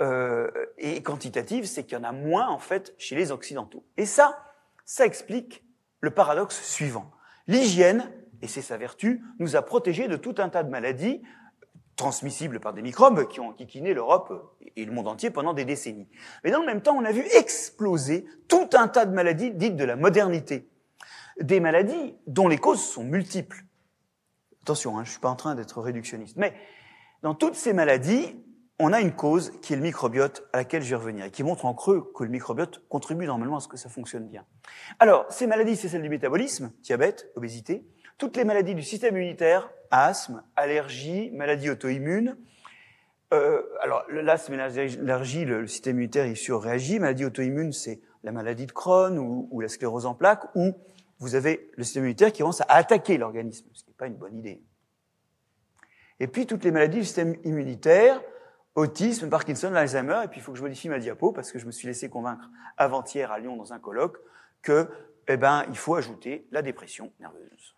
euh, 0.00 0.50
et 0.78 1.02
quantitative, 1.02 1.66
c'est 1.66 1.84
qu'il 1.84 1.96
y 1.96 2.00
en 2.00 2.04
a 2.04 2.12
moins 2.12 2.48
en 2.48 2.58
fait 2.58 2.94
chez 2.98 3.14
les 3.14 3.30
occidentaux. 3.30 3.84
Et 3.96 4.06
ça, 4.06 4.38
ça 4.84 5.06
explique 5.06 5.64
le 6.00 6.10
paradoxe 6.10 6.60
suivant. 6.62 7.10
L'hygiène, 7.46 8.10
et 8.42 8.48
c'est 8.48 8.62
sa 8.62 8.76
vertu, 8.76 9.22
nous 9.38 9.56
a 9.56 9.62
protégés 9.62 10.08
de 10.08 10.16
tout 10.16 10.34
un 10.38 10.48
tas 10.48 10.62
de 10.62 10.70
maladies 10.70 11.22
transmissibles 11.96 12.58
par 12.58 12.72
des 12.72 12.82
microbes 12.82 13.28
qui 13.28 13.38
ont 13.40 13.48
enquiquiné 13.48 13.94
l'Europe 13.94 14.56
et 14.76 14.84
le 14.84 14.92
monde 14.92 15.06
entier 15.06 15.30
pendant 15.30 15.54
des 15.54 15.64
décennies. 15.64 16.08
Mais 16.42 16.50
dans 16.50 16.60
le 16.60 16.66
même 16.66 16.82
temps, 16.82 16.96
on 16.96 17.04
a 17.04 17.12
vu 17.12 17.24
exploser 17.36 18.26
tout 18.48 18.68
un 18.72 18.88
tas 18.88 19.06
de 19.06 19.14
maladies 19.14 19.52
dites 19.52 19.76
de 19.76 19.84
la 19.84 19.94
modernité 19.94 20.68
des 21.40 21.60
maladies 21.60 22.14
dont 22.26 22.48
les 22.48 22.58
causes 22.58 22.82
sont 22.82 23.04
multiples. 23.04 23.64
Attention, 24.62 24.92
hein, 24.98 25.04
je 25.04 25.08
ne 25.08 25.12
suis 25.12 25.20
pas 25.20 25.28
en 25.28 25.36
train 25.36 25.54
d'être 25.54 25.80
réductionniste, 25.80 26.36
mais 26.36 26.54
dans 27.22 27.34
toutes 27.34 27.54
ces 27.54 27.72
maladies, 27.72 28.36
on 28.78 28.92
a 28.92 29.00
une 29.00 29.12
cause 29.12 29.52
qui 29.62 29.72
est 29.72 29.76
le 29.76 29.82
microbiote 29.82 30.48
à 30.52 30.58
laquelle 30.58 30.82
je 30.82 30.90
vais 30.90 30.96
revenir 30.96 31.26
et 31.26 31.30
qui 31.30 31.42
montre 31.42 31.64
en 31.64 31.74
creux 31.74 32.10
que 32.14 32.24
le 32.24 32.30
microbiote 32.30 32.82
contribue 32.88 33.26
normalement 33.26 33.58
à 33.58 33.60
ce 33.60 33.68
que 33.68 33.76
ça 33.76 33.88
fonctionne 33.88 34.26
bien. 34.26 34.44
Alors, 34.98 35.26
ces 35.30 35.46
maladies, 35.46 35.76
c'est 35.76 35.88
celles 35.88 36.02
du 36.02 36.08
métabolisme, 36.08 36.72
diabète, 36.82 37.30
obésité, 37.36 37.86
toutes 38.18 38.36
les 38.36 38.44
maladies 38.44 38.74
du 38.74 38.82
système 38.82 39.16
immunitaire, 39.16 39.70
asthme, 39.90 40.42
allergie, 40.56 41.30
maladies 41.32 41.70
auto-immunes. 41.70 42.36
Euh, 43.32 43.62
alors, 43.80 44.04
l'asthme 44.10 44.54
et 44.54 44.56
l'allergie, 44.56 45.44
le, 45.44 45.66
système 45.66 45.96
immunitaire 45.96 46.26
il 46.26 46.36
surréagit. 46.36 46.98
Maladie 46.98 47.24
auto-immune, 47.24 47.72
c'est 47.72 48.00
la 48.24 48.32
maladie 48.32 48.66
de 48.66 48.72
Crohn 48.72 49.18
ou, 49.18 49.48
ou 49.50 49.60
la 49.60 49.68
sclérose 49.68 50.06
en 50.06 50.14
plaques 50.14 50.44
ou 50.54 50.72
vous 51.20 51.36
avez 51.36 51.70
le 51.76 51.84
système 51.84 52.02
immunitaire 52.02 52.32
qui 52.32 52.40
commence 52.40 52.60
à 52.62 52.66
attaquer 52.68 53.18
l'organisme, 53.18 53.66
ce 53.72 53.84
qui 53.84 53.90
n'est 53.90 53.96
pas 53.96 54.06
une 54.08 54.16
bonne 54.16 54.36
idée. 54.36 54.62
Et 56.20 56.26
puis 56.26 56.46
toutes 56.46 56.64
les 56.64 56.70
maladies 56.70 56.98
du 56.98 57.04
système 57.04 57.36
immunitaire, 57.44 58.20
autisme, 58.74 59.28
Parkinson, 59.28 59.70
l'Alzheimer, 59.70 60.22
et 60.24 60.28
puis 60.28 60.40
il 60.40 60.42
faut 60.42 60.52
que 60.52 60.58
je 60.58 60.62
modifie 60.62 60.88
ma 60.88 60.98
diapo 60.98 61.32
parce 61.32 61.52
que 61.52 61.58
je 61.58 61.66
me 61.66 61.72
suis 61.72 61.86
laissé 61.86 62.08
convaincre 62.08 62.50
avant-hier 62.76 63.30
à 63.30 63.38
Lyon 63.38 63.56
dans 63.56 63.72
un 63.72 63.78
colloque 63.78 64.18
que, 64.62 64.88
eh 65.28 65.36
ben, 65.36 65.64
il 65.68 65.76
faut 65.76 65.94
ajouter 65.94 66.46
la 66.50 66.62
dépression 66.62 67.12
nerveuse, 67.20 67.76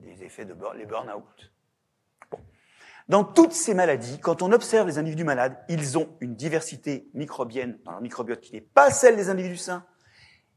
les 0.00 0.22
effets 0.24 0.44
de 0.44 0.54
burn, 0.54 0.76
les 0.76 0.86
burn-out. 0.86 1.52
Bon. 2.30 2.38
Dans 3.08 3.24
toutes 3.24 3.52
ces 3.52 3.74
maladies, 3.74 4.18
quand 4.18 4.42
on 4.42 4.52
observe 4.52 4.86
les 4.86 4.98
individus 4.98 5.24
malades, 5.24 5.58
ils 5.68 5.98
ont 5.98 6.16
une 6.20 6.34
diversité 6.34 7.10
microbienne 7.14 7.78
dans 7.84 7.92
leur 7.92 8.00
microbiote 8.00 8.40
qui 8.40 8.54
n'est 8.54 8.60
pas 8.60 8.90
celle 8.90 9.16
des 9.16 9.28
individus 9.28 9.58
sains, 9.58 9.84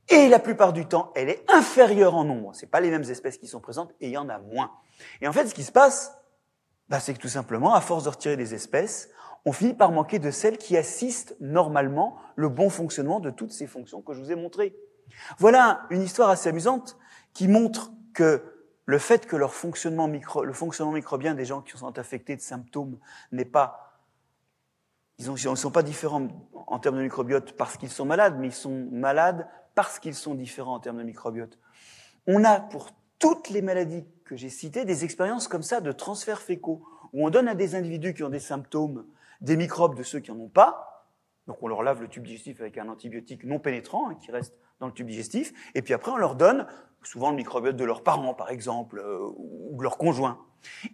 Et 0.08 0.30
la 0.30 0.40
plupart 0.40 0.72
du 0.72 0.86
temps, 0.86 1.12
elle 1.16 1.30
est 1.30 1.44
inférieure 1.50 2.16
en 2.16 2.24
nombre. 2.24 2.54
C'est 2.54 2.70
pas 2.70 2.80
les 2.80 2.92
mêmes 2.92 3.10
espèces 3.10 3.40
qui 3.40 3.48
sont 3.48 3.60
présentes 3.60 3.92
et 4.00 4.08
il 4.08 4.12
y 4.12 4.18
en 4.18 4.30
a 4.30 4.38
moins. 4.38 4.72
Et 5.20 5.28
en 5.28 5.34
fait, 5.34 5.48
ce 5.48 5.56
qui 5.56 5.64
se 5.64 5.72
passe, 5.72 6.16
bah, 6.90 7.00
c'est 7.00 7.14
que 7.14 7.20
tout 7.20 7.28
simplement, 7.28 7.74
à 7.74 7.82
force 7.82 8.04
de 8.04 8.10
retirer 8.10 8.38
des 8.38 8.54
espèces, 8.54 9.10
on 9.46 9.52
finit 9.52 9.74
par 9.74 9.92
manquer 9.92 10.20
de 10.20 10.32
celles 10.32 10.58
qui 10.58 10.76
assistent 10.76 11.36
normalement 11.40 12.18
le 12.36 12.50
bon 12.50 12.70
fonctionnement 12.70 13.20
de 13.20 13.30
toutes 13.30 13.52
ces 13.52 13.68
fonctions 13.68 14.02
que 14.02 14.14
je 14.14 14.20
vous 14.20 14.32
ai 14.32 14.36
montrées. 14.36 14.76
Voilà 15.38 15.86
une 15.92 16.02
histoire 16.02 16.30
assez 16.30 16.50
amusante 16.50 16.98
qui 17.34 17.48
montre 17.48 17.92
que 18.14 18.44
le 18.86 18.98
fait 18.98 19.26
que 19.26 19.36
leur 19.36 19.54
fonctionnement 19.54 20.08
micro, 20.08 20.44
le 20.44 20.54
fonctionnement 20.54 20.94
microbien 20.94 21.34
des 21.34 21.46
gens 21.46 21.62
qui 21.62 21.78
sont 21.78 21.98
affectés 21.98 22.36
de 22.36 22.42
symptômes 22.42 22.98
n'est 23.32 23.46
pas, 23.46 24.00
ils 25.18 25.32
ne 25.32 25.56
sont 25.56 25.72
pas 25.72 25.84
différents 25.84 26.28
en 26.68 26.80
termes 26.80 26.98
de 26.98 27.04
microbiote 27.04 27.54
parce 27.54 27.78
qu'ils 27.78 27.90
sont 27.90 28.06
malades, 28.06 28.38
mais 28.40 28.48
ils 28.48 28.54
sont 28.54 28.88
malades 28.92 29.48
parce 29.76 30.00
qu'ils 30.00 30.16
sont 30.16 30.36
différents 30.36 30.76
en 30.76 30.80
termes 30.80 30.98
de 30.98 31.04
microbiote. 31.04 31.60
On 32.28 32.44
a 32.44 32.60
pour 32.60 32.90
toutes 33.26 33.50
les 33.50 33.64
maladies 33.64 34.06
que 34.24 34.36
j'ai 34.36 34.50
citées 34.50 34.86
des 34.86 35.04
expériences 35.04 35.48
comme 35.48 35.64
ça 35.64 35.82
de 35.82 35.92
transferts 35.92 36.42
fécaux, 36.42 36.84
où 37.12 37.26
on 37.26 37.32
donne 37.32 37.48
à 37.48 37.56
des 37.56 37.74
individus 37.74 38.14
qui 38.14 38.22
ont 38.22 38.30
des 38.30 38.40
symptômes 38.40 39.08
des 39.42 39.58
microbes 39.58 39.96
de 39.96 40.04
ceux 40.04 40.20
qui 40.20 40.32
n'en 40.32 40.40
ont 40.42 40.50
pas, 40.50 41.08
donc 41.48 41.58
on 41.64 41.68
leur 41.68 41.82
lave 41.82 42.02
le 42.02 42.08
tube 42.08 42.24
digestif 42.24 42.62
avec 42.62 42.78
un 42.78 42.88
antibiotique 42.88 43.44
non 43.44 43.58
pénétrant 43.58 44.10
hein, 44.12 44.16
qui 44.16 44.32
reste 44.32 44.54
dans 44.80 44.86
le 44.86 44.94
tube 44.94 45.08
digestif, 45.08 45.54
et 45.74 45.82
puis 45.82 45.96
après 45.96 46.12
on 46.12 46.18
leur 46.18 46.36
donne 46.36 46.68
souvent 47.02 47.32
le 47.32 47.36
microbiote 47.36 47.76
de 47.76 47.84
leurs 47.84 48.04
parents 48.04 48.36
par 48.36 48.52
exemple, 48.52 49.00
euh, 49.00 49.28
ou 49.38 49.76
de 49.76 49.82
leurs 49.82 49.98
conjoints. 49.98 50.40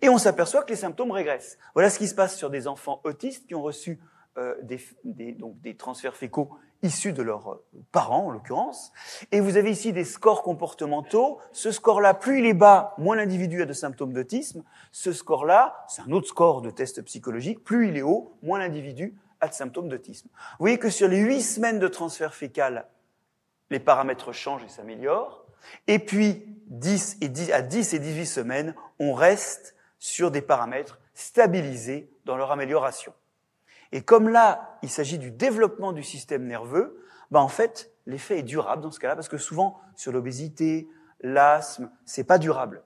Et 0.01 0.07
on 0.07 0.17
s'aperçoit 0.17 0.63
que 0.63 0.69
les 0.69 0.77
symptômes 0.77 1.11
régressent. 1.11 1.57
Voilà 1.73 1.89
ce 1.89 1.99
qui 1.99 2.07
se 2.07 2.15
passe 2.15 2.38
sur 2.38 2.49
des 2.49 2.65
enfants 2.65 3.01
autistes 3.03 3.45
qui 3.45 3.55
ont 3.55 3.61
reçu 3.61 3.99
euh, 4.38 4.55
des, 4.61 5.34
donc 5.34 5.59
des 5.61 5.75
transferts 5.75 6.15
fécaux 6.15 6.51
issus 6.84 7.13
de 7.13 7.21
leurs 7.21 7.51
euh, 7.51 7.65
parents, 7.91 8.27
en 8.27 8.32
l'occurrence. 8.32 8.91
Et 9.32 9.39
vous 9.39 9.57
avez 9.57 9.71
ici 9.71 9.93
des 9.93 10.05
scores 10.05 10.41
comportementaux. 10.43 11.39
Ce 11.51 11.71
score-là, 11.71 12.13
plus 12.13 12.39
il 12.39 12.45
est 12.45 12.53
bas, 12.53 12.95
moins 12.97 13.15
l'individu 13.15 13.61
a 13.61 13.65
de 13.65 13.73
symptômes 13.73 14.13
d'autisme. 14.13 14.63
Ce 14.91 15.11
score-là, 15.11 15.86
c'est 15.88 16.01
un 16.01 16.11
autre 16.11 16.27
score 16.27 16.61
de 16.61 16.69
test 16.69 17.01
psychologique. 17.03 17.63
Plus 17.63 17.89
il 17.89 17.97
est 17.97 18.01
haut, 18.01 18.38
moins 18.41 18.59
l'individu 18.59 19.15
a 19.41 19.47
de 19.47 19.53
symptômes 19.53 19.89
d'autisme. 19.89 20.29
Vous 20.32 20.63
voyez 20.63 20.77
que 20.77 20.89
sur 20.89 21.07
les 21.07 21.19
huit 21.19 21.41
semaines 21.41 21.79
de 21.79 21.88
transfert 21.88 22.34
fécal, 22.34 22.88
les 23.69 23.79
paramètres 23.79 24.32
changent 24.32 24.63
et 24.63 24.69
s'améliorent. 24.69 25.45
Et 25.88 25.99
puis, 25.99 26.45
10 26.67 27.17
et 27.21 27.29
10, 27.29 27.51
à 27.51 27.61
10 27.61 27.93
et 27.93 27.99
18 27.99 28.25
semaines, 28.25 28.75
on 28.99 29.13
reste 29.13 29.75
sur 29.99 30.32
des 30.32 30.41
paramètres 30.41 30.99
stabilisés 31.13 32.09
dans 32.25 32.38
leur 32.38 32.51
amélioration. 32.51 33.13
Et 33.91 34.01
comme 34.01 34.29
là, 34.29 34.77
il 34.81 34.89
s'agit 34.89 35.17
du 35.17 35.31
développement 35.31 35.91
du 35.91 36.03
système 36.03 36.45
nerveux, 36.45 37.03
bah 37.29 37.41
en 37.41 37.47
fait, 37.47 37.91
l'effet 38.05 38.39
est 38.39 38.43
durable 38.43 38.81
dans 38.81 38.91
ce 38.91 38.99
cas-là, 38.99 39.15
parce 39.15 39.29
que 39.29 39.37
souvent, 39.37 39.79
sur 39.95 40.11
l'obésité, 40.11 40.89
l'asthme, 41.21 41.89
c'est 42.05 42.23
pas 42.23 42.37
durable. 42.37 42.83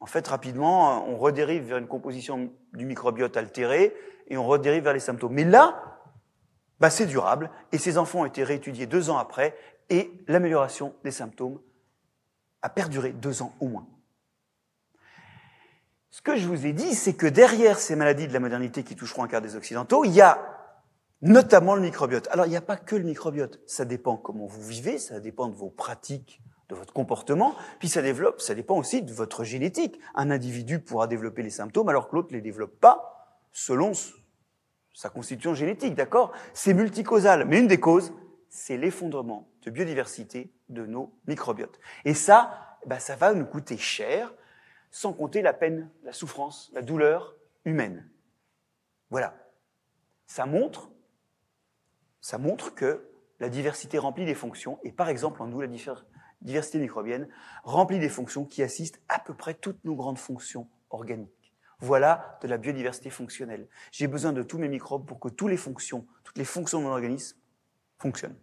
En 0.00 0.06
fait, 0.06 0.26
rapidement, 0.28 1.08
on 1.08 1.16
redérive 1.16 1.64
vers 1.64 1.78
une 1.78 1.86
composition 1.86 2.52
du 2.74 2.84
microbiote 2.84 3.36
altérée 3.36 3.94
et 4.28 4.36
on 4.36 4.46
redérive 4.46 4.84
vers 4.84 4.92
les 4.92 5.00
symptômes. 5.00 5.32
Mais 5.32 5.44
là, 5.44 5.98
bah, 6.80 6.90
c'est 6.90 7.06
durable 7.06 7.50
et 7.72 7.78
ces 7.78 7.96
enfants 7.96 8.20
ont 8.20 8.24
été 8.26 8.44
réétudiés 8.44 8.86
deux 8.86 9.08
ans 9.08 9.16
après 9.16 9.56
et 9.88 10.12
l'amélioration 10.28 10.94
des 11.04 11.10
symptômes 11.10 11.58
a 12.60 12.68
perduré 12.68 13.12
deux 13.12 13.42
ans 13.42 13.54
au 13.60 13.68
moins. 13.68 13.86
Ce 16.14 16.22
que 16.22 16.36
je 16.36 16.46
vous 16.46 16.64
ai 16.64 16.72
dit, 16.72 16.94
c'est 16.94 17.14
que 17.14 17.26
derrière 17.26 17.80
ces 17.80 17.96
maladies 17.96 18.28
de 18.28 18.32
la 18.32 18.38
modernité 18.38 18.84
qui 18.84 18.94
toucheront 18.94 19.24
un 19.24 19.26
quart 19.26 19.42
des 19.42 19.56
Occidentaux, 19.56 20.04
il 20.04 20.12
y 20.12 20.20
a 20.20 20.38
notamment 21.22 21.74
le 21.74 21.80
microbiote. 21.80 22.28
Alors, 22.30 22.46
il 22.46 22.50
n'y 22.50 22.56
a 22.56 22.60
pas 22.60 22.76
que 22.76 22.94
le 22.94 23.02
microbiote. 23.02 23.58
Ça 23.66 23.84
dépend 23.84 24.16
comment 24.16 24.46
vous 24.46 24.62
vivez, 24.62 24.98
ça 24.98 25.18
dépend 25.18 25.48
de 25.48 25.56
vos 25.56 25.70
pratiques, 25.70 26.40
de 26.68 26.76
votre 26.76 26.92
comportement, 26.92 27.56
puis 27.80 27.88
ça 27.88 28.00
développe, 28.00 28.40
ça 28.40 28.54
dépend 28.54 28.76
aussi 28.76 29.02
de 29.02 29.12
votre 29.12 29.42
génétique. 29.42 29.98
Un 30.14 30.30
individu 30.30 30.78
pourra 30.78 31.08
développer 31.08 31.42
les 31.42 31.50
symptômes 31.50 31.88
alors 31.88 32.08
que 32.08 32.14
l'autre 32.14 32.28
ne 32.30 32.36
les 32.36 32.42
développe 32.42 32.78
pas 32.78 33.42
selon 33.50 33.90
sa 34.94 35.08
constitution 35.08 35.54
génétique, 35.54 35.96
d'accord? 35.96 36.30
C'est 36.52 36.74
multicausal, 36.74 37.44
mais 37.44 37.58
une 37.58 37.66
des 37.66 37.80
causes, 37.80 38.12
c'est 38.48 38.76
l'effondrement 38.76 39.48
de 39.62 39.70
biodiversité 39.72 40.54
de 40.68 40.86
nos 40.86 41.12
microbiotes. 41.26 41.80
Et 42.04 42.14
ça, 42.14 42.78
bah, 42.86 43.00
ça 43.00 43.16
va 43.16 43.34
nous 43.34 43.46
coûter 43.46 43.76
cher 43.76 44.32
sans 44.94 45.12
compter 45.12 45.42
la 45.42 45.52
peine, 45.52 45.90
la 46.04 46.12
souffrance, 46.12 46.70
la 46.72 46.80
douleur 46.80 47.34
humaine. 47.64 48.08
Voilà. 49.10 49.34
Ça 50.28 50.46
montre, 50.46 50.88
ça 52.20 52.38
montre 52.38 52.72
que 52.76 53.10
la 53.40 53.48
diversité 53.48 53.98
remplit 53.98 54.24
des 54.24 54.36
fonctions, 54.36 54.78
et 54.84 54.92
par 54.92 55.08
exemple 55.08 55.42
en 55.42 55.48
nous, 55.48 55.60
la 55.60 55.66
diversité 56.42 56.78
microbienne 56.78 57.28
remplit 57.64 57.98
des 57.98 58.08
fonctions 58.08 58.44
qui 58.44 58.62
assistent 58.62 59.00
à 59.08 59.18
peu 59.18 59.34
près 59.34 59.54
toutes 59.54 59.84
nos 59.84 59.96
grandes 59.96 60.18
fonctions 60.18 60.68
organiques. 60.90 61.52
Voilà 61.80 62.38
de 62.42 62.46
la 62.46 62.56
biodiversité 62.56 63.10
fonctionnelle. 63.10 63.66
J'ai 63.90 64.06
besoin 64.06 64.32
de 64.32 64.44
tous 64.44 64.58
mes 64.58 64.68
microbes 64.68 65.04
pour 65.04 65.18
que 65.18 65.28
toutes 65.28 65.50
les 65.50 65.56
fonctions, 65.56 66.06
toutes 66.22 66.38
les 66.38 66.44
fonctions 66.44 66.78
de 66.78 66.84
mon 66.84 66.92
organisme 66.92 67.36
fonctionnent. 67.98 68.38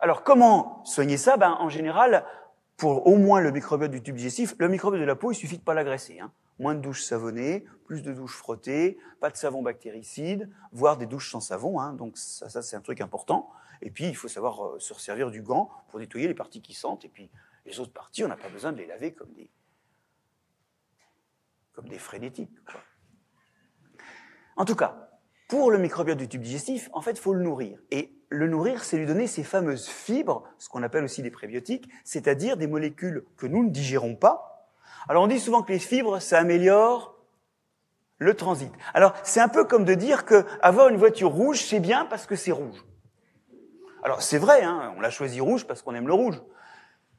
Alors 0.00 0.24
comment 0.24 0.84
soigner 0.84 1.16
ça? 1.16 1.36
Ben, 1.36 1.52
En 1.60 1.68
général, 1.68 2.26
pour 2.76 3.06
au 3.06 3.16
moins 3.16 3.40
le 3.40 3.50
microbiote 3.50 3.90
du 3.90 4.02
tube 4.02 4.16
digestif, 4.16 4.54
le 4.58 4.68
microbiote 4.68 5.00
de 5.00 5.06
la 5.06 5.16
peau, 5.16 5.32
il 5.32 5.34
suffit 5.34 5.58
de 5.58 5.62
pas 5.62 5.74
l'agresser. 5.74 6.18
Hein. 6.20 6.32
Moins 6.58 6.74
de 6.74 6.80
douches 6.80 7.02
savonnées, 7.02 7.64
plus 7.84 8.02
de 8.02 8.12
douches 8.12 8.36
frottées, 8.36 8.98
pas 9.20 9.30
de 9.30 9.36
savon 9.36 9.62
bactéricide, 9.62 10.50
voire 10.72 10.96
des 10.96 11.06
douches 11.06 11.30
sans 11.30 11.40
savon. 11.40 11.80
Hein. 11.80 11.92
Donc 11.92 12.16
ça, 12.16 12.62
c'est 12.62 12.76
un 12.76 12.80
truc 12.80 13.00
important. 13.00 13.50
Et 13.82 13.90
puis, 13.90 14.06
il 14.06 14.16
faut 14.16 14.28
savoir 14.28 14.64
euh, 14.64 14.78
se 14.78 14.94
servir 14.94 15.30
du 15.30 15.42
gant 15.42 15.70
pour 15.88 15.98
nettoyer 16.00 16.26
les 16.26 16.34
parties 16.34 16.62
qui 16.62 16.74
sentent. 16.74 17.04
Et 17.04 17.08
puis, 17.08 17.30
les 17.66 17.80
autres 17.80 17.92
parties, 17.92 18.24
on 18.24 18.28
n'a 18.28 18.36
pas 18.36 18.48
besoin 18.48 18.72
de 18.72 18.78
les 18.78 18.86
laver 18.86 19.12
comme 19.12 19.32
des, 19.32 19.50
comme 21.72 21.88
des 21.88 21.98
frénétiques. 21.98 22.50
En 24.56 24.64
tout 24.64 24.76
cas, 24.76 25.10
pour 25.48 25.70
le 25.70 25.78
microbiote 25.78 26.18
du 26.18 26.28
tube 26.28 26.42
digestif, 26.42 26.88
en 26.92 27.00
fait, 27.00 27.12
il 27.12 27.20
faut 27.20 27.34
le 27.34 27.42
nourrir. 27.42 27.78
Et 27.90 28.14
le 28.34 28.48
nourrir, 28.48 28.84
c'est 28.84 28.96
lui 28.96 29.06
donner 29.06 29.26
ces 29.26 29.42
fameuses 29.42 29.86
fibres, 29.86 30.42
ce 30.58 30.68
qu'on 30.68 30.82
appelle 30.82 31.04
aussi 31.04 31.22
des 31.22 31.30
prébiotiques, 31.30 31.88
c'est-à-dire 32.04 32.56
des 32.56 32.66
molécules 32.66 33.24
que 33.36 33.46
nous 33.46 33.64
ne 33.64 33.70
digérons 33.70 34.16
pas. 34.16 34.70
Alors 35.08 35.22
on 35.24 35.26
dit 35.26 35.40
souvent 35.40 35.62
que 35.62 35.72
les 35.72 35.78
fibres, 35.78 36.20
ça 36.20 36.38
améliore 36.38 37.16
le 38.18 38.34
transit. 38.34 38.72
Alors 38.92 39.14
c'est 39.22 39.40
un 39.40 39.48
peu 39.48 39.64
comme 39.64 39.84
de 39.84 39.94
dire 39.94 40.24
que 40.24 40.44
avoir 40.60 40.88
une 40.88 40.96
voiture 40.96 41.30
rouge, 41.30 41.62
c'est 41.64 41.80
bien 41.80 42.04
parce 42.06 42.26
que 42.26 42.36
c'est 42.36 42.52
rouge. 42.52 42.84
Alors 44.02 44.22
c'est 44.22 44.38
vrai, 44.38 44.62
hein, 44.62 44.94
on 44.96 45.00
l'a 45.00 45.10
choisi 45.10 45.40
rouge 45.40 45.66
parce 45.66 45.82
qu'on 45.82 45.94
aime 45.94 46.08
le 46.08 46.14
rouge. 46.14 46.42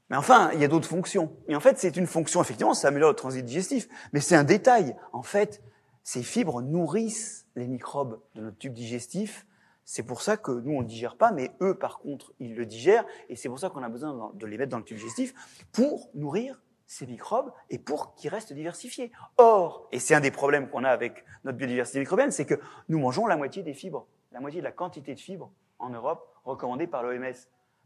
Mais 0.09 0.17
enfin, 0.17 0.51
il 0.53 0.59
y 0.59 0.63
a 0.63 0.67
d'autres 0.67 0.87
fonctions. 0.87 1.35
Et 1.47 1.55
en 1.55 1.59
fait, 1.59 1.79
c'est 1.79 1.97
une 1.97 2.05
fonction, 2.05 2.39
effectivement, 2.41 2.75
ça 2.75 2.89
améliore 2.89 3.09
le 3.09 3.15
transit 3.15 3.43
digestif, 3.43 3.87
mais 4.13 4.19
c'est 4.19 4.35
un 4.35 4.43
détail. 4.43 4.95
En 5.13 5.23
fait, 5.23 5.63
ces 6.03 6.21
fibres 6.21 6.61
nourrissent 6.61 7.47
les 7.55 7.67
microbes 7.67 8.19
de 8.35 8.41
notre 8.41 8.57
tube 8.57 8.73
digestif 8.73 9.47
c'est 9.85 10.03
pour 10.03 10.21
ça 10.21 10.35
que 10.35 10.51
nous, 10.51 10.73
on 10.73 10.81
ne 10.81 10.87
digère 10.87 11.15
pas, 11.15 11.31
mais 11.31 11.51
eux, 11.61 11.75
par 11.75 11.99
contre, 11.99 12.33
ils 12.39 12.55
le 12.55 12.65
digèrent, 12.65 13.05
et 13.29 13.35
c'est 13.35 13.49
pour 13.49 13.59
ça 13.59 13.69
qu'on 13.69 13.83
a 13.83 13.89
besoin 13.89 14.31
de 14.33 14.45
les 14.47 14.57
mettre 14.57 14.71
dans 14.71 14.79
le 14.79 14.83
tube 14.83 14.97
digestif 14.97 15.33
pour 15.71 16.09
nourrir 16.15 16.59
ces 16.87 17.05
microbes 17.05 17.51
et 17.69 17.77
pour 17.77 18.15
qu'ils 18.15 18.29
restent 18.29 18.53
diversifiés. 18.53 19.11
Or, 19.37 19.87
et 19.91 19.99
c'est 19.99 20.15
un 20.15 20.21
des 20.21 20.31
problèmes 20.31 20.69
qu'on 20.69 20.83
a 20.83 20.89
avec 20.89 21.23
notre 21.43 21.57
biodiversité 21.57 21.99
microbienne, 21.99 22.31
c'est 22.31 22.45
que 22.45 22.55
nous 22.89 22.99
mangeons 22.99 23.27
la 23.27 23.37
moitié 23.37 23.63
des 23.63 23.73
fibres, 23.73 24.07
la 24.31 24.39
moitié 24.39 24.59
de 24.59 24.65
la 24.65 24.71
quantité 24.71 25.13
de 25.13 25.19
fibres 25.19 25.51
en 25.79 25.89
Europe 25.89 26.27
recommandée 26.43 26.87
par 26.87 27.03
l'OMS. 27.03 27.33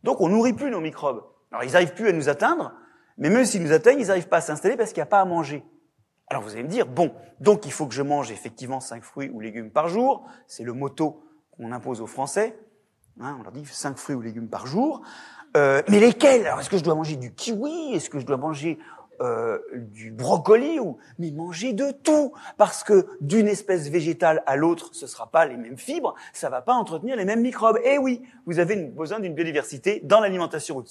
Donc 0.04 0.22
on 0.22 0.30
nourrit 0.30 0.54
plus 0.54 0.72
nos 0.72 0.82
microbes. 0.82 1.24
Alors 1.52 1.64
ils 1.64 1.74
n'arrivent 1.74 1.94
plus 1.94 2.10
à 2.10 2.14
nous 2.14 2.30
atteindre, 2.30 2.74
mais 3.18 3.30
même 3.30 3.46
s'ils 3.46 3.64
nous 3.64 3.74
atteignent, 3.74 4.00
ils 4.00 4.08
n'arrivent 4.08 4.30
pas 4.30 4.38
à 4.38 4.42
s'installer 4.42 4.78
parce 4.78 4.92
qu'il 4.92 5.00
n'y 5.00 5.08
a 5.08 5.08
pas 5.08 5.22
à 5.22 5.26
manger. 5.26 5.64
Alors 6.28 6.44
vous 6.44 6.54
allez 6.54 6.64
me 6.64 6.70
dire, 6.70 6.86
bon, 6.86 7.14
donc 7.40 7.66
il 7.66 7.72
faut 7.72 7.88
que 7.88 7.94
je 7.94 8.04
mange 8.04 8.32
effectivement 8.32 8.80
5 8.80 9.04
fruits 9.04 9.30
ou 9.30 9.40
légumes 9.40 9.72
par 9.72 9.90
jour, 9.90 10.26
c'est 10.48 10.64
le 10.64 10.74
motto 10.74 11.24
on 11.60 11.72
impose 11.72 12.02
aux 12.02 12.08
Français. 12.08 12.58
Hein, 13.20 13.38
on 13.40 13.44
leur 13.44 13.52
dit 13.52 13.66
5 13.66 13.98
fruits 13.98 14.16
ou 14.16 14.22
légumes 14.22 14.50
par 14.50 14.66
jour. 14.66 15.02
Euh, 15.58 15.82
mais 15.90 16.00
lesquels? 16.00 16.46
Alors, 16.46 16.60
est-ce 16.60 16.70
que 16.70 16.78
je 16.78 16.84
dois 16.84 16.96
manger 16.96 17.16
du 17.16 17.34
kiwi? 17.34 17.94
Est-ce 17.94 18.10
que 18.10 18.20
je 18.20 18.26
dois 18.26 18.38
manger 18.38 18.80
euh, 19.22 19.60
du 19.74 20.12
brocoli 20.12 20.80
ou 20.80 20.98
mais 21.18 21.30
manger 21.32 21.74
de 21.74 21.92
tout. 21.92 22.32
Parce 22.58 22.86
que 22.86 23.06
d'une 23.20 23.50
espèce 23.50 23.90
végétale 23.90 24.42
à 24.46 24.56
l'autre 24.56 24.92
ce 24.94 25.08
sera 25.08 25.30
pas 25.30 25.46
les 25.46 25.58
mêmes 25.58 25.78
fibres 25.78 26.16
ça 26.32 26.50
va 26.50 26.62
pas 26.62 26.74
entretenir 26.74 27.18
les 27.18 27.26
mêmes 27.26 27.42
microbes. 27.42 27.80
Et 27.84 27.96
eh 27.96 27.98
oui 27.98 28.22
vous 28.46 28.60
avez 28.60 28.78
besoin 28.78 29.20
d'une 29.20 29.34
biodiversité 29.34 30.00
dans 30.06 30.22
l'alimentation 30.22 30.82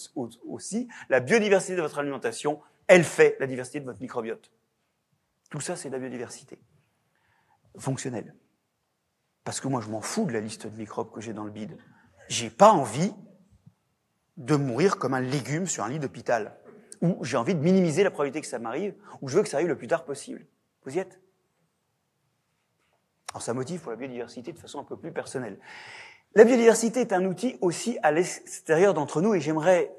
aussi. 0.47 0.89
La 1.09 1.21
biodiversité 1.21 1.75
de 1.75 1.81
votre 1.81 1.99
alimentation 2.01 2.61
elle 2.87 3.05
fait 3.05 3.39
la 3.41 3.47
diversité 3.47 3.81
de 3.81 3.87
votre 3.87 4.03
microbiote. 4.03 4.51
Tout 5.49 5.61
ça 5.61 5.75
c'est 5.75 5.89
la 5.89 5.99
biodiversité 5.99 6.59
fonctionnelle 7.79 8.35
parce 9.49 9.62
que 9.62 9.68
moi, 9.68 9.80
je 9.80 9.88
m'en 9.88 10.03
fous 10.03 10.26
de 10.26 10.34
la 10.34 10.40
liste 10.40 10.66
de 10.66 10.76
microbes 10.76 11.11
que 11.11 11.22
j'ai 11.22 11.32
dans 11.32 11.44
le 11.44 11.51
bide. 11.51 11.78
J'ai 12.28 12.51
pas 12.51 12.70
envie 12.70 13.14
de 14.36 14.57
mourir 14.57 14.99
comme 14.99 15.14
un 15.14 15.22
légume 15.22 15.66
sur 15.66 15.84
un 15.84 15.88
lit 15.88 15.99
d'hôpital. 15.99 16.59
Ou 17.01 17.24
j'ai 17.24 17.38
envie 17.38 17.55
de 17.55 17.61
minimiser 17.61 18.05
la 18.05 18.11
probabilité 18.11 18.42
que 18.42 18.46
ça 18.46 18.59
m'arrive, 18.59 18.94
ou 19.22 19.28
je 19.28 19.38
veux 19.38 19.42
que 19.42 19.49
ça 19.49 19.57
arrive 19.57 19.68
le 19.68 19.78
plus 19.78 19.86
tard 19.86 20.05
possible. 20.05 20.44
Vous 20.84 20.94
y 20.94 20.99
êtes? 20.99 21.18
Alors 23.32 23.40
ça 23.40 23.55
motive 23.55 23.80
pour 23.80 23.90
la 23.90 23.96
biodiversité 23.96 24.53
de 24.53 24.59
façon 24.59 24.80
un 24.80 24.84
peu 24.84 24.99
plus 24.99 25.12
personnelle. 25.12 25.59
La 26.34 26.44
biodiversité 26.44 27.01
est 27.01 27.14
un 27.14 27.24
outil 27.24 27.57
aussi 27.62 27.99
à 28.03 28.12
l'extérieur 28.12 28.92
d'entre 28.92 29.22
nous, 29.22 29.32
et 29.32 29.40
j'aimerais 29.40 29.96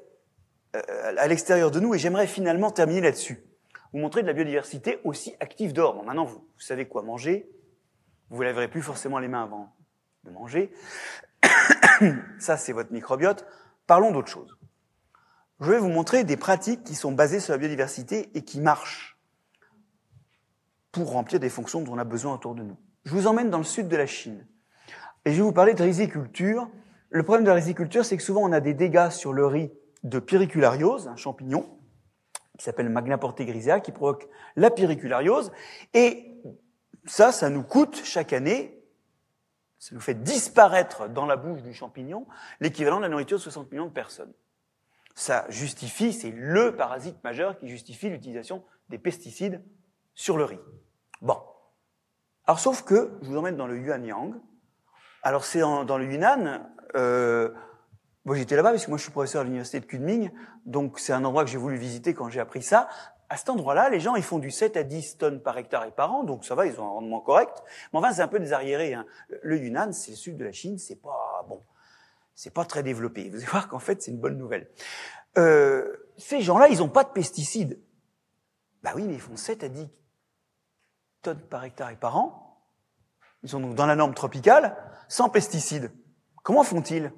euh, 0.76 0.80
à 1.18 1.26
l'extérieur 1.26 1.72
de 1.72 1.80
nous, 1.80 1.92
et 1.92 1.98
j'aimerais 1.98 2.28
finalement 2.28 2.70
terminer 2.70 3.00
là-dessus. 3.00 3.42
Vous 3.92 3.98
montrer 3.98 4.22
de 4.22 4.28
la 4.28 4.32
biodiversité 4.32 5.00
aussi 5.02 5.34
active 5.40 5.72
dehors. 5.72 5.94
Bon, 5.94 6.04
maintenant, 6.04 6.24
vous, 6.24 6.38
vous 6.38 6.60
savez 6.60 6.86
quoi 6.86 7.02
manger. 7.02 7.50
Vous 8.30 8.40
ne 8.40 8.44
laverez 8.44 8.68
plus 8.68 8.82
forcément 8.82 9.18
les 9.18 9.28
mains 9.28 9.42
avant 9.42 9.74
de 10.24 10.30
manger. 10.30 10.72
Ça, 12.38 12.56
c'est 12.56 12.72
votre 12.72 12.92
microbiote. 12.92 13.44
Parlons 13.86 14.12
d'autre 14.12 14.28
chose. 14.28 14.56
Je 15.60 15.70
vais 15.70 15.78
vous 15.78 15.88
montrer 15.88 16.24
des 16.24 16.36
pratiques 16.36 16.84
qui 16.84 16.94
sont 16.94 17.12
basées 17.12 17.40
sur 17.40 17.52
la 17.52 17.58
biodiversité 17.58 18.30
et 18.34 18.42
qui 18.42 18.60
marchent 18.60 19.18
pour 20.92 21.10
remplir 21.12 21.38
des 21.38 21.50
fonctions 21.50 21.82
dont 21.82 21.92
on 21.92 21.98
a 21.98 22.04
besoin 22.04 22.34
autour 22.34 22.54
de 22.54 22.62
nous. 22.62 22.76
Je 23.04 23.12
vous 23.12 23.26
emmène 23.26 23.50
dans 23.50 23.58
le 23.58 23.64
sud 23.64 23.88
de 23.88 23.96
la 23.96 24.06
Chine. 24.06 24.46
Et 25.24 25.32
je 25.32 25.36
vais 25.36 25.42
vous 25.42 25.52
parler 25.52 25.74
de 25.74 25.82
riziculture. 25.82 26.70
Le 27.10 27.22
problème 27.22 27.44
de 27.44 27.50
la 27.50 27.56
riziculture, 27.56 28.04
c'est 28.04 28.16
que 28.16 28.22
souvent 28.22 28.42
on 28.42 28.52
a 28.52 28.60
des 28.60 28.74
dégâts 28.74 29.10
sur 29.10 29.32
le 29.32 29.46
riz 29.46 29.70
de 30.02 30.18
périculariose, 30.18 31.08
un 31.08 31.16
champignon, 31.16 31.68
qui 32.56 32.64
s'appelle 32.64 32.88
Magna 32.88 33.16
grisea, 33.16 33.80
qui 33.80 33.92
provoque 33.92 34.28
la 34.56 34.70
périculariose. 34.70 35.52
Et 35.94 36.29
ça, 37.06 37.32
ça 37.32 37.50
nous 37.50 37.62
coûte 37.62 38.00
chaque 38.04 38.32
année, 38.32 38.82
ça 39.78 39.94
nous 39.94 40.00
fait 40.00 40.22
disparaître 40.22 41.08
dans 41.08 41.26
la 41.26 41.36
bouche 41.36 41.62
du 41.62 41.72
champignon 41.72 42.26
l'équivalent 42.60 42.98
de 42.98 43.02
la 43.02 43.08
nourriture 43.08 43.38
de 43.38 43.42
60 43.42 43.70
millions 43.72 43.86
de 43.86 43.92
personnes. 43.92 44.32
Ça 45.14 45.46
justifie, 45.48 46.12
c'est 46.12 46.30
le 46.30 46.76
parasite 46.76 47.22
majeur 47.24 47.58
qui 47.58 47.68
justifie 47.68 48.08
l'utilisation 48.08 48.64
des 48.88 48.98
pesticides 48.98 49.62
sur 50.14 50.36
le 50.36 50.44
riz. 50.44 50.60
Bon. 51.22 51.38
Alors 52.44 52.58
sauf 52.58 52.82
que, 52.82 53.18
je 53.22 53.28
vous 53.28 53.36
emmène 53.36 53.56
dans 53.56 53.66
le 53.66 53.78
Yuanyang. 53.78 54.34
Alors 55.22 55.44
c'est 55.44 55.60
dans 55.60 55.98
le 55.98 56.10
Yunnan, 56.10 56.66
euh, 56.96 57.52
moi 58.24 58.36
j'étais 58.36 58.56
là-bas 58.56 58.70
parce 58.70 58.84
que 58.84 58.90
moi 58.90 58.98
je 58.98 59.02
suis 59.02 59.12
professeur 59.12 59.42
à 59.42 59.44
l'université 59.44 59.80
de 59.80 59.86
Kunming, 59.86 60.30
donc 60.64 60.98
c'est 60.98 61.12
un 61.12 61.24
endroit 61.24 61.44
que 61.44 61.50
j'ai 61.50 61.58
voulu 61.58 61.76
visiter 61.76 62.14
quand 62.14 62.28
j'ai 62.30 62.40
appris 62.40 62.62
ça. 62.62 62.88
À 63.30 63.36
cet 63.36 63.48
endroit-là, 63.48 63.88
les 63.88 64.00
gens 64.00 64.16
ils 64.16 64.22
font 64.22 64.38
du 64.38 64.50
7 64.50 64.76
à 64.76 64.82
10 64.82 65.16
tonnes 65.18 65.40
par 65.40 65.56
hectare 65.56 65.84
et 65.84 65.92
par 65.92 66.12
an, 66.12 66.24
donc 66.24 66.44
ça 66.44 66.54
va, 66.54 66.66
ils 66.66 66.80
ont 66.80 66.84
un 66.84 66.90
rendement 66.90 67.20
correct. 67.20 67.62
Mais 67.92 67.98
enfin 68.00 68.12
c'est 68.12 68.22
un 68.22 68.28
peu 68.28 68.40
des 68.40 68.52
arriérés. 68.52 68.92
Hein. 68.92 69.06
Le 69.42 69.56
Yunnan, 69.56 69.92
c'est 69.92 70.10
le 70.10 70.16
sud 70.16 70.36
de 70.36 70.44
la 70.44 70.52
Chine, 70.52 70.78
c'est 70.78 71.00
pas 71.00 71.46
bon, 71.48 71.62
c'est 72.34 72.52
pas 72.52 72.64
très 72.64 72.82
développé. 72.82 73.30
Vous 73.30 73.36
allez 73.36 73.46
voir 73.46 73.68
qu'en 73.68 73.78
fait 73.78 74.02
c'est 74.02 74.10
une 74.10 74.18
bonne 74.18 74.36
nouvelle. 74.36 74.68
Euh, 75.38 76.10
ces 76.18 76.40
gens-là, 76.40 76.68
ils 76.68 76.78
n'ont 76.78 76.88
pas 76.88 77.04
de 77.04 77.10
pesticides. 77.10 77.80
Bah 78.82 78.90
oui, 78.96 79.04
mais 79.06 79.14
ils 79.14 79.20
font 79.20 79.36
7 79.36 79.64
à 79.64 79.68
10 79.68 79.88
tonnes 81.22 81.40
par 81.48 81.64
hectare 81.64 81.90
et 81.90 81.96
par 81.96 82.16
an. 82.16 82.60
Ils 83.42 83.48
sont 83.48 83.60
donc 83.60 83.74
dans 83.74 83.86
la 83.86 83.96
norme 83.96 84.14
tropicale, 84.14 84.76
sans 85.08 85.28
pesticides. 85.28 85.92
Comment 86.42 86.64
font-ils? 86.64 87.12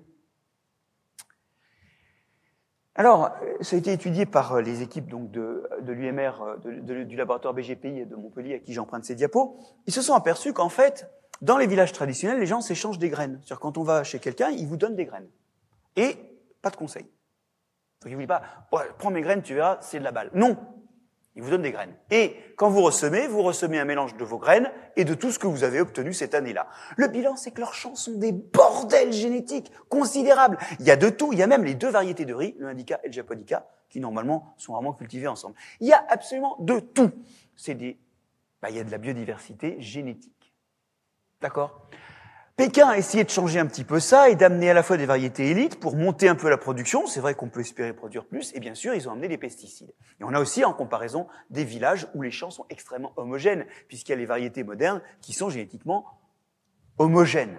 Alors, 3.03 3.31
ça 3.63 3.75
a 3.75 3.81
été 3.81 3.93
étudié 3.93 4.27
par 4.27 4.53
euh, 4.53 4.61
les 4.61 4.81
équipes 4.81 5.09
donc 5.09 5.33
de, 5.33 5.69
l'UMR, 5.89 6.57
euh, 6.65 7.05
du 7.05 7.17
laboratoire 7.17 7.53
BGPI 7.53 7.99
et 7.99 8.05
de 8.07 8.15
Montpellier, 8.15 8.55
à 8.55 8.59
qui 8.61 8.73
j'emprunte 8.73 9.05
ces 9.05 9.17
diapos. 9.17 9.57
Ils 9.89 9.93
se 9.93 10.03
sont 10.03 10.15
aperçus 10.15 10.53
qu'en 10.53 10.69
fait, 10.69 11.11
dans 11.41 11.59
les 11.59 11.67
villages 11.67 11.93
traditionnels, 11.93 12.39
les 12.39 12.47
gens 12.47 12.61
s'échangent 12.61 13.01
des 13.01 13.09
graines. 13.09 13.41
C'est-à-dire 13.41 13.59
quand 13.59 13.77
on 13.77 13.83
va 13.83 14.05
chez 14.05 14.21
quelqu'un, 14.21 14.51
il 14.51 14.69
vous 14.69 14.77
donne 14.77 14.95
des 14.95 15.05
graines. 15.05 15.27
Et 15.97 16.17
pas 16.63 16.71
de 16.71 16.77
conseils. 16.77 17.03
Donc 17.03 18.13
il 18.13 18.15
vous 18.15 18.21
dit 18.21 18.27
pas, 18.29 18.43
prends 18.99 19.11
mes 19.11 19.21
graines, 19.21 19.43
tu 19.43 19.55
verras, 19.55 19.79
c'est 19.81 19.99
de 19.99 20.05
la 20.05 20.13
balle. 20.13 20.31
Non, 20.33 20.57
il 21.35 21.43
vous 21.43 21.51
donne 21.51 21.63
des 21.63 21.73
graines. 21.73 21.95
Et 22.11 22.37
quand 22.57 22.69
vous 22.69 22.83
ressemez, 22.83 23.27
vous 23.27 23.43
ressemez 23.43 23.79
un 23.79 23.85
mélange 23.85 24.17
de 24.17 24.25
vos 24.25 24.39
graines 24.39 24.71
et 24.97 25.05
de 25.05 25.15
tout 25.15 25.31
ce 25.31 25.39
que 25.39 25.47
vous 25.47 25.65
avez 25.65 25.81
obtenu 25.81 26.13
cette 26.13 26.35
année-là. 26.35 26.69
Le 26.97 27.09
bilan, 27.09 27.37
c'est 27.37 27.53
que 27.53 27.61
leurs 27.61 27.75
champs 27.75 27.95
sont 27.95 28.19
des 28.19 28.33
bordels 28.33 29.13
génétiques 29.13 29.73
considérables. 29.89 30.59
Il 30.79 30.87
y 30.87 30.91
a 30.91 30.97
de 30.97 31.09
tout. 31.09 31.33
Il 31.33 31.39
y 31.39 31.43
a 31.43 31.47
même 31.47 31.65
les 31.65 31.75
deux 31.75 31.89
variétés 31.89 32.27
de 32.27 32.35
riz, 32.35 32.55
le 32.59 32.69
indica 32.69 33.01
et 33.03 33.07
le 33.07 33.13
japonica, 33.13 33.67
qui 33.89 34.01
normalement 34.01 34.55
sont 34.59 34.75
rarement 34.75 34.93
cultivés 34.93 35.27
ensemble. 35.27 35.55
Il 35.81 35.89
y 35.89 35.93
a 35.93 36.05
absolument 36.09 36.57
de 36.61 36.81
tout. 36.81 37.11
C'est 37.57 37.75
des, 37.75 37.99
bah, 38.61 38.69
il 38.71 38.77
y 38.77 38.81
a 38.81 38.85
de 38.85 38.91
la 38.91 38.99
biodiversité 38.99 39.81
génétique. 39.81 40.53
D'accord? 41.41 41.89
Pékin 42.57 42.87
a 42.87 42.99
essayé 42.99 43.25
de 43.25 43.31
changer 43.31 43.59
un 43.59 43.67
petit 43.67 43.83
peu 43.83 43.99
ça 43.99 44.29
et 44.29 44.37
d'amener 44.37 44.69
à 44.69 44.75
la 44.75 44.83
fois 44.83 44.99
des 44.99 45.07
variétés 45.07 45.51
élites 45.51 45.81
pour 45.81 45.97
monter 45.97 46.29
un 46.29 46.35
peu 46.35 46.51
la 46.51 46.59
production. 46.59 47.07
C'est 47.07 47.21
vrai 47.21 47.35
qu'on 47.35 47.49
peut 47.49 47.61
espérer 47.61 47.95
produire 47.95 48.27
plus. 48.27 48.55
Et 48.55 48.61
bien 48.61 48.75
sûr, 48.75 48.95
ils 48.95 49.09
ont 49.09 49.13
amené 49.13 49.27
des 49.27 49.39
pesticides. 49.39 49.95
Et 50.21 50.25
on 50.25 50.35
a 50.35 50.39
aussi, 50.39 50.63
en 50.63 50.75
comparaison, 50.75 51.27
des 51.49 51.65
villages 51.65 52.07
où 52.15 52.21
les 52.21 52.31
champs 52.31 52.51
sont 52.51 52.67
extrêmement 52.69 53.15
homogènes, 53.17 53.65
puisqu'il 53.89 54.13
y 54.13 54.15
a 54.15 54.19
les 54.19 54.27
variétés 54.27 54.65
modernes 54.65 55.01
qui 55.23 55.33
sont 55.33 55.49
génétiquement 55.49 56.05
homogènes. 56.99 57.59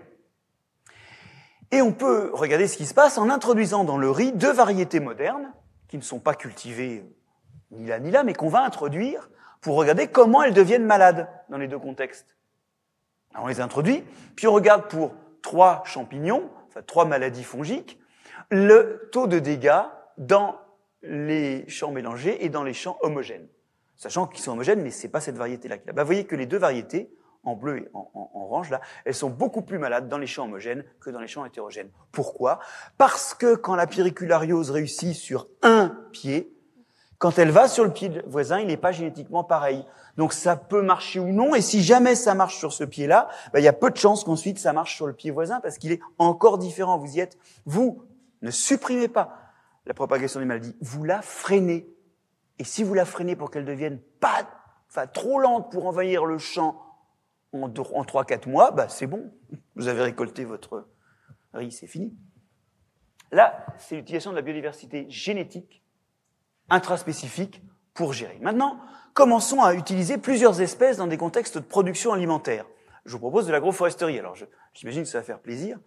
Et 1.72 1.82
on 1.82 1.92
peut 1.92 2.30
regarder 2.32 2.68
ce 2.68 2.78
qui 2.78 2.86
se 2.86 2.94
passe 2.94 3.18
en 3.18 3.32
introduisant 3.32 3.84
dans 3.84 3.98
le 3.98 4.12
riz 4.12 4.32
deux 4.32 4.54
variétés 4.54 5.00
modernes, 5.00 5.52
qui 5.88 5.98
ne 5.98 6.04
sont 6.04 6.20
pas 6.20 6.36
cultivées 6.36 7.04
ni 7.72 7.88
là 7.88 8.00
ni 8.00 8.12
là, 8.12 8.24
mais 8.24 8.34
qu'on 8.34 8.50
va 8.50 8.64
introduire 8.64 9.32
pour 9.60 9.76
regarder 9.76 10.08
comment 10.08 10.44
elles 10.44 10.54
deviennent 10.54 10.86
malades 10.86 11.28
dans 11.50 11.58
les 11.58 11.68
deux 11.68 11.80
contextes 11.80 12.38
on 13.36 13.48
les 13.48 13.62
introduit, 13.62 14.04
puis 14.36 14.48
on 14.48 14.54
regarde 14.54 14.88
pour 14.88 15.14
trois 15.42 15.84
champignons, 15.86 16.50
enfin 16.68 16.82
trois 16.86 17.06
maladies 17.06 17.44
fongiques, 17.44 18.00
le 18.50 19.10
taux 19.12 19.28
de 19.28 19.40
dégâts 19.40 19.84
dans 20.18 20.60
les 21.02 21.68
champs 21.68 21.92
mélangés 21.92 22.46
et 22.46 22.50
dans 22.50 22.64
les 22.64 22.74
champs 22.74 22.98
homogènes. 23.02 23.48
Sachant 23.96 24.28
qu'ils 24.28 24.42
sont 24.42 24.54
homogènes, 24.54 24.82
mais 24.82 24.92
c'est 24.92 25.10
pas 25.10 25.22
cette 25.22 25.38
variété-là 25.38 25.78
qui 25.78 25.86
Bah, 25.92 26.04
vous 26.04 26.08
voyez 26.08 26.26
que 26.26 26.36
les 26.36 26.46
deux 26.46 26.58
variétés, 26.58 27.14
en 27.44 27.56
bleu 27.56 27.78
et 27.78 27.90
en, 27.94 28.10
orange, 28.14 28.70
là, 28.70 28.82
elles 29.06 29.14
sont 29.14 29.30
beaucoup 29.30 29.62
plus 29.62 29.78
malades 29.78 30.08
dans 30.08 30.18
les 30.18 30.28
champs 30.28 30.46
homogènes 30.46 30.86
que 31.02 31.10
dans 31.10 31.20
les 31.20 31.28
champs 31.28 31.46
hétérogènes. 31.46 31.90
Pourquoi? 32.12 32.60
Parce 32.98 33.34
que 33.34 33.56
quand 33.56 33.76
la 33.76 33.88
périculariose 33.88 34.72
réussit 34.72 35.14
sur 35.14 35.48
un 35.62 35.90
pied, 36.12 36.54
quand 37.24 37.40
elle 37.40 37.52
va 37.52 37.70
sur 37.70 37.86
le 37.86 37.94
pied 37.94 38.12
voisin, 38.28 38.60
il 38.60 38.68
n'est 38.68 38.76
pas 38.76 38.92
génétiquement 38.92 39.46
pareil. 39.46 39.86
Donc 40.18 40.34
ça 40.34 40.58
peut 40.58 40.82
marcher 40.82 41.22
ou 41.22 41.32
non. 41.32 41.56
Et 41.56 41.62
si 41.62 41.82
jamais 41.82 42.16
ça 42.16 42.36
marche 42.36 42.58
sur 42.58 42.74
ce 42.74 42.84
pied-là, 42.84 43.30
bah, 43.54 43.62
il 43.62 43.64
y 43.64 43.70
a 43.70 43.72
peu 43.72 43.90
de 43.90 43.96
chances 43.96 44.26
qu'ensuite 44.26 44.60
ça 44.60 44.74
marche 44.74 44.98
sur 44.98 45.08
le 45.08 45.14
pied 45.14 45.32
voisin 45.32 45.62
parce 45.62 45.78
qu'il 45.78 45.94
est 45.94 46.02
encore 46.18 46.58
différent. 46.58 46.98
Vous 46.98 47.16
y 47.16 47.22
êtes. 47.22 47.38
Vous 47.66 48.04
ne 48.42 48.52
supprimez 48.52 49.08
pas 49.08 49.38
la 49.86 49.94
propagation 49.94 50.42
des 50.42 50.46
maladies. 50.46 50.76
Vous 50.82 51.06
la 51.06 51.22
freinez. 51.22 51.88
Et 52.60 52.66
si 52.66 52.84
vous 52.84 52.94
la 52.94 53.06
freinez 53.06 53.38
pour 53.38 53.52
qu'elle 53.52 53.64
devienne 53.64 54.02
pas, 54.20 54.46
enfin, 54.90 55.08
trop 55.08 55.40
lente 55.40 55.72
pour 55.72 55.88
envahir 55.88 56.26
le 56.26 56.38
champ 56.38 56.82
en, 57.54 57.62
en 57.62 58.04
3-4 58.04 58.50
mois, 58.50 58.72
bah, 58.72 58.90
c'est 58.90 59.08
bon. 59.08 59.32
Vous 59.78 59.88
avez 59.88 60.02
récolté 60.02 60.44
votre 60.44 60.90
riz, 61.54 61.72
c'est 61.72 61.88
fini. 61.88 62.14
Là, 63.32 63.66
c'est 63.78 63.96
l'utilisation 63.96 64.32
de 64.32 64.36
la 64.36 64.42
biodiversité 64.42 65.06
génétique 65.08 65.83
intraspécifique 66.70 67.62
pour 67.94 68.14
gérer. 68.14 68.38
Maintenant, 68.42 68.80
commençons 69.14 69.62
à 69.62 69.74
utiliser 69.74 70.18
plusieurs 70.18 70.62
espèces 70.62 70.98
dans 70.98 71.08
des 71.08 71.18
contextes 71.18 71.58
de 71.58 71.64
production 71.64 72.14
alimentaire. 72.14 72.66
Je 73.06 73.12
vous 73.12 73.20
propose 73.20 73.46
de 73.46 73.52
l'agroforesterie. 73.52 74.18
Alors, 74.20 74.36
j'imagine 74.74 75.04
que 75.04 75.10
ça 75.10 75.20
va 75.20 75.24
faire 75.24 75.40
plaisir, 75.40 75.78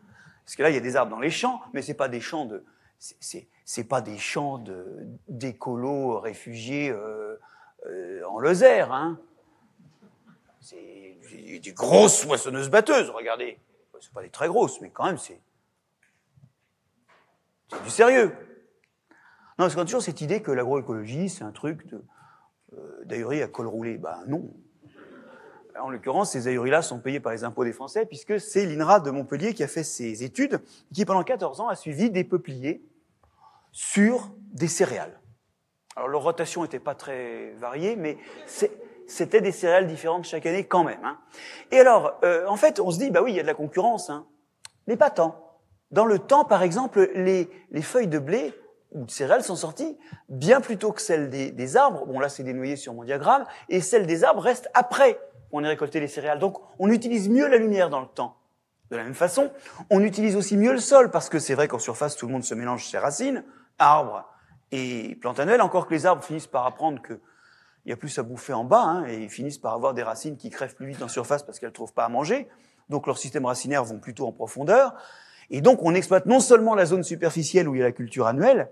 parce 0.44 0.56
que 0.56 0.62
là, 0.62 0.70
il 0.70 0.74
y 0.74 0.78
a 0.78 0.82
des 0.82 0.96
arbres 0.96 1.10
dans 1.10 1.20
les 1.20 1.30
champs, 1.30 1.60
mais 1.72 1.82
c'est 1.82 1.94
pas 1.94 2.08
des 2.08 2.20
champs 2.20 2.44
de, 2.44 2.64
c'est 2.98 3.84
pas 3.84 4.00
des 4.00 4.18
champs 4.18 4.58
de 4.58 5.06
d'écolos 5.28 6.20
réfugiés 6.20 6.90
euh, 6.90 7.36
euh, 7.86 8.22
en 8.28 8.38
Lozère, 8.38 8.92
hein. 8.92 9.18
C'est 10.60 11.16
des 11.60 11.72
grosses 11.72 12.26
moissonneuses 12.26 12.70
batteuses. 12.70 13.10
Regardez, 13.10 13.58
c'est 14.00 14.12
pas 14.12 14.22
des 14.22 14.30
très 14.30 14.48
grosses, 14.48 14.80
mais 14.80 14.90
quand 14.90 15.04
même, 15.04 15.18
c'est 15.18 15.40
c'est 17.70 17.82
du 17.82 17.90
sérieux. 17.90 18.32
Non, 19.58 19.64
parce 19.64 19.74
qu'on 19.74 19.82
a 19.82 19.84
toujours 19.86 20.02
cette 20.02 20.20
idée 20.20 20.42
que 20.42 20.50
l'agroécologie, 20.50 21.30
c'est 21.30 21.44
un 21.44 21.52
truc 21.52 21.86
de 21.86 22.02
euh, 22.74 23.42
à 23.42 23.46
col 23.48 23.66
roulé. 23.66 23.96
Ben 23.96 24.22
non. 24.26 24.52
En 25.80 25.90
l'occurrence, 25.90 26.32
ces 26.32 26.48
ahuris-là 26.48 26.82
sont 26.82 27.00
payés 27.00 27.20
par 27.20 27.32
les 27.32 27.44
impôts 27.44 27.64
des 27.64 27.72
Français, 27.72 28.06
puisque 28.06 28.40
c'est 28.40 28.66
l'INRA 28.66 29.00
de 29.00 29.10
Montpellier 29.10 29.54
qui 29.54 29.62
a 29.62 29.68
fait 29.68 29.82
ces 29.82 30.24
études, 30.24 30.60
qui 30.92 31.04
pendant 31.04 31.22
14 31.22 31.60
ans 31.60 31.68
a 31.68 31.74
suivi 31.74 32.10
des 32.10 32.24
peupliers 32.24 32.82
sur 33.72 34.30
des 34.52 34.68
céréales. 34.68 35.20
Alors 35.96 36.08
leur 36.08 36.22
rotation 36.22 36.62
n'était 36.62 36.78
pas 36.78 36.94
très 36.94 37.52
variée, 37.52 37.96
mais 37.96 38.18
c'était 39.06 39.40
des 39.40 39.52
céréales 39.52 39.86
différentes 39.86 40.24
chaque 40.24 40.46
année 40.46 40.64
quand 40.64 40.84
même. 40.84 41.02
Hein. 41.04 41.18
Et 41.70 41.78
alors, 41.78 42.18
euh, 42.24 42.46
en 42.46 42.56
fait, 42.56 42.80
on 42.80 42.90
se 42.90 42.98
dit, 42.98 43.10
bah 43.10 43.22
oui, 43.22 43.32
il 43.32 43.36
y 43.36 43.40
a 43.40 43.42
de 43.42 43.46
la 43.46 43.54
concurrence, 43.54 44.10
hein, 44.10 44.26
mais 44.86 44.96
pas 44.96 45.10
tant. 45.10 45.58
Dans 45.90 46.04
le 46.04 46.18
temps, 46.18 46.44
par 46.44 46.62
exemple, 46.62 47.10
les, 47.14 47.48
les 47.70 47.82
feuilles 47.82 48.08
de 48.08 48.18
blé 48.18 48.54
ou 48.92 49.04
de 49.04 49.10
céréales 49.10 49.42
sont 49.42 49.56
sorties 49.56 49.96
bien 50.28 50.60
plus 50.60 50.78
tôt 50.78 50.92
que 50.92 51.02
celles 51.02 51.28
des, 51.28 51.76
arbres. 51.76 52.06
Bon, 52.06 52.18
là, 52.18 52.28
c'est 52.28 52.42
dénoyé 52.42 52.76
sur 52.76 52.94
mon 52.94 53.04
diagramme. 53.04 53.44
Et 53.68 53.80
celles 53.80 54.06
des 54.06 54.24
arbres 54.24 54.42
restent 54.42 54.68
après 54.74 55.18
qu'on 55.50 55.64
ait 55.64 55.68
récolté 55.68 56.00
les 56.00 56.08
céréales. 56.08 56.38
Donc, 56.38 56.58
on 56.78 56.90
utilise 56.90 57.28
mieux 57.28 57.46
la 57.46 57.58
lumière 57.58 57.90
dans 57.90 58.00
le 58.00 58.06
temps. 58.06 58.36
De 58.90 58.96
la 58.96 59.02
même 59.02 59.14
façon, 59.14 59.50
on 59.90 60.00
utilise 60.00 60.36
aussi 60.36 60.56
mieux 60.56 60.72
le 60.72 60.78
sol, 60.78 61.10
parce 61.10 61.28
que 61.28 61.38
c'est 61.38 61.54
vrai 61.54 61.66
qu'en 61.66 61.78
surface, 61.78 62.16
tout 62.16 62.26
le 62.26 62.32
monde 62.32 62.44
se 62.44 62.54
mélange 62.54 62.86
ses 62.86 62.98
racines, 62.98 63.44
arbres 63.78 64.24
et 64.70 65.16
plantes 65.20 65.40
annuelles, 65.40 65.60
encore 65.60 65.86
que 65.86 65.94
les 65.94 66.06
arbres 66.06 66.22
finissent 66.22 66.46
par 66.46 66.66
apprendre 66.66 67.02
qu'il 67.02 67.18
y 67.86 67.92
a 67.92 67.96
plus 67.96 68.16
à 68.18 68.22
bouffer 68.22 68.52
en 68.52 68.64
bas, 68.64 68.82
hein, 68.82 69.06
et 69.06 69.24
ils 69.24 69.30
finissent 69.30 69.58
par 69.58 69.74
avoir 69.74 69.92
des 69.92 70.04
racines 70.04 70.36
qui 70.36 70.50
crèvent 70.50 70.76
plus 70.76 70.86
vite 70.86 71.02
en 71.02 71.08
surface 71.08 71.42
parce 71.42 71.58
qu'elles 71.58 71.70
ne 71.70 71.74
trouvent 71.74 71.92
pas 71.92 72.04
à 72.04 72.08
manger. 72.08 72.48
Donc, 72.88 73.08
leurs 73.08 73.18
systèmes 73.18 73.46
racinaires 73.46 73.82
vont 73.82 73.98
plutôt 73.98 74.28
en 74.28 74.32
profondeur. 74.32 74.94
Et 75.50 75.60
donc, 75.60 75.82
on 75.82 75.94
exploite 75.94 76.26
non 76.26 76.40
seulement 76.40 76.74
la 76.74 76.86
zone 76.86 77.04
superficielle 77.04 77.68
où 77.68 77.74
il 77.74 77.78
y 77.78 77.82
a 77.82 77.86
la 77.86 77.92
culture 77.92 78.26
annuelle, 78.26 78.68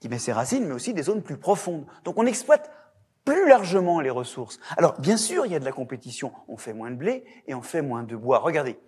qui 0.00 0.08
met 0.08 0.18
ses 0.18 0.32
racines, 0.32 0.66
mais 0.66 0.74
aussi 0.74 0.94
des 0.94 1.02
zones 1.02 1.22
plus 1.22 1.36
profondes. 1.36 1.84
Donc 2.04 2.18
on 2.18 2.26
exploite 2.26 2.70
plus 3.24 3.48
largement 3.48 4.00
les 4.00 4.10
ressources. 4.10 4.58
Alors 4.76 4.98
bien 5.00 5.16
sûr, 5.16 5.44
il 5.46 5.52
y 5.52 5.56
a 5.56 5.58
de 5.58 5.64
la 5.64 5.72
compétition. 5.72 6.32
On 6.48 6.56
fait 6.56 6.72
moins 6.72 6.90
de 6.90 6.96
blé 6.96 7.24
et 7.46 7.54
on 7.54 7.62
fait 7.62 7.82
moins 7.82 8.02
de 8.02 8.16
bois. 8.16 8.38
Regardez, 8.38 8.78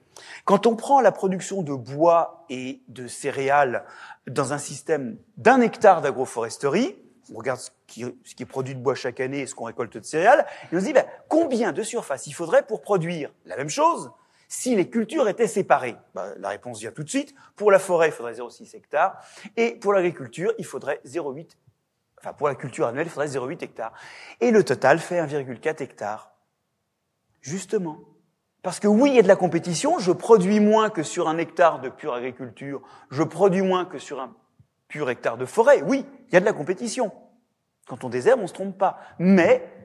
quand 0.45 0.67
on 0.67 0.77
prend 0.77 1.01
la 1.01 1.13
production 1.13 1.63
de 1.63 1.75
bois 1.75 2.45
et 2.49 2.83
de 2.89 3.07
céréales 3.07 3.85
dans 4.27 4.53
un 4.53 4.59
système 4.59 5.19
d'un 5.37 5.61
hectare 5.61 6.01
d'agroforesterie, 6.01 6.97
on 7.33 7.39
regarde 7.39 7.61
ce 7.61 7.71
qui, 7.87 8.03
est 8.03 8.45
produit 8.45 8.75
de 8.75 8.81
bois 8.81 8.95
chaque 8.95 9.21
année 9.21 9.41
et 9.41 9.47
ce 9.47 9.55
qu'on 9.55 9.65
récolte 9.65 9.97
de 9.97 10.05
céréales, 10.05 10.47
et 10.73 10.77
on 10.77 10.81
se 10.81 10.85
dit 10.85 10.93
ben, 10.93 11.07
combien 11.29 11.73
de 11.73 11.83
surface 11.83 12.27
il 12.27 12.33
faudrait 12.33 12.65
pour 12.65 12.83
produire 12.83 13.33
la 13.47 13.57
même 13.57 13.69
chose 13.69 14.11
si 14.53 14.75
les 14.75 14.91
cultures 14.91 15.29
étaient 15.29 15.47
séparées 15.47 15.97
ben, 16.13 16.35
La 16.39 16.49
réponse 16.49 16.81
vient 16.81 16.91
tout 16.91 17.05
de 17.05 17.09
suite. 17.09 17.35
Pour 17.55 17.71
la 17.71 17.79
forêt, 17.79 18.09
il 18.09 18.13
faudrait 18.13 18.33
0,6 18.33 18.77
hectares, 18.77 19.17
et 19.57 19.77
pour 19.77 19.93
l'agriculture, 19.93 20.53
il 20.59 20.67
faudrait 20.67 21.01
0,8 21.07 21.57
Enfin, 22.19 22.35
pour 22.35 22.49
la 22.49 22.55
culture 22.55 22.87
annuelle, 22.87 23.07
il 23.07 23.11
faudrait 23.11 23.29
0,8 23.29 23.65
hectares. 23.65 23.95
Et 24.41 24.51
le 24.51 24.63
total 24.63 24.99
fait 24.99 25.23
1,4 25.23 25.83
hectares. 25.83 26.33
Justement. 27.41 28.01
Parce 28.63 28.79
que 28.81 28.89
oui, 28.89 29.11
il 29.11 29.17
y 29.17 29.19
a 29.21 29.23
de 29.23 29.29
la 29.29 29.37
compétition, 29.37 29.99
je 29.99 30.13
produis 30.13 30.61
moins 30.61 30.91
que 30.91 31.03
sur 31.03 31.29
un 31.29 31.39
hectare 31.39 31.81
de 31.81 31.89
pure 31.89 32.13
agriculture, 32.13 32.83
je 33.11 33.23
produis 33.23 33.63
moins 33.63 33.87
que 33.87 33.99
sur 33.99 34.21
un 34.21 34.35
pur 34.89 35.09
hectare 35.09 35.39
de 35.39 35.47
forêt. 35.47 35.81
Oui, 35.83 36.05
il 36.29 36.35
y 36.35 36.37
a 36.37 36.41
de 36.41 36.45
la 36.45 36.53
compétition. 36.53 37.13
Quand 37.87 38.05
on 38.05 38.11
désherbe, 38.11 38.41
on 38.43 38.47
se 38.47 38.53
trompe 38.53 38.77
pas. 38.77 38.99
Mais, 39.19 39.80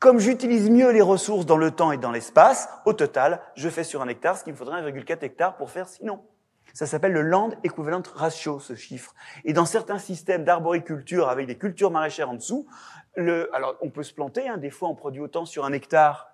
comme 0.00 0.18
j'utilise 0.18 0.70
mieux 0.70 0.90
les 0.90 1.02
ressources 1.02 1.44
dans 1.44 1.58
le 1.58 1.70
temps 1.70 1.92
et 1.92 1.98
dans 1.98 2.10
l'espace, 2.10 2.70
au 2.86 2.94
total, 2.94 3.40
je 3.54 3.68
fais 3.68 3.84
sur 3.84 4.00
un 4.00 4.08
hectare 4.08 4.38
ce 4.38 4.44
qu'il 4.44 4.54
me 4.54 4.58
faudrait 4.58 4.82
1,4 4.82 5.22
hectare 5.22 5.56
pour 5.56 5.70
faire 5.70 5.88
sinon. 5.88 6.24
Ça 6.72 6.86
s'appelle 6.86 7.12
le 7.12 7.20
Land 7.20 7.50
Equivalent 7.64 8.02
Ratio, 8.14 8.60
ce 8.60 8.74
chiffre. 8.74 9.14
Et 9.44 9.52
dans 9.52 9.66
certains 9.66 9.98
systèmes 9.98 10.44
d'arboriculture 10.44 11.28
avec 11.28 11.46
des 11.46 11.58
cultures 11.58 11.90
maraîchères 11.90 12.30
en 12.30 12.34
dessous, 12.34 12.66
le, 13.14 13.54
alors 13.54 13.76
on 13.82 13.90
peut 13.90 14.02
se 14.02 14.14
planter, 14.14 14.48
hein, 14.48 14.56
des 14.56 14.70
fois 14.70 14.88
on 14.88 14.94
produit 14.94 15.20
autant 15.20 15.44
sur 15.44 15.66
un 15.66 15.72
hectare 15.72 16.29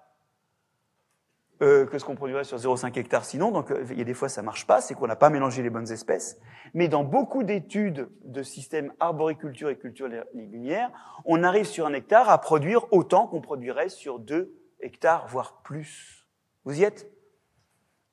euh, 1.62 1.86
que 1.86 1.98
ce 1.98 2.04
qu'on 2.04 2.14
produirait 2.14 2.44
sur 2.44 2.58
0,5 2.58 2.98
hectare 2.98 3.24
sinon. 3.24 3.50
Donc 3.50 3.70
euh, 3.70 3.84
il 3.90 3.98
y 3.98 4.00
a 4.02 4.04
des 4.04 4.14
fois 4.14 4.28
ça 4.28 4.42
marche 4.42 4.66
pas, 4.66 4.80
c'est 4.80 4.94
qu'on 4.94 5.06
n'a 5.06 5.16
pas 5.16 5.30
mélangé 5.30 5.62
les 5.62 5.70
bonnes 5.70 5.90
espèces. 5.90 6.38
Mais 6.74 6.88
dans 6.88 7.04
beaucoup 7.04 7.44
d'études 7.44 8.08
de 8.24 8.42
systèmes 8.42 8.92
arboriculture 9.00 9.70
et 9.70 9.76
culture 9.76 10.08
légumière, 10.34 10.90
on 11.24 11.42
arrive 11.42 11.66
sur 11.66 11.86
un 11.86 11.92
hectare 11.92 12.28
à 12.28 12.40
produire 12.40 12.92
autant 12.92 13.26
qu'on 13.26 13.40
produirait 13.40 13.88
sur 13.88 14.18
2 14.18 14.54
hectares, 14.80 15.26
voire 15.28 15.62
plus. 15.62 16.26
Vous 16.64 16.80
y 16.80 16.84
êtes? 16.84 17.10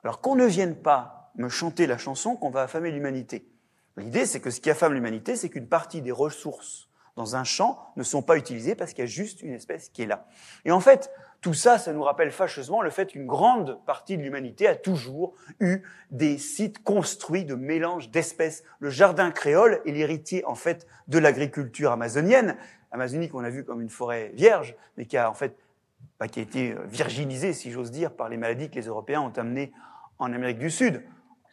Alors 0.02 0.20
qu'on 0.20 0.36
ne 0.36 0.46
vienne 0.46 0.76
pas 0.76 1.32
me 1.36 1.48
chanter 1.48 1.86
la 1.86 1.98
chanson 1.98 2.36
qu'on 2.36 2.50
va 2.50 2.62
affamer 2.62 2.90
l'humanité. 2.90 3.48
L'idée, 3.96 4.26
c'est 4.26 4.40
que 4.40 4.50
ce 4.50 4.60
qui 4.60 4.70
affame 4.70 4.92
l'humanité, 4.92 5.36
c'est 5.36 5.48
qu'une 5.48 5.68
partie 5.68 6.02
des 6.02 6.12
ressources 6.12 6.88
dans 7.16 7.36
un 7.36 7.44
champ 7.44 7.92
ne 7.96 8.02
sont 8.02 8.22
pas 8.22 8.36
utilisées 8.36 8.74
parce 8.74 8.92
qu'il 8.92 9.00
y 9.00 9.06
a 9.06 9.10
juste 9.10 9.42
une 9.42 9.52
espèce 9.52 9.88
qui 9.88 10.02
est 10.02 10.06
là. 10.06 10.26
Et 10.64 10.72
en 10.72 10.80
fait, 10.80 11.10
tout 11.44 11.52
ça, 11.52 11.76
ça 11.76 11.92
nous 11.92 12.02
rappelle 12.02 12.30
fâcheusement 12.30 12.80
le 12.80 12.88
fait 12.88 13.12
qu'une 13.12 13.26
grande 13.26 13.78
partie 13.84 14.16
de 14.16 14.22
l'humanité 14.22 14.66
a 14.66 14.74
toujours 14.74 15.34
eu 15.60 15.82
des 16.10 16.38
sites 16.38 16.82
construits 16.82 17.44
de 17.44 17.54
mélange 17.54 18.10
d'espèces. 18.10 18.64
Le 18.78 18.88
jardin 18.88 19.30
créole 19.30 19.82
est 19.84 19.92
l'héritier, 19.92 20.42
en 20.46 20.54
fait, 20.54 20.86
de 21.06 21.18
l'agriculture 21.18 21.92
amazonienne, 21.92 22.56
amazonique 22.92 23.32
qu'on 23.32 23.44
a 23.44 23.50
vu 23.50 23.62
comme 23.62 23.82
une 23.82 23.90
forêt 23.90 24.30
vierge, 24.32 24.74
mais 24.96 25.04
qui 25.04 25.18
a, 25.18 25.28
en 25.28 25.34
fait, 25.34 25.54
bah, 26.18 26.28
qui 26.28 26.40
a 26.40 26.42
été 26.42 26.72
euh, 26.72 26.78
virginisée, 26.86 27.52
si 27.52 27.70
j'ose 27.70 27.90
dire, 27.90 28.12
par 28.12 28.30
les 28.30 28.38
maladies 28.38 28.70
que 28.70 28.76
les 28.76 28.86
Européens 28.86 29.20
ont 29.20 29.38
amenées 29.38 29.70
en 30.18 30.32
Amérique 30.32 30.58
du 30.58 30.70
Sud. 30.70 31.02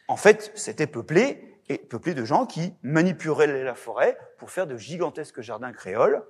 En 0.08 0.16
fait, 0.16 0.52
c'était 0.54 0.86
peuplé, 0.86 1.60
et 1.68 1.76
peuplé 1.76 2.14
de 2.14 2.24
gens 2.24 2.46
qui 2.46 2.72
manipulaient 2.82 3.62
la 3.62 3.74
forêt 3.74 4.16
pour 4.38 4.50
faire 4.50 4.66
de 4.66 4.78
gigantesques 4.78 5.42
jardins 5.42 5.72
créoles, 5.72 6.22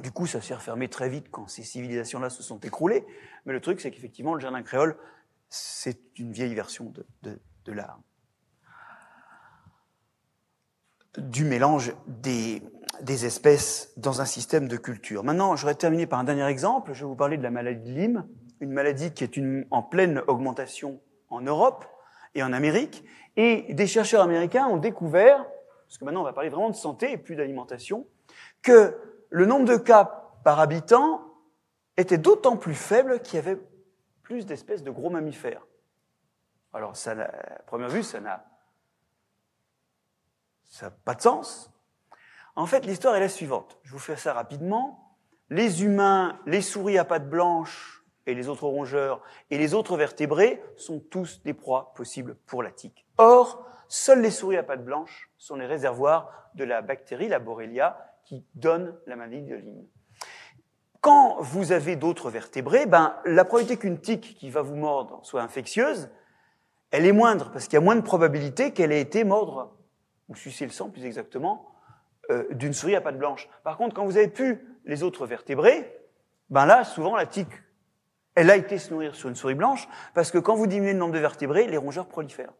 du 0.00 0.10
coup, 0.10 0.26
ça 0.26 0.40
s'est 0.40 0.54
refermé 0.54 0.88
très 0.88 1.08
vite 1.08 1.26
quand 1.30 1.48
ces 1.48 1.62
civilisations-là 1.62 2.30
se 2.30 2.42
sont 2.42 2.58
écroulées. 2.60 3.04
Mais 3.44 3.52
le 3.52 3.60
truc, 3.60 3.80
c'est 3.80 3.90
qu'effectivement, 3.90 4.34
le 4.34 4.40
jardin 4.40 4.62
créole, 4.62 4.96
c'est 5.48 6.00
une 6.16 6.32
vieille 6.32 6.54
version 6.54 6.92
de, 7.22 7.72
l'art. 7.72 8.00
Du 11.18 11.44
mélange 11.44 11.94
des, 12.06 12.62
espèces 13.06 13.92
dans 13.98 14.22
un 14.22 14.24
système 14.24 14.66
de 14.66 14.76
culture. 14.76 15.24
Maintenant, 15.24 15.56
j'aurais 15.56 15.74
terminé 15.74 16.06
par 16.06 16.18
un 16.18 16.24
dernier 16.24 16.46
exemple. 16.46 16.94
Je 16.94 17.00
vais 17.00 17.06
vous 17.06 17.16
parler 17.16 17.36
de 17.36 17.42
la 17.42 17.50
maladie 17.50 17.92
de 17.92 17.98
Lyme, 17.98 18.26
une 18.60 18.72
maladie 18.72 19.12
qui 19.12 19.24
est 19.24 19.40
en 19.70 19.82
pleine 19.82 20.22
augmentation 20.26 21.00
en 21.28 21.42
Europe 21.42 21.84
et 22.34 22.42
en 22.42 22.52
Amérique. 22.54 23.04
Et 23.36 23.74
des 23.74 23.86
chercheurs 23.86 24.22
américains 24.22 24.66
ont 24.66 24.78
découvert, 24.78 25.44
parce 25.86 25.98
que 25.98 26.04
maintenant 26.04 26.22
on 26.22 26.24
va 26.24 26.32
parler 26.32 26.48
vraiment 26.48 26.70
de 26.70 26.76
santé 26.76 27.12
et 27.12 27.18
plus 27.18 27.36
d'alimentation, 27.36 28.06
que 28.62 29.11
le 29.32 29.46
nombre 29.46 29.64
de 29.64 29.78
cas 29.78 30.28
par 30.44 30.60
habitant 30.60 31.24
était 31.96 32.18
d'autant 32.18 32.58
plus 32.58 32.74
faible 32.74 33.20
qu'il 33.20 33.36
y 33.36 33.38
avait 33.38 33.58
plus 34.22 34.44
d'espèces 34.44 34.82
de 34.82 34.90
gros 34.90 35.08
mammifères. 35.08 35.66
Alors, 36.74 36.92
à 37.06 37.14
première 37.66 37.88
vue, 37.88 38.02
ça 38.02 38.20
n'a 38.20 38.44
pas 41.04 41.14
de 41.14 41.22
sens. 41.22 41.70
En 42.56 42.66
fait, 42.66 42.84
l'histoire 42.84 43.16
est 43.16 43.20
la 43.20 43.30
suivante. 43.30 43.78
Je 43.82 43.92
vous 43.92 43.98
fais 43.98 44.16
ça 44.16 44.34
rapidement. 44.34 45.16
Les 45.48 45.82
humains, 45.82 46.38
les 46.44 46.60
souris 46.60 46.98
à 46.98 47.06
pattes 47.06 47.28
blanches 47.28 48.04
et 48.26 48.34
les 48.34 48.48
autres 48.48 48.66
rongeurs 48.66 49.22
et 49.50 49.56
les 49.56 49.72
autres 49.72 49.96
vertébrés 49.96 50.62
sont 50.76 51.00
tous 51.00 51.42
des 51.42 51.54
proies 51.54 51.94
possibles 51.94 52.36
pour 52.46 52.62
la 52.62 52.70
tique. 52.70 53.06
Or, 53.16 53.66
seules 53.88 54.20
les 54.20 54.30
souris 54.30 54.58
à 54.58 54.62
pattes 54.62 54.84
blanches 54.84 55.30
sont 55.38 55.56
les 55.56 55.66
réservoirs 55.66 56.50
de 56.54 56.64
la 56.64 56.82
bactérie, 56.82 57.28
la 57.28 57.38
Borrelia, 57.38 58.11
qui 58.32 58.46
donne 58.54 58.96
la 59.06 59.14
maladie 59.14 59.42
de 59.42 59.56
Lyme. 59.56 59.84
Quand 61.02 61.36
vous 61.42 61.70
avez 61.70 61.96
d'autres 61.96 62.30
vertébrés, 62.30 62.86
ben, 62.86 63.14
la 63.26 63.44
probabilité 63.44 63.76
qu'une 63.78 64.00
tique 64.00 64.36
qui 64.38 64.48
va 64.48 64.62
vous 64.62 64.74
mordre 64.74 65.20
soit 65.22 65.42
infectieuse, 65.42 66.08
elle 66.92 67.04
est 67.04 67.12
moindre, 67.12 67.50
parce 67.50 67.66
qu'il 67.66 67.74
y 67.74 67.76
a 67.76 67.82
moins 67.84 67.94
de 67.94 68.00
probabilité 68.00 68.72
qu'elle 68.72 68.90
ait 68.90 69.02
été 69.02 69.24
mordre, 69.24 69.76
ou 70.30 70.34
sucer 70.34 70.64
le 70.64 70.70
sang 70.70 70.88
plus 70.88 71.04
exactement, 71.04 71.74
euh, 72.30 72.46
d'une 72.54 72.72
souris 72.72 72.96
à 72.96 73.02
pattes 73.02 73.18
blanches. 73.18 73.50
Par 73.64 73.76
contre, 73.76 73.94
quand 73.94 74.06
vous 74.06 74.16
avez 74.16 74.28
pu 74.28 74.66
les 74.86 75.02
autres 75.02 75.26
vertébrés, 75.26 75.94
ben 76.48 76.64
là, 76.64 76.84
souvent, 76.84 77.14
la 77.14 77.26
tique, 77.26 77.52
elle 78.34 78.48
a 78.48 78.56
été 78.56 78.78
se 78.78 78.94
nourrir 78.94 79.14
sur 79.14 79.28
une 79.28 79.34
souris 79.34 79.56
blanche, 79.56 79.86
parce 80.14 80.30
que 80.30 80.38
quand 80.38 80.54
vous 80.54 80.66
diminuez 80.66 80.94
le 80.94 80.98
nombre 80.98 81.12
de 81.12 81.18
vertébrés, 81.18 81.66
les 81.66 81.76
rongeurs 81.76 82.08
prolifèrent. 82.08 82.54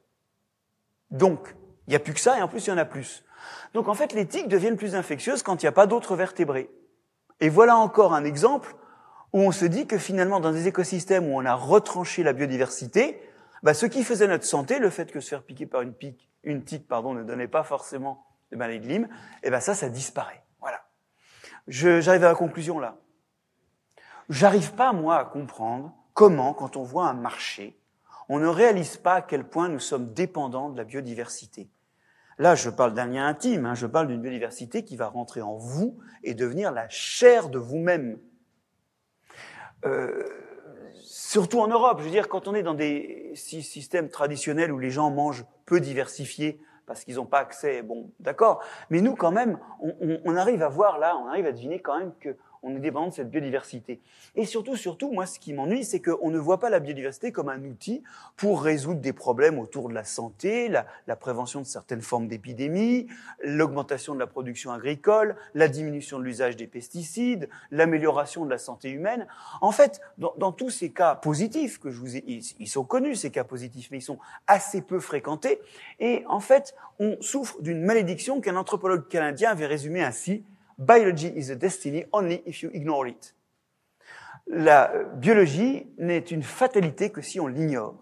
Donc, 1.10 1.56
il 1.86 1.90
n'y 1.90 1.96
a 1.96 2.00
plus 2.00 2.14
que 2.14 2.20
ça, 2.20 2.38
et 2.38 2.42
en 2.42 2.48
plus, 2.48 2.66
il 2.66 2.70
y 2.70 2.72
en 2.72 2.78
a 2.78 2.84
plus. 2.84 3.24
Donc 3.74 3.88
en 3.88 3.94
fait, 3.94 4.12
les 4.12 4.26
tiques 4.26 4.48
deviennent 4.48 4.76
plus 4.76 4.94
infectieuses 4.94 5.42
quand 5.42 5.62
il 5.62 5.66
n'y 5.66 5.68
a 5.68 5.72
pas 5.72 5.86
d'autres 5.86 6.16
vertébrés. 6.16 6.70
Et 7.40 7.48
voilà 7.48 7.76
encore 7.76 8.14
un 8.14 8.24
exemple 8.24 8.76
où 9.32 9.40
on 9.40 9.52
se 9.52 9.64
dit 9.64 9.86
que 9.86 9.98
finalement, 9.98 10.40
dans 10.40 10.52
des 10.52 10.68
écosystèmes 10.68 11.26
où 11.26 11.36
on 11.36 11.44
a 11.44 11.54
retranché 11.54 12.22
la 12.22 12.32
biodiversité, 12.32 13.20
bah, 13.62 13.74
ce 13.74 13.86
qui 13.86 14.04
faisait 14.04 14.28
notre 14.28 14.44
santé, 14.44 14.78
le 14.78 14.90
fait 14.90 15.10
que 15.10 15.20
se 15.20 15.30
faire 15.30 15.42
piquer 15.42 15.66
par 15.66 15.82
une, 15.82 15.94
pique, 15.94 16.30
une 16.44 16.64
tique 16.64 16.86
pardon, 16.86 17.14
ne 17.14 17.22
donnait 17.22 17.48
pas 17.48 17.62
forcément 17.62 18.26
de 18.50 18.56
maladie 18.56 18.80
de 18.80 18.88
Lyme, 18.92 19.08
et 19.42 19.48
eh 19.48 19.50
ben 19.50 19.60
ça, 19.60 19.74
ça 19.74 19.88
disparaît. 19.88 20.42
Voilà. 20.60 20.84
J'arrive 21.66 22.24
à 22.24 22.28
la 22.28 22.34
conclusion 22.34 22.78
là. 22.78 22.96
J'arrive 24.28 24.72
pas, 24.74 24.92
moi, 24.92 25.16
à 25.16 25.24
comprendre 25.24 25.94
comment, 26.14 26.54
quand 26.54 26.76
on 26.76 26.82
voit 26.82 27.06
un 27.06 27.14
marché, 27.14 27.78
on 28.28 28.38
ne 28.38 28.46
réalise 28.46 28.96
pas 28.96 29.14
à 29.14 29.22
quel 29.22 29.44
point 29.44 29.68
nous 29.68 29.78
sommes 29.78 30.12
dépendants 30.12 30.70
de 30.70 30.76
la 30.76 30.84
biodiversité. 30.84 31.68
Là, 32.38 32.54
je 32.54 32.70
parle 32.70 32.94
d'un 32.94 33.06
lien 33.06 33.26
intime, 33.26 33.66
hein, 33.66 33.74
je 33.74 33.86
parle 33.86 34.08
d'une 34.08 34.20
biodiversité 34.20 34.84
qui 34.84 34.96
va 34.96 35.08
rentrer 35.08 35.42
en 35.42 35.56
vous 35.56 35.98
et 36.22 36.34
devenir 36.34 36.72
la 36.72 36.88
chair 36.88 37.48
de 37.50 37.58
vous-même. 37.58 38.18
Euh, 39.84 40.24
surtout 41.02 41.60
en 41.60 41.68
Europe, 41.68 41.98
je 42.00 42.04
veux 42.04 42.10
dire, 42.10 42.28
quand 42.28 42.48
on 42.48 42.54
est 42.54 42.62
dans 42.62 42.74
des 42.74 43.32
systèmes 43.34 44.08
traditionnels 44.08 44.72
où 44.72 44.78
les 44.78 44.90
gens 44.90 45.10
mangent 45.10 45.44
peu 45.66 45.80
diversifiés 45.80 46.60
parce 46.86 47.04
qu'ils 47.04 47.16
n'ont 47.16 47.26
pas 47.26 47.38
accès, 47.38 47.82
bon, 47.82 48.10
d'accord, 48.20 48.62
mais 48.90 49.00
nous 49.00 49.14
quand 49.14 49.30
même, 49.30 49.58
on, 49.80 50.20
on, 50.24 50.36
arrive 50.36 50.62
à 50.62 50.68
voir 50.68 50.98
là, 50.98 51.16
on 51.16 51.28
arrive 51.28 51.46
à 51.46 51.52
deviner 51.52 51.80
quand 51.80 51.98
même 51.98 52.12
que 52.20 52.36
on 52.62 52.76
est 52.76 52.80
dépendant 52.80 53.08
de 53.08 53.12
cette 53.12 53.30
biodiversité. 53.30 54.00
Et 54.36 54.44
surtout, 54.46 54.76
surtout, 54.76 55.10
moi, 55.10 55.26
ce 55.26 55.38
qui 55.38 55.52
m'ennuie, 55.52 55.84
c'est 55.84 56.00
qu'on 56.00 56.30
ne 56.30 56.38
voit 56.38 56.60
pas 56.60 56.70
la 56.70 56.78
biodiversité 56.78 57.32
comme 57.32 57.48
un 57.48 57.62
outil 57.64 58.02
pour 58.36 58.62
résoudre 58.62 59.00
des 59.00 59.12
problèmes 59.12 59.58
autour 59.58 59.88
de 59.88 59.94
la 59.94 60.04
santé, 60.04 60.68
la, 60.68 61.16
prévention 61.16 61.60
de 61.60 61.66
certaines 61.66 62.00
formes 62.02 62.28
d'épidémies, 62.28 63.06
l'augmentation 63.42 64.14
de 64.14 64.20
la 64.20 64.26
production 64.26 64.72
agricole, 64.72 65.36
la 65.54 65.68
diminution 65.68 66.18
de 66.18 66.24
l'usage 66.24 66.56
des 66.56 66.66
pesticides, 66.66 67.48
l'amélioration 67.70 68.44
de 68.44 68.50
la 68.50 68.58
santé 68.58 68.90
humaine. 68.90 69.26
En 69.60 69.72
fait, 69.72 70.00
dans, 70.18 70.34
dans, 70.38 70.52
tous 70.52 70.70
ces 70.70 70.90
cas 70.90 71.14
positifs 71.16 71.78
que 71.78 71.90
je 71.90 71.98
vous 71.98 72.16
ai, 72.16 72.24
ils, 72.26 72.42
ils 72.58 72.68
sont 72.68 72.84
connus 72.84 73.16
ces 73.16 73.30
cas 73.30 73.44
positifs, 73.44 73.88
mais 73.90 73.98
ils 73.98 74.02
sont 74.02 74.18
assez 74.46 74.82
peu 74.82 75.00
fréquentés. 75.00 75.60
Et 76.00 76.24
en 76.28 76.40
fait, 76.40 76.74
on 76.98 77.16
souffre 77.20 77.60
d'une 77.60 77.82
malédiction 77.82 78.40
qu'un 78.40 78.56
anthropologue 78.56 79.08
canadien 79.08 79.50
avait 79.50 79.66
résumée 79.66 80.02
ainsi 80.02 80.44
Biology 80.86 81.32
is 81.36 81.50
a 81.50 81.54
destiny 81.54 82.04
only 82.12 82.42
if 82.46 82.62
you 82.62 82.70
ignore 82.72 83.08
it. 83.08 83.34
La 84.46 84.92
biologie 85.16 85.86
n'est 85.98 86.18
une 86.18 86.42
fatalité 86.42 87.10
que 87.10 87.22
si 87.22 87.40
on 87.40 87.46
l'ignore. 87.46 87.94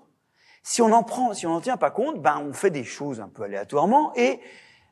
Si 0.62 0.82
on 0.82 0.92
en 0.92 1.02
prend, 1.02 1.34
si 1.34 1.46
on 1.46 1.50
n'en 1.50 1.60
tient 1.60 1.76
pas 1.76 1.90
compte, 1.90 2.20
ben 2.20 2.38
on 2.38 2.52
fait 2.52 2.70
des 2.70 2.84
choses 2.84 3.20
un 3.20 3.28
peu 3.28 3.42
aléatoirement 3.42 4.12
et 4.16 4.40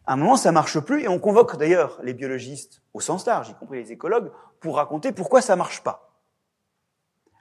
À 0.09 0.15
un 0.15 0.17
moment, 0.17 0.39
ça 0.39 0.53
marche 0.53 0.81
plus 0.81 1.03
et 1.03 1.09
on 1.09 1.19
convoque 1.19 1.59
d'ailleurs 1.59 2.01
les 2.03 2.15
biologistes 2.15 2.81
au 2.95 3.01
sens 3.01 3.27
large, 3.27 3.51
y 3.51 3.55
compris 3.55 3.83
les 3.83 3.93
écologues, 3.93 4.33
pour 4.59 4.77
raconter 4.77 5.13
pourquoi 5.13 5.43
ça 5.43 5.55
marche 5.55 5.83
pas. 5.83 6.19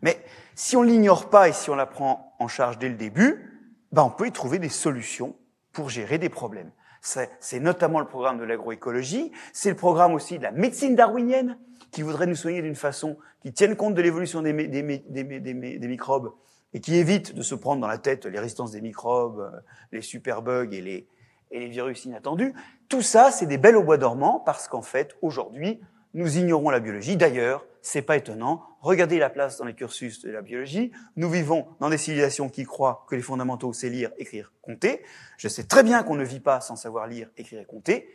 Mais 0.02 0.22
si 0.54 0.76
on 0.76 0.84
l'ignore 0.84 1.30
pas 1.30 1.48
et 1.48 1.54
si 1.54 1.70
on 1.70 1.76
la 1.76 1.86
prend 1.86 2.36
en 2.40 2.50
charge 2.50 2.78
dès 2.78 2.90
le 2.90 2.96
début, 2.96 3.74
ben 3.94 4.04
on 4.04 4.10
peut 4.10 4.28
y 4.28 4.34
trouver 4.34 4.60
des 4.60 4.68
solutions 4.68 5.38
pour 5.72 5.90
gérer 5.90 6.18
des 6.18 6.28
problèmes. 6.28 6.74
C'est 7.02 7.60
notamment 7.60 8.00
le 8.00 8.08
programme 8.08 8.38
de 8.38 8.44
l'agroécologie, 8.44 9.32
c'est 9.54 9.70
le 9.70 9.76
programme 9.76 10.14
aussi 10.14 10.38
de 10.38 10.44
la 10.44 10.52
médecine 10.52 10.96
darwinienne, 10.96 11.58
qui 11.92 12.02
voudrait 12.02 12.28
nous 12.28 12.36
soigner 12.36 12.62
d'une 12.62 12.76
façon 12.76 13.18
qui 13.42 13.54
tienne 13.54 13.76
compte 13.76 13.94
de 13.94 14.02
l'évolution 14.02 14.42
des, 14.42 14.54
des, 14.54 14.82
des, 14.82 15.88
microbes 15.88 16.34
et 16.74 16.82
qui 16.82 16.96
évite 16.96 17.34
de 17.34 17.42
se 17.42 17.56
prendre 17.56 17.82
dans 17.82 17.88
la 17.88 17.98
tête 17.98 18.26
les 18.26 18.40
résistances 18.40 18.72
des 18.72 18.82
microbes, 18.82 19.40
euh, 19.40 19.60
les 19.92 20.02
superbugs 20.02 20.74
et 20.74 20.82
les, 20.82 21.08
et 21.52 21.60
les 21.60 21.68
virus 21.70 22.06
inattendus. 22.06 22.54
Tout 22.90 23.02
ça, 23.02 23.32
c'est 23.32 23.46
des 23.46 23.58
belles 23.58 23.78
au 23.78 23.84
bois 23.84 23.98
dormant 23.98 24.42
parce 24.46 24.68
qu'en 24.68 24.82
fait, 24.82 25.16
aujourd'hui, 25.22 25.80
nous 26.14 26.38
ignorons 26.38 26.70
la 26.70 26.80
biologie. 26.80 27.16
D'ailleurs, 27.16 27.66
c'est 27.82 28.02
pas 28.02 28.18
étonnant. 28.18 28.64
Regardez 28.82 29.20
la 29.20 29.30
place 29.30 29.58
dans 29.58 29.66
les 29.66 29.74
cursus 29.74 30.22
de 30.22 30.32
la 30.32 30.42
biologie. 30.42 30.92
Nous 31.16 31.30
vivons 31.30 31.68
dans 31.80 31.90
des 31.90 31.98
civilisations 31.98 32.50
qui 32.50 32.64
croient 32.64 33.06
que 33.08 33.16
les 33.16 33.22
fondamentaux, 33.22 33.74
c'est 33.74 33.90
lire, 33.90 34.12
écrire, 34.18 34.54
compter. 34.62 35.04
Je 35.38 35.48
sais 35.48 35.64
très 35.64 35.84
bien 35.84 36.04
qu'on 36.04 36.16
ne 36.16 36.24
vit 36.24 36.40
pas 36.40 36.62
sans 36.62 36.76
savoir 36.76 37.08
lire, 37.08 37.30
écrire 37.38 37.62
et 37.62 37.66
compter. 37.66 38.10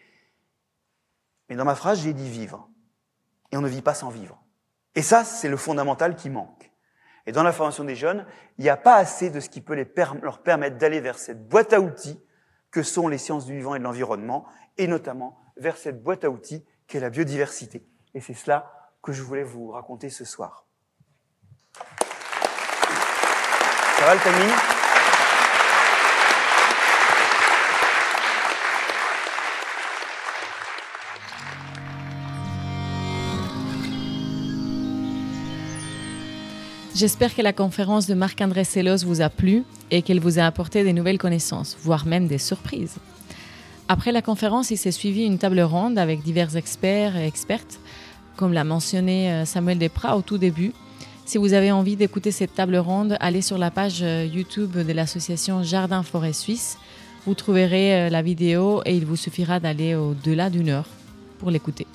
Mais 1.49 1.57
dans 1.57 1.65
ma 1.65 1.75
phrase, 1.75 2.03
j'ai 2.03 2.13
dit 2.13 2.29
vivre. 2.29 2.69
Et 3.51 3.57
on 3.57 3.61
ne 3.61 3.69
vit 3.69 3.83
pas 3.83 3.95
sans 3.95 4.09
vivre. 4.09 4.43
Et 4.95 5.03
ça, 5.03 5.25
c'est 5.25 5.49
le 5.49 5.57
fondamental 5.57 6.17
qui 6.17 6.31
manque. 6.31 6.71
Et 7.27 7.33
dans 7.33 7.43
la 7.43 7.53
formation 7.53 7.85
des 7.85 7.95
jeunes, 7.95 8.27
il 8.59 8.65
n'y 8.65 8.71
a 8.71 8.77
pas 8.77 8.97
assez 8.97 9.31
de 9.31 9.41
ce 9.41 9.49
qui 9.49 9.61
peut 9.61 9.77
leur 10.23 10.43
permettre 10.43 10.79
d'aller 10.79 11.01
vers 11.01 11.19
cette 11.19 11.49
boîte 11.49 11.73
à 11.73 11.81
outils 11.81 12.21
que 12.71 12.83
sont 12.83 13.07
les 13.09 13.19
sciences 13.19 13.47
du 13.47 13.55
vivant 13.55 13.75
et 13.75 13.79
de 13.79 13.85
l'environnement, 13.85 14.47
et 14.79 14.87
notamment 14.87 15.39
vers 15.57 15.77
cette 15.77 16.03
boîte 16.03 16.25
à 16.25 16.31
outils 16.31 16.65
qu'est 16.87 17.01
la 17.01 17.11
biodiversité. 17.11 17.87
Et 18.15 18.21
c'est 18.21 18.35
cela 18.35 18.82
que 19.03 19.13
je 19.13 19.23
voulais 19.23 19.43
vous 19.43 19.71
raconter 19.71 20.11
ce 20.11 20.25
soir. 20.25 20.65
Ça 23.99 24.07
va 24.07 24.15
le 24.15 24.21
J'espère 36.95 37.35
que 37.35 37.43
la 37.43 37.53
conférence 37.53 38.07
de 38.07 38.15
Marc-André 38.15 38.63
Sellos 38.63 39.05
vous 39.05 39.23
a 39.23 39.29
plu 39.29 39.65
et 39.91 40.03
qu'elle 40.03 40.21
vous 40.21 40.39
a 40.39 40.45
apporté 40.45 40.85
des 40.85 40.93
nouvelles 40.93 41.19
connaissances, 41.19 41.77
voire 41.81 42.07
même 42.07 42.29
des 42.29 42.39
surprises. 42.39 42.97
Après 43.89 44.13
la 44.13 44.23
conférence, 44.23 44.71
il 44.71 44.77
s'est 44.77 44.93
suivi 44.93 45.25
une 45.25 45.39
table 45.39 45.61
ronde 45.61 45.99
avec 45.99 46.23
divers 46.23 46.57
experts 46.57 47.17
et 47.17 47.27
expertes 47.27 47.81
comme 48.37 48.53
l'a 48.53 48.65
mentionné 48.65 49.31
euh, 49.31 49.45
Samuel 49.45 49.79
Desprats 49.79 50.17
au 50.17 50.23
tout 50.23 50.39
début. 50.39 50.73
Si 51.25 51.39
vous 51.39 51.53
avez 51.53 51.71
envie 51.73 51.97
d'écouter 51.97 52.31
cette 52.31 52.55
table 52.55 52.77
ronde, 52.77 53.17
allez 53.21 53.43
sur 53.43 53.59
la 53.59 53.71
page 53.71 54.01
euh, 54.03 54.25
YouTube 54.25 54.77
de 54.77 54.93
l'association 54.93 55.63
Jardin 55.63 56.03
Forêt 56.03 56.33
Suisse. 56.33 56.79
Vous 57.27 57.35
trouverez 57.35 57.95
euh, 57.95 58.11
la 58.11 58.23
vidéo 58.23 58.83
et 58.85 58.97
il 58.97 59.07
vous 59.07 59.17
suffira 59.17 59.61
d'aller 59.61 59.95
au-delà 59.95 60.51
d'une 60.51 60.69
heure 60.69 60.89
pour 61.39 61.51
l'écouter. 61.51 61.87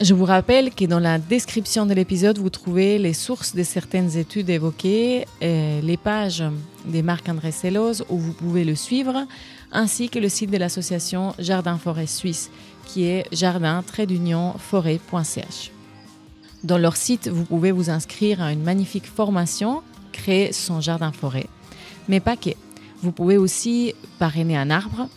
Je 0.00 0.14
vous 0.14 0.24
rappelle 0.24 0.74
que 0.74 0.86
dans 0.86 0.98
la 0.98 1.18
description 1.18 1.84
de 1.84 1.92
l'épisode, 1.92 2.38
vous 2.38 2.48
trouvez 2.48 2.98
les 2.98 3.12
sources 3.12 3.54
de 3.54 3.62
certaines 3.62 4.16
études 4.16 4.48
évoquées, 4.48 5.26
les 5.42 5.98
pages 6.02 6.42
des 6.86 7.02
marques 7.02 7.28
André 7.28 7.52
Sellos 7.52 8.00
où 8.08 8.16
vous 8.16 8.32
pouvez 8.32 8.64
le 8.64 8.74
suivre, 8.74 9.26
ainsi 9.72 10.08
que 10.08 10.18
le 10.18 10.30
site 10.30 10.50
de 10.50 10.56
l'association 10.56 11.34
Jardin 11.38 11.76
Forêt 11.76 12.06
Suisse 12.06 12.50
qui 12.92 13.04
est 13.04 13.24
jardin-forêt.ch. 13.32 15.70
Dans 16.64 16.78
leur 16.78 16.96
site, 16.96 17.28
vous 17.28 17.44
pouvez 17.44 17.70
vous 17.70 17.88
inscrire 17.88 18.42
à 18.42 18.52
une 18.52 18.64
magnifique 18.64 19.06
formation, 19.06 19.82
créer 20.12 20.52
son 20.52 20.80
jardin 20.80 21.12
forêt. 21.12 21.46
Mais 22.08 22.18
pas 22.18 22.36
que. 22.36 22.50
Vous 23.02 23.12
pouvez 23.12 23.36
aussi 23.36 23.94
parrainer 24.18 24.56
un 24.56 24.70
arbre 24.70 25.08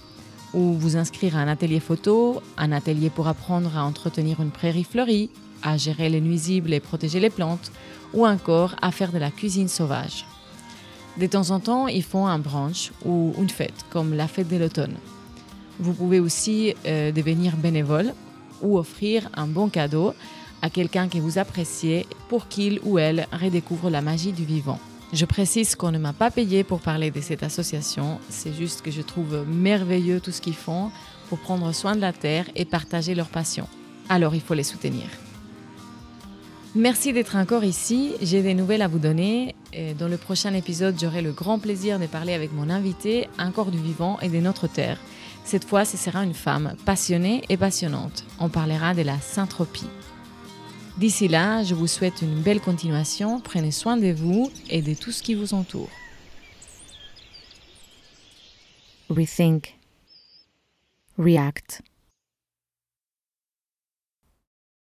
ou 0.53 0.73
vous 0.73 0.97
inscrire 0.97 1.35
à 1.35 1.39
un 1.39 1.47
atelier 1.47 1.79
photo, 1.79 2.43
un 2.57 2.71
atelier 2.71 3.09
pour 3.09 3.27
apprendre 3.27 3.75
à 3.75 3.83
entretenir 3.83 4.39
une 4.39 4.51
prairie 4.51 4.83
fleurie, 4.83 5.31
à 5.63 5.77
gérer 5.77 6.09
les 6.09 6.21
nuisibles 6.21 6.73
et 6.73 6.79
protéger 6.79 7.19
les 7.19 7.31
plantes, 7.31 7.71
ou 8.13 8.27
encore 8.27 8.75
à 8.83 8.91
faire 8.91 9.11
de 9.11 9.17
la 9.17 9.31
cuisine 9.31 9.67
sauvage. 9.67 10.27
De 11.17 11.25
temps 11.25 11.49
en 11.49 11.59
temps, 11.59 11.87
ils 11.87 12.03
font 12.03 12.27
un 12.27 12.37
brunch 12.37 12.91
ou 13.03 13.33
une 13.39 13.49
fête, 13.49 13.83
comme 13.89 14.13
la 14.13 14.27
fête 14.27 14.47
de 14.47 14.57
l'automne. 14.57 14.93
Vous 15.79 15.93
pouvez 15.93 16.19
aussi 16.19 16.75
euh, 16.85 17.11
devenir 17.11 17.57
bénévole 17.57 18.13
ou 18.61 18.77
offrir 18.77 19.29
un 19.33 19.47
bon 19.47 19.69
cadeau 19.69 20.13
à 20.61 20.69
quelqu'un 20.69 21.09
que 21.09 21.17
vous 21.17 21.37
appréciez 21.37 22.05
pour 22.29 22.47
qu'il 22.47 22.79
ou 22.83 22.97
elle 22.97 23.27
redécouvre 23.31 23.89
la 23.89 24.01
magie 24.01 24.31
du 24.31 24.45
vivant. 24.45 24.79
Je 25.11 25.25
précise 25.25 25.75
qu'on 25.75 25.91
ne 25.91 25.97
m'a 25.97 26.13
pas 26.13 26.31
payé 26.31 26.63
pour 26.63 26.79
parler 26.79 27.11
de 27.11 27.21
cette 27.21 27.43
association, 27.43 28.19
c'est 28.29 28.53
juste 28.53 28.81
que 28.81 28.89
je 28.89 29.01
trouve 29.01 29.45
merveilleux 29.47 30.19
tout 30.19 30.31
ce 30.31 30.41
qu'ils 30.41 30.55
font 30.55 30.89
pour 31.29 31.39
prendre 31.39 31.71
soin 31.73 31.95
de 31.95 32.01
la 32.01 32.13
terre 32.13 32.45
et 32.55 32.65
partager 32.65 33.13
leur 33.13 33.27
passion. 33.27 33.67
Alors 34.09 34.35
il 34.35 34.41
faut 34.41 34.53
les 34.53 34.63
soutenir. 34.63 35.05
Merci 36.75 37.13
d'être 37.13 37.35
encore 37.35 37.63
ici. 37.63 38.13
J'ai 38.21 38.41
des 38.41 38.55
nouvelles 38.55 38.81
à 38.81 38.87
vous 38.87 38.97
donner. 38.97 39.53
dans 39.99 40.07
le 40.07 40.17
prochain 40.17 40.55
épisode, 40.55 40.95
j'aurai 40.99 41.21
le 41.21 41.31
grand 41.31 41.59
plaisir 41.59 41.99
de 41.99 42.07
parler 42.07 42.33
avec 42.33 42.51
mon 42.51 42.69
invité, 42.71 43.27
un 43.37 43.51
corps 43.51 43.69
du 43.69 43.77
vivant 43.77 44.17
et 44.21 44.29
de 44.29 44.39
notre 44.39 44.67
terre. 44.67 44.97
Cette 45.45 45.65
fois, 45.65 45.85
ce 45.85 45.97
sera 45.97 46.23
une 46.23 46.33
femme 46.33 46.75
passionnée 46.85 47.43
et 47.49 47.57
passionnante. 47.57 48.23
On 48.39 48.49
parlera 48.49 48.93
de 48.93 49.01
la 49.01 49.19
syntropie. 49.19 49.89
D'ici 50.97 51.27
là, 51.27 51.63
je 51.63 51.73
vous 51.73 51.87
souhaite 51.87 52.21
une 52.21 52.41
belle 52.41 52.61
continuation. 52.61 53.39
Prenez 53.39 53.71
soin 53.71 53.97
de 53.97 54.11
vous 54.11 54.51
et 54.69 54.81
de 54.81 54.93
tout 54.93 55.11
ce 55.11 55.23
qui 55.23 55.35
vous 55.35 55.53
entoure. 55.53 55.89
Rethink. 59.09 59.77
React. 61.17 61.81